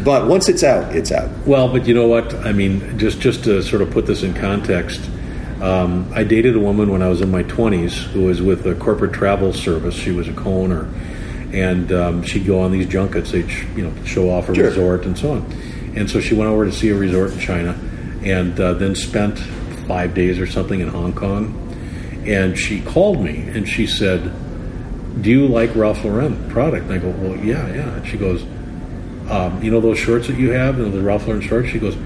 But 0.04 0.26
once 0.28 0.48
it's 0.48 0.62
out, 0.62 0.94
it's 0.94 1.12
out. 1.12 1.28
Well, 1.46 1.68
but 1.68 1.86
you 1.86 1.94
know 1.94 2.06
what? 2.08 2.34
I 2.46 2.52
mean, 2.52 2.98
just 2.98 3.20
just 3.20 3.44
to 3.44 3.62
sort 3.62 3.82
of 3.82 3.90
put 3.90 4.06
this 4.06 4.22
in 4.22 4.32
context, 4.34 5.00
um, 5.60 6.10
I 6.14 6.24
dated 6.24 6.54
a 6.56 6.60
woman 6.60 6.90
when 6.90 7.02
I 7.02 7.08
was 7.08 7.20
in 7.20 7.30
my 7.30 7.42
twenties 7.44 7.96
who 8.04 8.22
was 8.24 8.40
with 8.40 8.66
a 8.66 8.74
corporate 8.74 9.12
travel 9.12 9.52
service. 9.52 9.94
She 9.94 10.12
was 10.12 10.28
a 10.28 10.32
co-owner, 10.32 10.88
and 11.52 11.90
um, 11.92 12.22
she'd 12.22 12.46
go 12.46 12.60
on 12.60 12.72
these 12.72 12.86
junkets. 12.86 13.32
They'd 13.32 13.50
you 13.76 13.82
know 13.90 14.04
show 14.04 14.30
off 14.30 14.48
a 14.48 14.54
Sure. 14.54 14.66
resort 14.68 15.04
and 15.04 15.18
so 15.18 15.32
on. 15.32 15.52
And 15.96 16.08
so 16.08 16.20
she 16.20 16.34
went 16.34 16.48
over 16.48 16.64
to 16.64 16.72
see 16.72 16.90
a 16.90 16.94
resort 16.94 17.32
in 17.32 17.40
China, 17.40 17.72
and 18.22 18.58
uh, 18.60 18.74
then 18.74 18.94
spent 18.94 19.38
five 19.88 20.14
days 20.14 20.38
or 20.38 20.46
something 20.46 20.80
in 20.80 20.88
Hong 20.88 21.12
Kong. 21.12 21.64
And 22.28 22.58
she 22.58 22.82
called 22.82 23.22
me 23.24 23.48
and 23.54 23.66
she 23.66 23.86
said, 23.86 24.30
"Do 25.22 25.30
you 25.30 25.46
like 25.46 25.74
Ralph 25.74 26.04
Lauren 26.04 26.36
product?" 26.50 26.84
And 26.84 26.92
I 26.92 26.98
go, 26.98 27.08
"Well, 27.08 27.36
yeah, 27.36 27.66
yeah." 27.74 27.94
And 27.96 28.06
she 28.06 28.18
goes, 28.18 28.44
um, 29.30 29.62
"You 29.62 29.70
know 29.70 29.80
those 29.80 29.98
shorts 29.98 30.26
that 30.26 30.36
you 30.36 30.50
have, 30.50 30.78
you 30.78 30.84
know, 30.84 30.90
the 30.90 31.00
Ralph 31.00 31.26
Lauren 31.26 31.40
shorts?" 31.40 31.70
She 31.70 31.78
goes, 31.78 31.96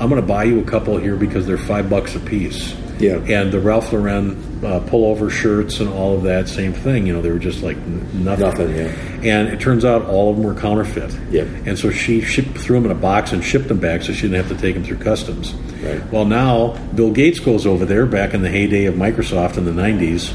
"I'm 0.00 0.08
going 0.08 0.20
to 0.20 0.26
buy 0.26 0.44
you 0.44 0.58
a 0.58 0.64
couple 0.64 0.98
here 0.98 1.14
because 1.14 1.46
they're 1.46 1.56
five 1.56 1.88
bucks 1.88 2.16
a 2.16 2.20
piece." 2.20 2.74
Yeah. 3.00 3.16
And 3.16 3.50
the 3.52 3.60
Ralph 3.60 3.92
Lauren 3.92 4.30
uh, 4.64 4.80
pullover 4.80 5.30
shirts 5.30 5.80
and 5.80 5.88
all 5.88 6.16
of 6.16 6.22
that, 6.24 6.48
same 6.48 6.72
thing. 6.72 7.06
You 7.06 7.14
know, 7.14 7.22
they 7.22 7.30
were 7.30 7.38
just 7.38 7.62
like 7.62 7.76
n- 7.78 8.24
nothing. 8.24 8.44
Nothing, 8.46 8.76
yeah. 8.76 9.34
And 9.36 9.48
it 9.48 9.60
turns 9.60 9.84
out 9.84 10.04
all 10.06 10.30
of 10.30 10.36
them 10.36 10.44
were 10.44 10.54
counterfeit. 10.54 11.12
Yep. 11.30 11.46
And 11.66 11.78
so 11.78 11.90
she 11.90 12.20
shipped, 12.20 12.58
threw 12.58 12.76
them 12.80 12.90
in 12.90 12.96
a 12.96 13.00
box 13.00 13.32
and 13.32 13.42
shipped 13.42 13.68
them 13.68 13.78
back 13.80 14.02
so 14.02 14.12
she 14.12 14.22
didn't 14.28 14.44
have 14.46 14.56
to 14.56 14.60
take 14.62 14.74
them 14.74 14.84
through 14.84 14.98
customs. 14.98 15.54
Right. 15.82 16.04
Well, 16.12 16.24
now 16.26 16.76
Bill 16.94 17.10
Gates 17.10 17.40
goes 17.40 17.66
over 17.66 17.84
there 17.86 18.04
back 18.06 18.34
in 18.34 18.42
the 18.42 18.50
heyday 18.50 18.84
of 18.84 18.94
Microsoft 18.96 19.56
in 19.56 19.64
the 19.64 19.70
90s, 19.72 20.34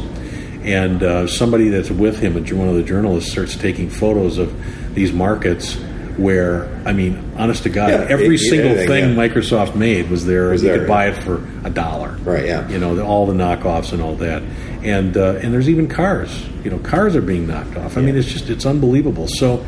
and 0.66 1.04
uh, 1.04 1.28
somebody 1.28 1.70
that's 1.70 1.92
with 1.92 2.20
him, 2.20 2.34
one 2.58 2.68
of 2.68 2.76
the 2.76 2.84
journalists, 2.84 3.32
starts 3.32 3.56
taking 3.56 3.90
photos 3.90 4.40
of 4.40 4.96
these 4.96 5.14
markets 5.14 5.76
where, 6.18 6.74
I 6.88 6.94
mean, 6.94 7.34
honest 7.38 7.64
to 7.64 7.70
God, 7.70 7.90
Yeah, 7.90 8.08
every 8.10 8.36
it- 8.36 8.40
single 8.40 8.74
thing 8.88 9.10
yeah. 9.10 9.16
Microsoft 9.16 9.76
made 9.76 10.10
was 10.10 10.26
there. 10.26 10.50
Was 10.50 10.64
you 10.64 10.70
there, 10.70 10.80
could 10.80 10.88
buy 10.88 11.10
it 11.10 11.18
for 11.24 11.45
a 11.66 11.70
dollar. 11.70 12.12
Right, 12.24 12.46
yeah. 12.46 12.70
You 12.70 12.80
know, 12.80 12.96
the, 12.96 13.04
all 13.04 13.26
the 13.26 13.34
knockoffs 13.34 13.92
and 13.92 14.02
all 14.02 14.16
that. 14.18 14.44
And, 14.84 15.18
uh, 15.18 15.40
and 15.42 15.52
there's 15.52 15.68
even 15.68 15.88
cars. 15.88 16.48
You 16.64 16.70
know, 16.70 16.80
cars 16.80 17.16
are 17.16 17.22
being 17.22 17.48
knocked 17.48 17.76
off. 17.76 17.98
I 17.98 18.02
mean, 18.02 18.16
it's 18.16 18.28
just, 18.28 18.50
it's 18.50 18.66
unbelievable. 18.66 19.28
So 19.28 19.66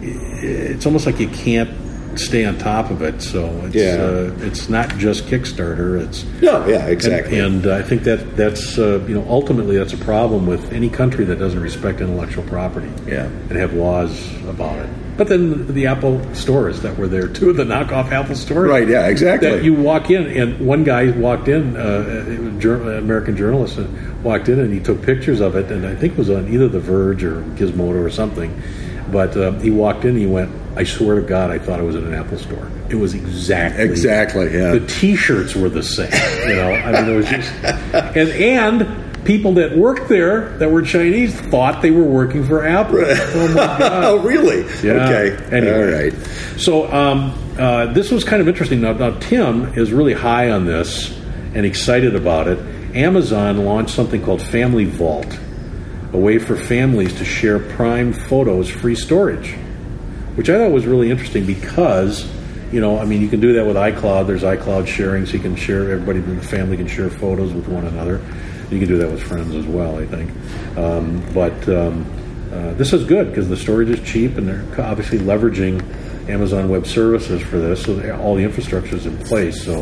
it's 0.00 0.86
almost 0.86 1.06
like 1.06 1.20
you 1.20 1.28
can't 1.28 1.70
stay 2.18 2.44
on 2.44 2.58
top 2.58 2.90
of 2.90 3.02
it. 3.02 3.20
So 3.22 3.46
it's, 3.66 3.74
Yeah. 3.74 4.02
uh, 4.02 4.32
it's 4.46 4.68
not 4.68 4.96
just 4.98 5.26
Kickstarter. 5.26 6.00
It's, 6.00 6.24
No, 6.42 6.66
yeah, 6.66 6.86
exactly. 6.86 7.38
and 7.38 7.66
uh, 7.66 7.76
I 7.76 7.82
think 7.82 8.02
that 8.04 8.36
that's 8.36 8.78
uh, 8.78 9.00
you 9.08 9.14
know 9.14 9.24
ultimately 9.28 9.76
that's 9.76 9.92
a 9.92 9.98
problem 9.98 10.46
with 10.46 10.72
any 10.72 10.88
country 10.88 11.24
that 11.26 11.38
doesn't 11.38 11.60
respect 11.60 12.00
intellectual 12.00 12.44
property. 12.44 12.88
Yeah. 13.06 13.24
and 13.48 13.52
have 13.58 13.74
laws 13.74 14.10
about 14.48 14.78
it. 14.78 14.88
But 15.16 15.28
then 15.28 15.72
the 15.72 15.86
Apple 15.86 16.20
stores 16.34 16.80
that 16.82 16.98
were 16.98 17.06
there 17.06 17.28
too, 17.28 17.52
the 17.52 17.62
knockoff 17.62 18.10
Apple 18.10 18.34
stores. 18.34 18.68
Right, 18.68 18.88
yeah, 18.88 19.06
exactly. 19.06 19.48
That 19.50 19.62
you 19.62 19.72
walk 19.74 20.10
in, 20.10 20.26
and 20.26 20.66
one 20.66 20.82
guy 20.82 21.10
walked 21.10 21.46
in, 21.46 21.76
uh, 21.76 22.24
it 22.28 22.40
was 22.40 22.54
a 22.54 22.58
jour- 22.58 22.98
American 22.98 23.36
journalist, 23.36 23.78
walked 24.24 24.48
in, 24.48 24.58
and 24.58 24.72
he 24.72 24.80
took 24.80 25.02
pictures 25.02 25.40
of 25.40 25.54
it, 25.54 25.70
and 25.70 25.86
I 25.86 25.94
think 25.94 26.14
it 26.14 26.18
was 26.18 26.30
on 26.30 26.48
either 26.52 26.66
The 26.66 26.80
Verge 26.80 27.22
or 27.22 27.42
Gizmodo 27.56 28.04
or 28.04 28.10
something. 28.10 28.60
But 29.12 29.36
uh, 29.36 29.52
he 29.60 29.70
walked 29.70 30.02
in, 30.04 30.10
and 30.10 30.18
he 30.18 30.26
went, 30.26 30.50
"I 30.76 30.84
swear 30.84 31.16
to 31.16 31.22
God, 31.22 31.50
I 31.50 31.58
thought 31.58 31.80
it 31.80 31.84
was 31.84 31.96
in 31.96 32.04
an 32.04 32.14
Apple 32.14 32.38
store. 32.38 32.70
It 32.88 32.96
was 32.96 33.14
exactly 33.14 33.84
Exactly, 33.84 34.52
yeah. 34.52 34.72
The 34.72 34.86
T-shirts 34.86 35.54
were 35.54 35.68
the 35.68 35.82
same. 35.82 36.10
You 36.48 36.56
know, 36.56 36.72
I 36.72 36.92
mean, 37.00 37.10
it 37.10 37.16
was 37.16 37.28
just 37.28 37.52
and 38.16 38.28
and 38.30 39.04
people 39.24 39.54
that 39.54 39.76
worked 39.76 40.08
there 40.08 40.50
that 40.58 40.70
were 40.70 40.82
Chinese 40.82 41.38
thought 41.40 41.82
they 41.82 41.90
were 41.90 42.04
working 42.04 42.44
for 42.44 42.64
Apple. 42.64 42.98
Oh 43.00 43.48
my 43.48 43.54
God. 43.54 43.80
oh, 44.04 44.18
really? 44.18 44.62
Yeah. 44.82 45.06
Okay. 45.06 45.56
Anyway. 45.56 45.72
All 45.74 46.02
right. 46.02 46.12
So 46.58 46.92
um, 46.92 47.32
uh, 47.58 47.86
this 47.92 48.10
was 48.10 48.24
kind 48.24 48.42
of 48.42 48.48
interesting. 48.48 48.80
Now, 48.80 48.92
now, 48.92 49.18
Tim 49.18 49.78
is 49.78 49.92
really 49.92 50.12
high 50.12 50.50
on 50.50 50.66
this 50.66 51.16
and 51.54 51.64
excited 51.64 52.14
about 52.14 52.48
it. 52.48 52.58
Amazon 52.94 53.64
launched 53.64 53.94
something 53.94 54.22
called 54.22 54.40
Family 54.40 54.84
Vault, 54.84 55.38
a 56.12 56.18
way 56.18 56.38
for 56.38 56.56
families 56.56 57.14
to 57.16 57.24
share 57.24 57.58
Prime 57.58 58.12
Photos 58.12 58.70
free 58.70 58.94
storage, 58.94 59.56
which 60.36 60.48
I 60.50 60.58
thought 60.58 60.70
was 60.70 60.86
really 60.86 61.10
interesting 61.10 61.46
because. 61.46 62.28
You 62.72 62.80
know, 62.80 62.98
I 62.98 63.04
mean, 63.04 63.22
you 63.22 63.28
can 63.28 63.38
do 63.38 63.52
that 63.52 63.64
with 63.64 63.76
iCloud. 63.76 64.26
There's 64.26 64.42
iCloud 64.42 64.88
sharing, 64.88 65.26
so 65.26 65.34
you 65.34 65.38
can 65.38 65.54
share. 65.54 65.92
Everybody 65.92 66.18
in 66.18 66.34
the 66.34 66.42
family 66.42 66.76
can 66.76 66.88
share 66.88 67.08
photos 67.08 67.52
with 67.52 67.68
one 67.68 67.86
another. 67.86 68.20
You 68.68 68.80
can 68.80 68.88
do 68.88 68.98
that 68.98 69.08
with 69.08 69.22
friends 69.22 69.54
as 69.54 69.64
well, 69.64 69.96
I 69.96 70.06
think. 70.06 70.28
Um, 70.76 71.24
but 71.32 71.68
um, 71.68 72.04
uh, 72.52 72.72
this 72.74 72.92
is 72.92 73.04
good 73.04 73.28
because 73.28 73.48
the 73.48 73.56
storage 73.56 73.90
is 73.90 74.00
cheap, 74.00 74.38
and 74.38 74.48
they're 74.48 74.84
obviously 74.84 75.18
leveraging 75.18 75.82
Amazon 76.28 76.68
Web 76.68 76.86
Services 76.86 77.42
for 77.42 77.58
this, 77.58 77.84
so 77.84 78.16
all 78.16 78.34
the 78.34 78.42
infrastructure 78.42 78.96
is 78.96 79.06
in 79.06 79.18
place. 79.18 79.64
So 79.64 79.80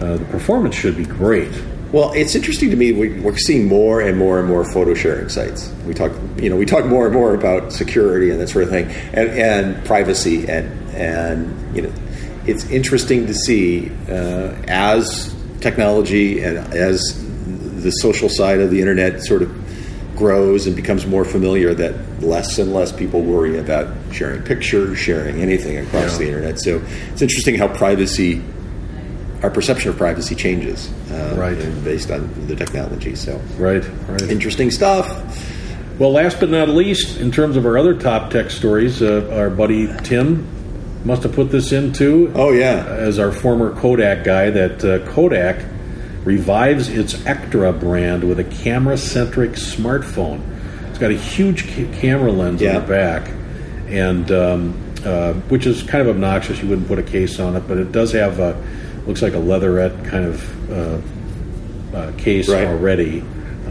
uh, 0.00 0.16
the 0.16 0.26
performance 0.30 0.74
should 0.74 0.96
be 0.96 1.04
great. 1.04 1.52
Well, 1.92 2.12
it's 2.14 2.34
interesting 2.34 2.70
to 2.70 2.76
me. 2.76 2.92
We, 2.92 3.20
we're 3.20 3.36
seeing 3.36 3.68
more 3.68 4.00
and 4.00 4.16
more 4.18 4.38
and 4.38 4.48
more 4.48 4.64
photo 4.64 4.94
sharing 4.94 5.28
sites. 5.28 5.70
We 5.86 5.92
talk, 5.92 6.10
you 6.38 6.48
know, 6.48 6.56
we 6.56 6.64
talk 6.64 6.86
more 6.86 7.04
and 7.04 7.14
more 7.14 7.34
about 7.34 7.70
security 7.72 8.30
and 8.30 8.40
that 8.40 8.48
sort 8.48 8.64
of 8.64 8.70
thing, 8.70 8.86
and, 9.12 9.28
and 9.30 9.84
privacy, 9.84 10.48
and 10.48 10.70
and 10.94 11.76
you 11.76 11.82
know, 11.82 11.92
it's 12.46 12.64
interesting 12.70 13.26
to 13.26 13.34
see 13.34 13.90
uh, 14.08 14.54
as 14.68 15.34
technology 15.60 16.42
and 16.42 16.56
as 16.74 17.00
the 17.82 17.90
social 17.90 18.28
side 18.30 18.60
of 18.60 18.70
the 18.70 18.80
internet 18.80 19.22
sort 19.22 19.42
of 19.42 20.16
grows 20.16 20.66
and 20.66 20.74
becomes 20.76 21.06
more 21.06 21.24
familiar 21.24 21.74
that 21.74 21.94
less 22.22 22.58
and 22.58 22.72
less 22.72 22.92
people 22.92 23.20
worry 23.22 23.58
about 23.58 23.88
sharing 24.12 24.42
pictures, 24.42 24.98
sharing 24.98 25.40
anything 25.40 25.78
across 25.78 26.12
Yeah. 26.12 26.18
the 26.18 26.26
internet. 26.28 26.58
So 26.60 26.82
it's 27.12 27.22
interesting 27.22 27.56
how 27.56 27.68
privacy 27.68 28.40
our 29.42 29.50
perception 29.50 29.90
of 29.90 29.96
privacy 29.96 30.34
changes, 30.34 30.88
uh, 31.12 31.34
Right. 31.36 31.56
based 31.84 32.10
on 32.10 32.28
the 32.46 32.54
technology. 32.54 33.14
So, 33.14 33.40
Right, 33.58 33.82
right. 34.08 34.22
interesting 34.30 34.70
stuff. 34.70 35.08
Well, 35.98 36.12
last 36.12 36.40
but 36.40 36.50
not 36.50 36.68
least, 36.68 37.20
in 37.20 37.30
terms 37.30 37.56
of 37.56 37.66
our 37.66 37.76
other 37.76 37.94
top 37.94 38.30
tech 38.30 38.50
stories, 38.50 39.02
uh, 39.02 39.22
our 39.34 39.50
buddy 39.50 39.88
Tim 40.04 40.44
must 41.04 41.22
have 41.24 41.32
put 41.32 41.50
this 41.50 41.72
in 41.72 41.92
too. 41.92 42.30
Oh 42.34 42.52
yeah, 42.52 42.84
as 42.88 43.18
our 43.18 43.32
former 43.32 43.70
Kodak 43.70 44.24
guy, 44.24 44.50
that 44.50 44.84
uh, 44.84 44.98
Kodak 45.10 45.58
revives 46.24 46.88
its 46.88 47.14
Ektra 47.14 47.78
brand 47.78 48.22
with 48.24 48.38
a 48.38 48.44
camera 48.44 48.96
centric 48.96 49.52
smartphone. 49.52 50.38
It's 50.90 50.98
got 50.98 51.10
a 51.10 51.14
huge 51.16 51.66
ca- 51.74 51.88
camera 52.00 52.30
lens 52.30 52.62
Yeah. 52.62 52.76
on 52.76 52.82
the 52.82 52.88
back, 52.88 53.30
and 53.88 54.30
um, 54.30 54.74
uh, 55.04 55.32
which 55.48 55.66
is 55.66 55.82
kind 55.82 56.00
of 56.00 56.08
obnoxious. 56.14 56.62
You 56.62 56.68
wouldn't 56.68 56.86
put 56.86 57.00
a 57.00 57.02
case 57.02 57.40
on 57.40 57.56
it, 57.56 57.64
but 57.66 57.78
it 57.78 57.90
does 57.92 58.12
have 58.12 58.38
a 58.38 58.54
looks 59.06 59.22
like 59.22 59.34
a 59.34 59.38
leatherette 59.38 60.04
kind 60.04 60.24
of 60.24 60.70
uh, 60.70 61.96
uh, 61.96 62.12
case 62.18 62.48
Right. 62.48 62.66
already 62.66 63.20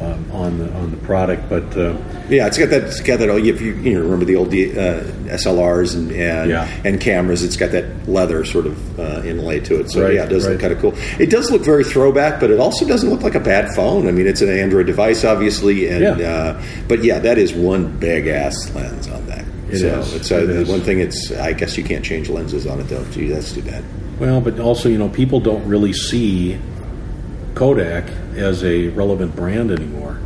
um, 0.01 0.31
on 0.31 0.57
the 0.57 0.71
on 0.73 0.91
the 0.91 0.97
product, 0.97 1.47
but. 1.49 1.75
Uh, 1.77 1.95
yeah. 2.29 2.47
It's 2.47 2.57
got 2.57 2.69
that. 2.69 2.83
It's 2.83 3.01
got 3.01 3.19
that. 3.19 3.29
If 3.29 3.59
you 3.59 3.73
you 3.75 3.93
know 3.93 4.01
remember 4.03 4.23
the 4.25 4.37
old 4.37 4.47
uh, 4.49 5.03
SLRs 5.35 5.95
and 5.95 6.11
and, 6.11 6.49
Yeah. 6.49 6.81
and 6.85 6.99
cameras, 7.01 7.43
it's 7.43 7.57
got 7.57 7.71
that 7.71 8.07
leather 8.07 8.45
sort 8.45 8.67
of 8.67 8.99
uh, 8.99 9.21
inlay 9.25 9.59
to 9.59 9.81
it. 9.81 9.91
So 9.91 10.03
Right, 10.03 10.13
yeah, 10.15 10.23
it 10.23 10.29
does 10.29 10.47
look 10.47 10.59
kind 10.61 10.71
of 10.71 10.79
cool. 10.79 10.93
It 11.19 11.29
does 11.29 11.51
look 11.51 11.61
very 11.61 11.83
throwback, 11.83 12.39
but 12.39 12.49
it 12.49 12.59
also 12.59 12.87
doesn't 12.87 13.09
look 13.09 13.21
like 13.21 13.35
a 13.35 13.39
bad 13.41 13.67
phone. 13.75 14.07
I 14.07 14.11
mean, 14.11 14.27
it's 14.27 14.41
an 14.41 14.49
Android 14.49 14.85
device, 14.85 15.25
obviously, 15.25 15.89
and 15.89 16.19
Yeah. 16.19 16.27
uh, 16.27 16.63
but 16.87 17.03
yeah, 17.03 17.19
that 17.19 17.37
is 17.37 17.51
one 17.53 17.97
big 17.97 18.27
ass 18.27 18.55
lens 18.73 19.09
on 19.09 19.25
that. 19.27 19.43
It 19.69 19.79
so 19.79 19.99
is. 19.99 20.13
it's 20.15 20.31
uh, 20.31 20.35
It 20.47 20.67
one 20.67 20.81
thing. 20.81 20.99
It's 21.01 21.31
I 21.33 21.51
guess 21.51 21.77
you 21.77 21.83
can't 21.83 22.03
change 22.05 22.29
lenses 22.29 22.65
on 22.65 22.79
it 22.79 22.83
though. 22.87 23.03
Gee, 23.11 23.27
that's 23.27 23.51
too 23.51 23.61
bad. 23.61 23.83
Well, 24.21 24.39
but 24.39 24.59
also, 24.59 24.87
you 24.87 24.99
know, 24.99 25.09
people 25.09 25.39
don't 25.39 25.67
really 25.67 25.93
see 25.93 26.59
Kodak 27.55 28.05
as 28.35 28.63
a 28.63 28.89
relevant 28.89 29.35
brand 29.35 29.71
anymore. 29.71 30.19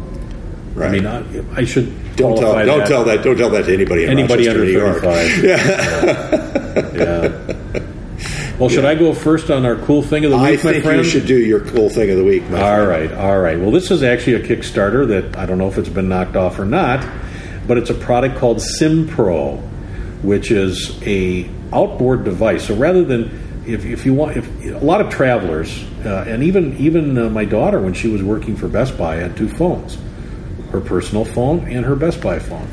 Right. 0.74 0.90
I 0.90 0.92
mean, 0.92 1.06
I, 1.08 1.62
I 1.62 1.64
should 1.64 1.88
Don't 2.18 2.38
tell, 2.38 2.54
don't 2.66 2.80
that. 2.80 2.88
tell 2.90 3.06
that. 3.06 3.24
Don't 3.24 3.38
tell 3.38 3.50
that 3.52 3.64
to 3.68 3.74
anybody. 3.74 4.04
In 4.04 4.10
anybody 4.10 4.48
Rochester, 4.50 4.84
under 4.84 5.00
thirty-five. 5.00 5.44
Yeah. 5.46 6.96
yeah. 7.80 8.58
Well, 8.60 8.68
should 8.68 8.84
I 8.84 8.96
go 8.96 9.14
first 9.14 9.50
on 9.50 9.66
our 9.66 9.78
cool 9.78 10.02
thing 10.02 10.26
of 10.26 10.32
the 10.32 10.38
week, 10.38 10.46
I 10.46 10.52
my 10.52 10.58
think 10.58 10.84
friend? 10.84 10.98
you 10.98 11.10
should 11.10 11.26
do 11.26 11.38
your 11.38 11.62
cool 11.62 11.90
thing 11.90 12.10
of 12.12 12.18
the 12.18 12.24
week. 12.26 12.44
All 12.44 12.50
friend. 12.50 12.88
right, 12.90 13.12
all 13.14 13.40
right. 13.40 13.58
Well, 13.58 13.72
this 13.72 13.92
is 13.92 14.04
actually 14.04 14.34
a 14.34 14.40
Kickstarter 14.46 15.08
that 15.08 15.38
I 15.38 15.46
don't 15.46 15.58
know 15.58 15.70
if 15.70 15.78
it's 15.78 15.88
been 15.88 16.10
knocked 16.10 16.36
off 16.36 16.60
or 16.60 16.66
not, 16.66 17.06
but 17.66 17.78
it's 17.78 17.90
a 17.90 17.94
product 17.94 18.36
called 18.38 18.58
SimPro, 18.58 19.62
which 20.22 20.52
is 20.52 21.02
a 21.04 21.50
outboard 21.72 22.26
device. 22.26 22.68
So 22.68 22.76
rather 22.76 23.06
than 23.06 23.45
if, 23.68 23.86
if 23.86 24.06
you 24.06 24.14
want, 24.14 24.38
if 24.38 24.48
a 24.66 24.86
lot 24.86 25.02
of 25.02 25.10
travelers, 25.10 25.84
uh, 26.06 26.26
and 26.28 26.44
even 26.44 26.78
even 26.78 27.18
uh, 27.18 27.30
my 27.30 27.46
daughter 27.46 27.80
when 27.80 27.94
she 27.94 28.08
was 28.08 28.22
working 28.24 28.56
for 28.56 28.68
Best 28.68 28.98
Buy 28.98 29.16
had 29.16 29.36
two 29.36 29.50
phones, 29.50 29.98
her 30.72 30.82
personal 30.82 31.26
phone 31.26 31.68
and 31.68 31.86
her 31.86 31.96
Best 31.96 32.22
Buy 32.22 32.40
phone 32.40 32.68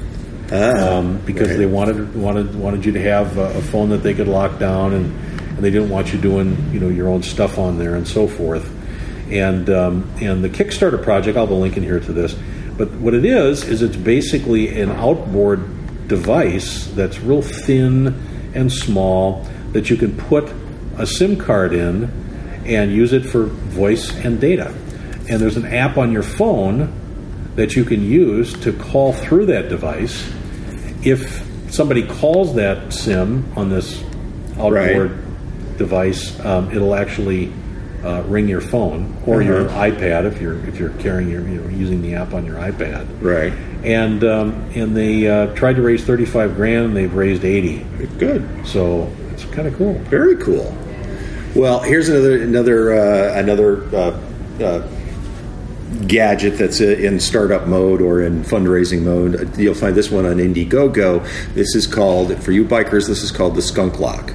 Ah, 0.52 0.98
um, 0.98 1.18
because 1.24 1.48
right. 1.48 1.56
they 1.56 1.66
wanted 1.66 2.14
wanted 2.14 2.54
wanted 2.54 2.84
you 2.84 2.92
to 2.92 3.00
have 3.00 3.38
a, 3.38 3.58
a 3.58 3.62
phone 3.62 3.88
that 3.88 3.98
they 3.98 4.12
could 4.12 4.28
lock 4.28 4.58
down, 4.58 4.92
and, 4.92 5.06
and 5.48 5.58
they 5.58 5.70
didn't 5.70 5.88
want 5.88 6.12
you 6.12 6.20
doing 6.20 6.70
you 6.72 6.78
know 6.78 6.90
your 6.90 7.08
own 7.08 7.22
stuff 7.22 7.58
on 7.58 7.78
there 7.78 7.94
and 7.94 8.06
so 8.06 8.28
forth. 8.28 8.70
And 9.30 9.70
um, 9.70 10.10
and 10.20 10.44
the 10.44 10.50
Kickstarter 10.50 11.02
project, 11.02 11.38
I'll 11.38 11.46
have 11.46 11.56
a 11.56 11.58
link 11.58 11.78
in 11.78 11.82
here 11.82 12.00
to 12.00 12.12
this. 12.12 12.36
But 12.76 12.90
what 12.92 13.14
it 13.14 13.24
is 13.24 13.64
is 13.64 13.80
it's 13.80 13.96
basically 13.96 14.78
an 14.80 14.90
outboard 14.90 16.06
device 16.06 16.86
that's 16.88 17.18
real 17.20 17.40
thin 17.40 18.08
and 18.54 18.70
small 18.70 19.46
that 19.72 19.88
you 19.88 19.96
can 19.96 20.14
put 20.14 20.52
a 21.02 21.06
SIM 21.06 21.36
card 21.36 21.72
in 21.74 22.04
and 22.64 22.92
use 22.92 23.12
it 23.12 23.26
for 23.26 23.44
voice 23.46 24.14
and 24.24 24.40
data. 24.40 24.68
And 25.28 25.40
there's 25.40 25.56
an 25.56 25.66
app 25.66 25.98
on 25.98 26.12
your 26.12 26.22
phone 26.22 26.92
that 27.56 27.74
you 27.76 27.84
can 27.84 28.02
use 28.02 28.54
to 28.60 28.72
call 28.72 29.12
through 29.12 29.46
that 29.46 29.68
device. 29.68 30.24
If 31.04 31.44
somebody 31.70 32.06
calls 32.06 32.54
that 32.54 32.92
SIM 32.92 33.52
on 33.56 33.68
this 33.68 34.02
outboard 34.56 35.10
device, 35.76 36.38
um, 36.44 36.70
it'll 36.70 36.94
actually 36.94 37.52
uh, 38.04 38.22
ring 38.22 38.48
your 38.48 38.60
phone 38.60 39.16
or 39.26 39.42
Uh-huh. 39.42 39.52
your 39.52 39.68
iPad 39.70 40.24
if 40.26 40.40
you're 40.40 40.58
if 40.66 40.78
you're 40.78 40.90
carrying 40.98 41.28
your 41.30 41.42
you 41.48 41.60
know 41.60 41.68
using 41.68 42.02
the 42.02 42.14
app 42.14 42.34
on 42.34 42.44
your 42.46 42.56
iPad. 42.56 43.06
Right. 43.20 43.52
And 43.84 44.22
um, 44.24 44.52
and 44.74 44.96
they 44.96 45.28
uh, 45.28 45.54
tried 45.54 45.74
to 45.76 45.82
raise 45.82 46.04
35 46.04 46.54
grand 46.56 46.86
and 46.86 46.96
they've 46.96 47.12
raised 47.14 47.44
80. 47.44 47.78
Good. 48.18 48.66
So 48.66 49.10
it's 49.32 49.44
kind 49.46 49.66
of 49.68 49.76
cool. 49.76 49.94
Very 50.10 50.36
cool. 50.36 50.76
Well, 51.54 51.80
here's 51.80 52.08
another 52.08 52.42
another 52.42 52.92
uh, 52.94 53.38
another 53.38 53.84
uh, 53.94 54.20
uh, 54.62 54.88
gadget 56.06 56.56
that's 56.56 56.80
uh, 56.80 56.84
in 56.84 57.20
startup 57.20 57.66
mode 57.66 58.00
or 58.00 58.22
in 58.22 58.42
fundraising 58.42 59.02
mode. 59.02 59.58
You'll 59.58 59.74
find 59.74 59.94
this 59.94 60.10
one 60.10 60.24
on 60.24 60.36
Indiegogo. 60.36 61.22
This 61.52 61.74
is 61.74 61.86
called 61.86 62.42
for 62.42 62.52
you 62.52 62.64
bikers. 62.64 63.06
This 63.06 63.22
is 63.22 63.30
called 63.30 63.54
the 63.54 63.60
Skunk 63.60 64.00
Lock. 64.00 64.32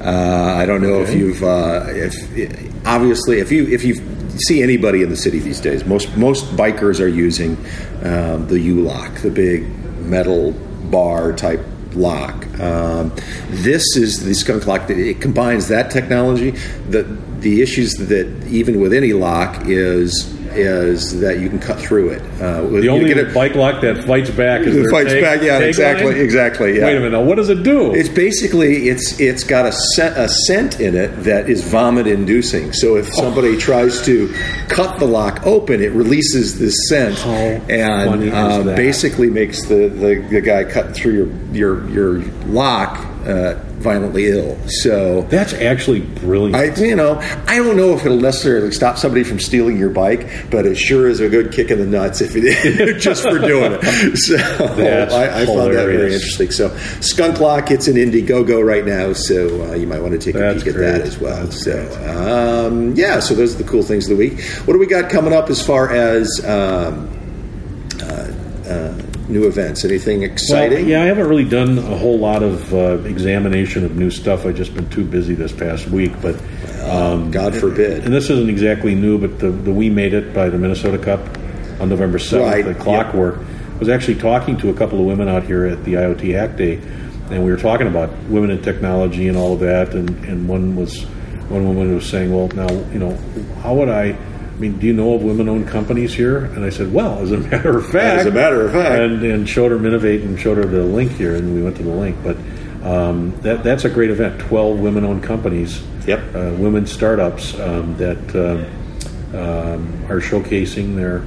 Uh, 0.00 0.54
I 0.56 0.64
don't 0.64 0.82
know 0.82 1.02
if 1.02 1.14
you've 1.14 1.42
uh, 1.42 1.84
if 1.88 2.86
obviously 2.86 3.40
if 3.40 3.52
you 3.52 3.66
if 3.68 3.84
you 3.84 3.96
see 4.38 4.62
anybody 4.62 5.02
in 5.02 5.10
the 5.10 5.16
city 5.16 5.40
these 5.40 5.60
days, 5.60 5.84
most 5.84 6.16
most 6.16 6.46
bikers 6.56 6.98
are 6.98 7.08
using 7.08 7.58
um, 8.02 8.48
the 8.48 8.58
U 8.58 8.80
lock, 8.80 9.14
the 9.16 9.30
big 9.30 9.68
metal 10.00 10.52
bar 10.90 11.34
type 11.34 11.60
lock. 11.96 12.46
Um, 12.60 13.12
this 13.48 13.96
is 13.96 14.24
the 14.24 14.34
skunk 14.34 14.66
lock. 14.66 14.88
It 14.90 15.20
combines 15.20 15.68
that 15.68 15.90
technology. 15.90 16.50
The 16.88 17.04
the 17.44 17.60
issues 17.62 17.92
that 17.94 18.26
even 18.48 18.80
with 18.80 18.92
any 18.92 19.12
lock 19.12 19.68
is 19.68 20.32
is 20.56 21.20
that 21.20 21.40
you 21.40 21.48
can 21.48 21.58
cut 21.58 21.80
through 21.80 22.10
it. 22.10 22.22
Uh, 22.40 22.62
The 22.80 22.88
only 22.88 23.12
bike 23.34 23.54
lock 23.56 23.80
that 23.82 24.04
fights 24.04 24.30
back 24.30 24.60
is 24.62 24.74
their 24.74 24.90
fights 24.90 25.12
back, 25.12 25.42
yeah, 25.42 25.58
exactly, 25.58 26.20
exactly, 26.20 26.78
yeah. 26.78 26.86
Wait 26.86 26.96
a 26.96 27.00
minute. 27.00 27.12
Now, 27.12 27.22
what 27.22 27.36
does 27.36 27.48
it 27.50 27.62
do? 27.64 27.92
It's 27.92 28.08
basically 28.08 28.88
it's 28.88 29.18
it's 29.20 29.42
got 29.44 29.66
a 29.66 29.72
scent, 29.72 30.16
a 30.16 30.28
scent 30.46 30.80
in 30.80 30.94
it 30.94 31.08
that 31.24 31.50
is 31.50 31.64
vomit 31.64 32.06
inducing. 32.06 32.72
So 32.72 32.96
if 32.96 33.12
somebody 33.12 33.56
tries 33.56 34.00
to 34.06 34.32
cut 34.68 34.98
the 34.98 35.06
lock 35.06 35.44
open, 35.44 35.82
it 35.82 35.92
releases 35.92 36.58
this 36.58 36.74
scent 36.88 37.18
How 37.18 37.32
and 37.32 38.32
uh, 38.32 38.62
basically 38.76 39.30
makes 39.30 39.66
the, 39.66 39.88
the, 39.88 40.24
the 40.30 40.40
guy 40.40 40.64
cut 40.64 40.94
through 40.94 41.14
your 41.14 41.28
your 41.52 41.90
your 41.90 42.12
lock 42.46 43.04
uh, 43.26 43.56
violently 43.84 44.28
ill. 44.28 44.58
So 44.66 45.22
That's 45.22 45.52
actually 45.52 46.00
brilliant. 46.00 46.56
I, 46.56 46.82
you 46.82 46.96
know, 46.96 47.18
I 47.46 47.58
don't 47.58 47.76
know 47.76 47.94
if 47.94 48.04
it'll 48.04 48.18
necessarily 48.18 48.72
stop 48.72 48.96
somebody 48.98 49.22
from 49.22 49.38
stealing 49.38 49.76
your 49.76 49.90
bike, 49.90 50.50
but 50.50 50.66
it 50.66 50.76
sure 50.76 51.06
is 51.06 51.20
a 51.20 51.28
good 51.28 51.52
kick 51.52 51.70
in 51.70 51.78
the 51.78 51.86
nuts 51.86 52.20
if 52.20 52.32
it 52.34 52.98
just 52.98 53.22
for 53.22 53.38
doing 53.38 53.78
it. 53.80 54.16
So 54.16 54.36
I, 54.36 55.42
I 55.42 55.46
found 55.46 55.74
that 55.74 55.86
very 55.86 56.14
interesting. 56.14 56.50
So 56.50 56.74
Skunk 57.00 57.38
Lock, 57.38 57.70
it's 57.70 57.86
in 57.86 57.96
Indiegogo 57.96 58.64
right 58.64 58.84
now, 58.84 59.12
so 59.12 59.70
uh, 59.70 59.74
you 59.74 59.86
might 59.86 60.00
want 60.00 60.12
to 60.12 60.18
take 60.18 60.34
That's 60.34 60.62
a 60.62 60.64
peek 60.64 60.74
at 60.74 60.80
that 60.80 61.00
as 61.02 61.18
well. 61.18 61.44
That's 61.44 61.62
so 61.62 62.66
um, 62.66 62.94
yeah, 62.94 63.20
so 63.20 63.34
those 63.34 63.54
are 63.54 63.58
the 63.62 63.68
cool 63.68 63.82
things 63.82 64.10
of 64.10 64.16
the 64.16 64.28
week. 64.28 64.42
What 64.64 64.72
do 64.72 64.78
we 64.78 64.86
got 64.86 65.10
coming 65.10 65.34
up 65.34 65.50
as 65.50 65.64
far 65.64 65.90
as 65.90 66.42
um, 66.44 67.10
uh, 68.02 68.32
uh, 68.66 69.02
new 69.34 69.46
events? 69.46 69.84
Anything 69.84 70.20
Well, 70.20 70.30
exciting? 70.30 70.88
yeah, 70.88 71.02
I 71.02 71.06
haven't 71.06 71.28
really 71.28 71.44
done 71.44 71.76
a 71.76 71.98
whole 71.98 72.18
lot 72.18 72.42
of 72.42 72.72
uh, 72.72 72.98
examination 73.04 73.84
of 73.84 73.96
new 73.96 74.10
stuff. 74.10 74.46
I've 74.46 74.54
just 74.54 74.74
been 74.74 74.88
too 74.88 75.04
busy 75.04 75.34
this 75.34 75.52
past 75.52 75.88
week. 75.88 76.12
But 76.22 76.36
um, 76.82 77.30
God 77.30 77.54
forbid. 77.54 78.04
and 78.04 78.14
this 78.14 78.30
isn't 78.30 78.48
exactly 78.48 78.94
new, 78.94 79.18
but 79.18 79.38
the, 79.40 79.50
the 79.50 79.72
We 79.72 79.90
Made 79.90 80.14
It 80.14 80.32
by 80.32 80.48
the 80.48 80.56
Minnesota 80.58 80.98
Cup 80.98 81.20
on 81.80 81.88
November 81.88 82.18
7th, 82.18 82.50
Right, 82.50 82.64
the 82.64 82.74
Clockwork, 82.74 83.40
I 83.74 83.78
was 83.78 83.88
actually 83.88 84.14
talking 84.14 84.56
to 84.58 84.70
a 84.70 84.74
couple 84.74 85.00
of 85.00 85.04
women 85.06 85.28
out 85.28 85.42
here 85.42 85.66
at 85.66 85.84
the 85.84 85.94
IoT 85.94 86.32
Hack 86.32 86.56
Day, 86.56 86.76
and 87.30 87.44
we 87.44 87.50
were 87.50 87.56
talking 87.58 87.88
about 87.88 88.10
women 88.28 88.50
in 88.50 88.62
technology 88.62 89.26
and 89.26 89.36
all 89.36 89.54
of 89.54 89.60
that. 89.60 89.94
And, 89.94 90.10
and 90.24 90.48
one 90.48 90.76
was 90.76 91.02
one 91.48 91.66
woman 91.66 91.92
was 91.94 92.08
saying, 92.08 92.32
"Well, 92.32 92.48
now 92.48 92.70
you 92.92 93.00
know, 93.00 93.16
how 93.62 93.74
would 93.74 93.88
I?" 93.88 94.16
I 94.54 94.56
mean, 94.58 94.78
do 94.78 94.86
you 94.86 94.92
know 94.92 95.14
of 95.14 95.22
women-owned 95.24 95.66
companies 95.66 96.14
here? 96.14 96.44
And 96.44 96.64
I 96.64 96.70
said, 96.70 96.92
"Well, 96.92 97.18
as 97.18 97.32
a 97.32 97.38
matter 97.50 97.76
of 97.78 97.86
fact, 97.90 98.20
As 98.20 98.26
a 98.26 98.30
matter 98.30 98.64
of 98.64 98.72
fact. 98.72 99.00
and, 99.02 99.22
and 99.24 99.48
showed 99.48 99.72
her 99.72 99.78
Minnov8 99.78 100.22
and 100.24 100.38
showed 100.38 100.58
her 100.58 100.64
the 100.64 100.82
link 100.84 101.10
here, 101.12 101.34
and 101.34 101.54
we 101.54 101.62
went 101.62 101.76
to 101.78 101.82
the 101.82 101.90
link. 101.90 102.16
But 102.22 102.36
um, 102.86 103.34
that 103.40 103.64
that's 103.64 103.84
a 103.84 103.90
great 103.90 104.10
event. 104.10 104.40
Twelve 104.40 104.78
women-owned 104.78 105.22
companies, 105.24 105.82
Yep. 106.06 106.34
uh, 106.36 106.54
women 106.58 106.86
startups 106.86 107.58
um, 107.58 107.96
that 107.96 108.18
um, 108.36 109.36
um, 109.36 110.04
are 110.10 110.20
showcasing 110.20 110.94
their 110.94 111.24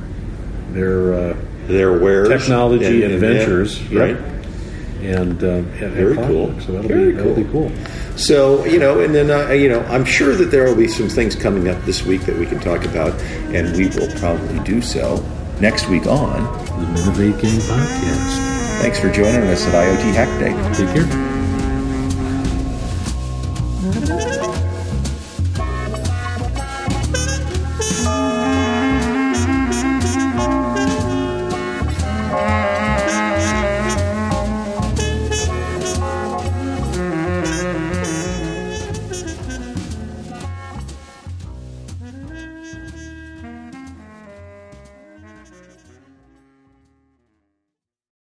their 0.72 1.14
uh, 1.14 1.38
Their 1.68 2.00
wares, 2.00 2.30
technology 2.30 3.04
and, 3.04 3.12
and- 3.14 3.20
ventures, 3.20 3.82
yeah, 3.92 4.00
right? 4.00 4.18
And 5.02 5.44
um, 5.44 5.68
at, 5.76 5.84
at 5.84 5.92
Very 5.92 6.16
cool. 6.16 6.58
So 6.62 6.72
that'll 6.72 6.88
Very 6.88 7.12
be 7.12 7.18
that'll 7.18 7.36
be 7.36 7.44
cool. 7.46 7.72
So 8.18 8.66
you 8.66 8.80
know, 8.80 9.00
and 9.00 9.14
then 9.14 9.30
uh, 9.30 9.52
you 9.52 9.70
know, 9.70 9.82
I'm 9.84 10.06
sure 10.06 10.36
that 10.36 10.46
there 10.46 10.66
will 10.66 10.76
be 10.76 10.88
some 10.88 11.08
things 11.08 11.36
coming 11.36 11.68
up 11.70 11.82
this 11.84 12.04
week 12.04 12.22
that 12.22 12.38
we 12.38 12.46
can 12.46 12.60
talk 12.60 12.84
about, 12.84 13.14
and 13.54 13.76
we 13.78 13.88
will 13.88 14.12
probably 14.20 14.60
do 14.64 14.82
so 14.82 15.24
next 15.62 15.88
week 15.88 16.08
on. 16.08 16.44
The 16.80 17.02
Minnov8 17.02 17.42
Gang 17.42 17.60
Podcast. 17.60 18.58
Thanks 18.82 19.00
for 19.00 19.12
joining 19.12 19.42
us 19.50 19.66
at 19.66 19.74
IoT 19.74 20.14
Hack 20.14 20.40
Day. 20.40 20.86
Take 20.86 20.96
care. 20.96 21.27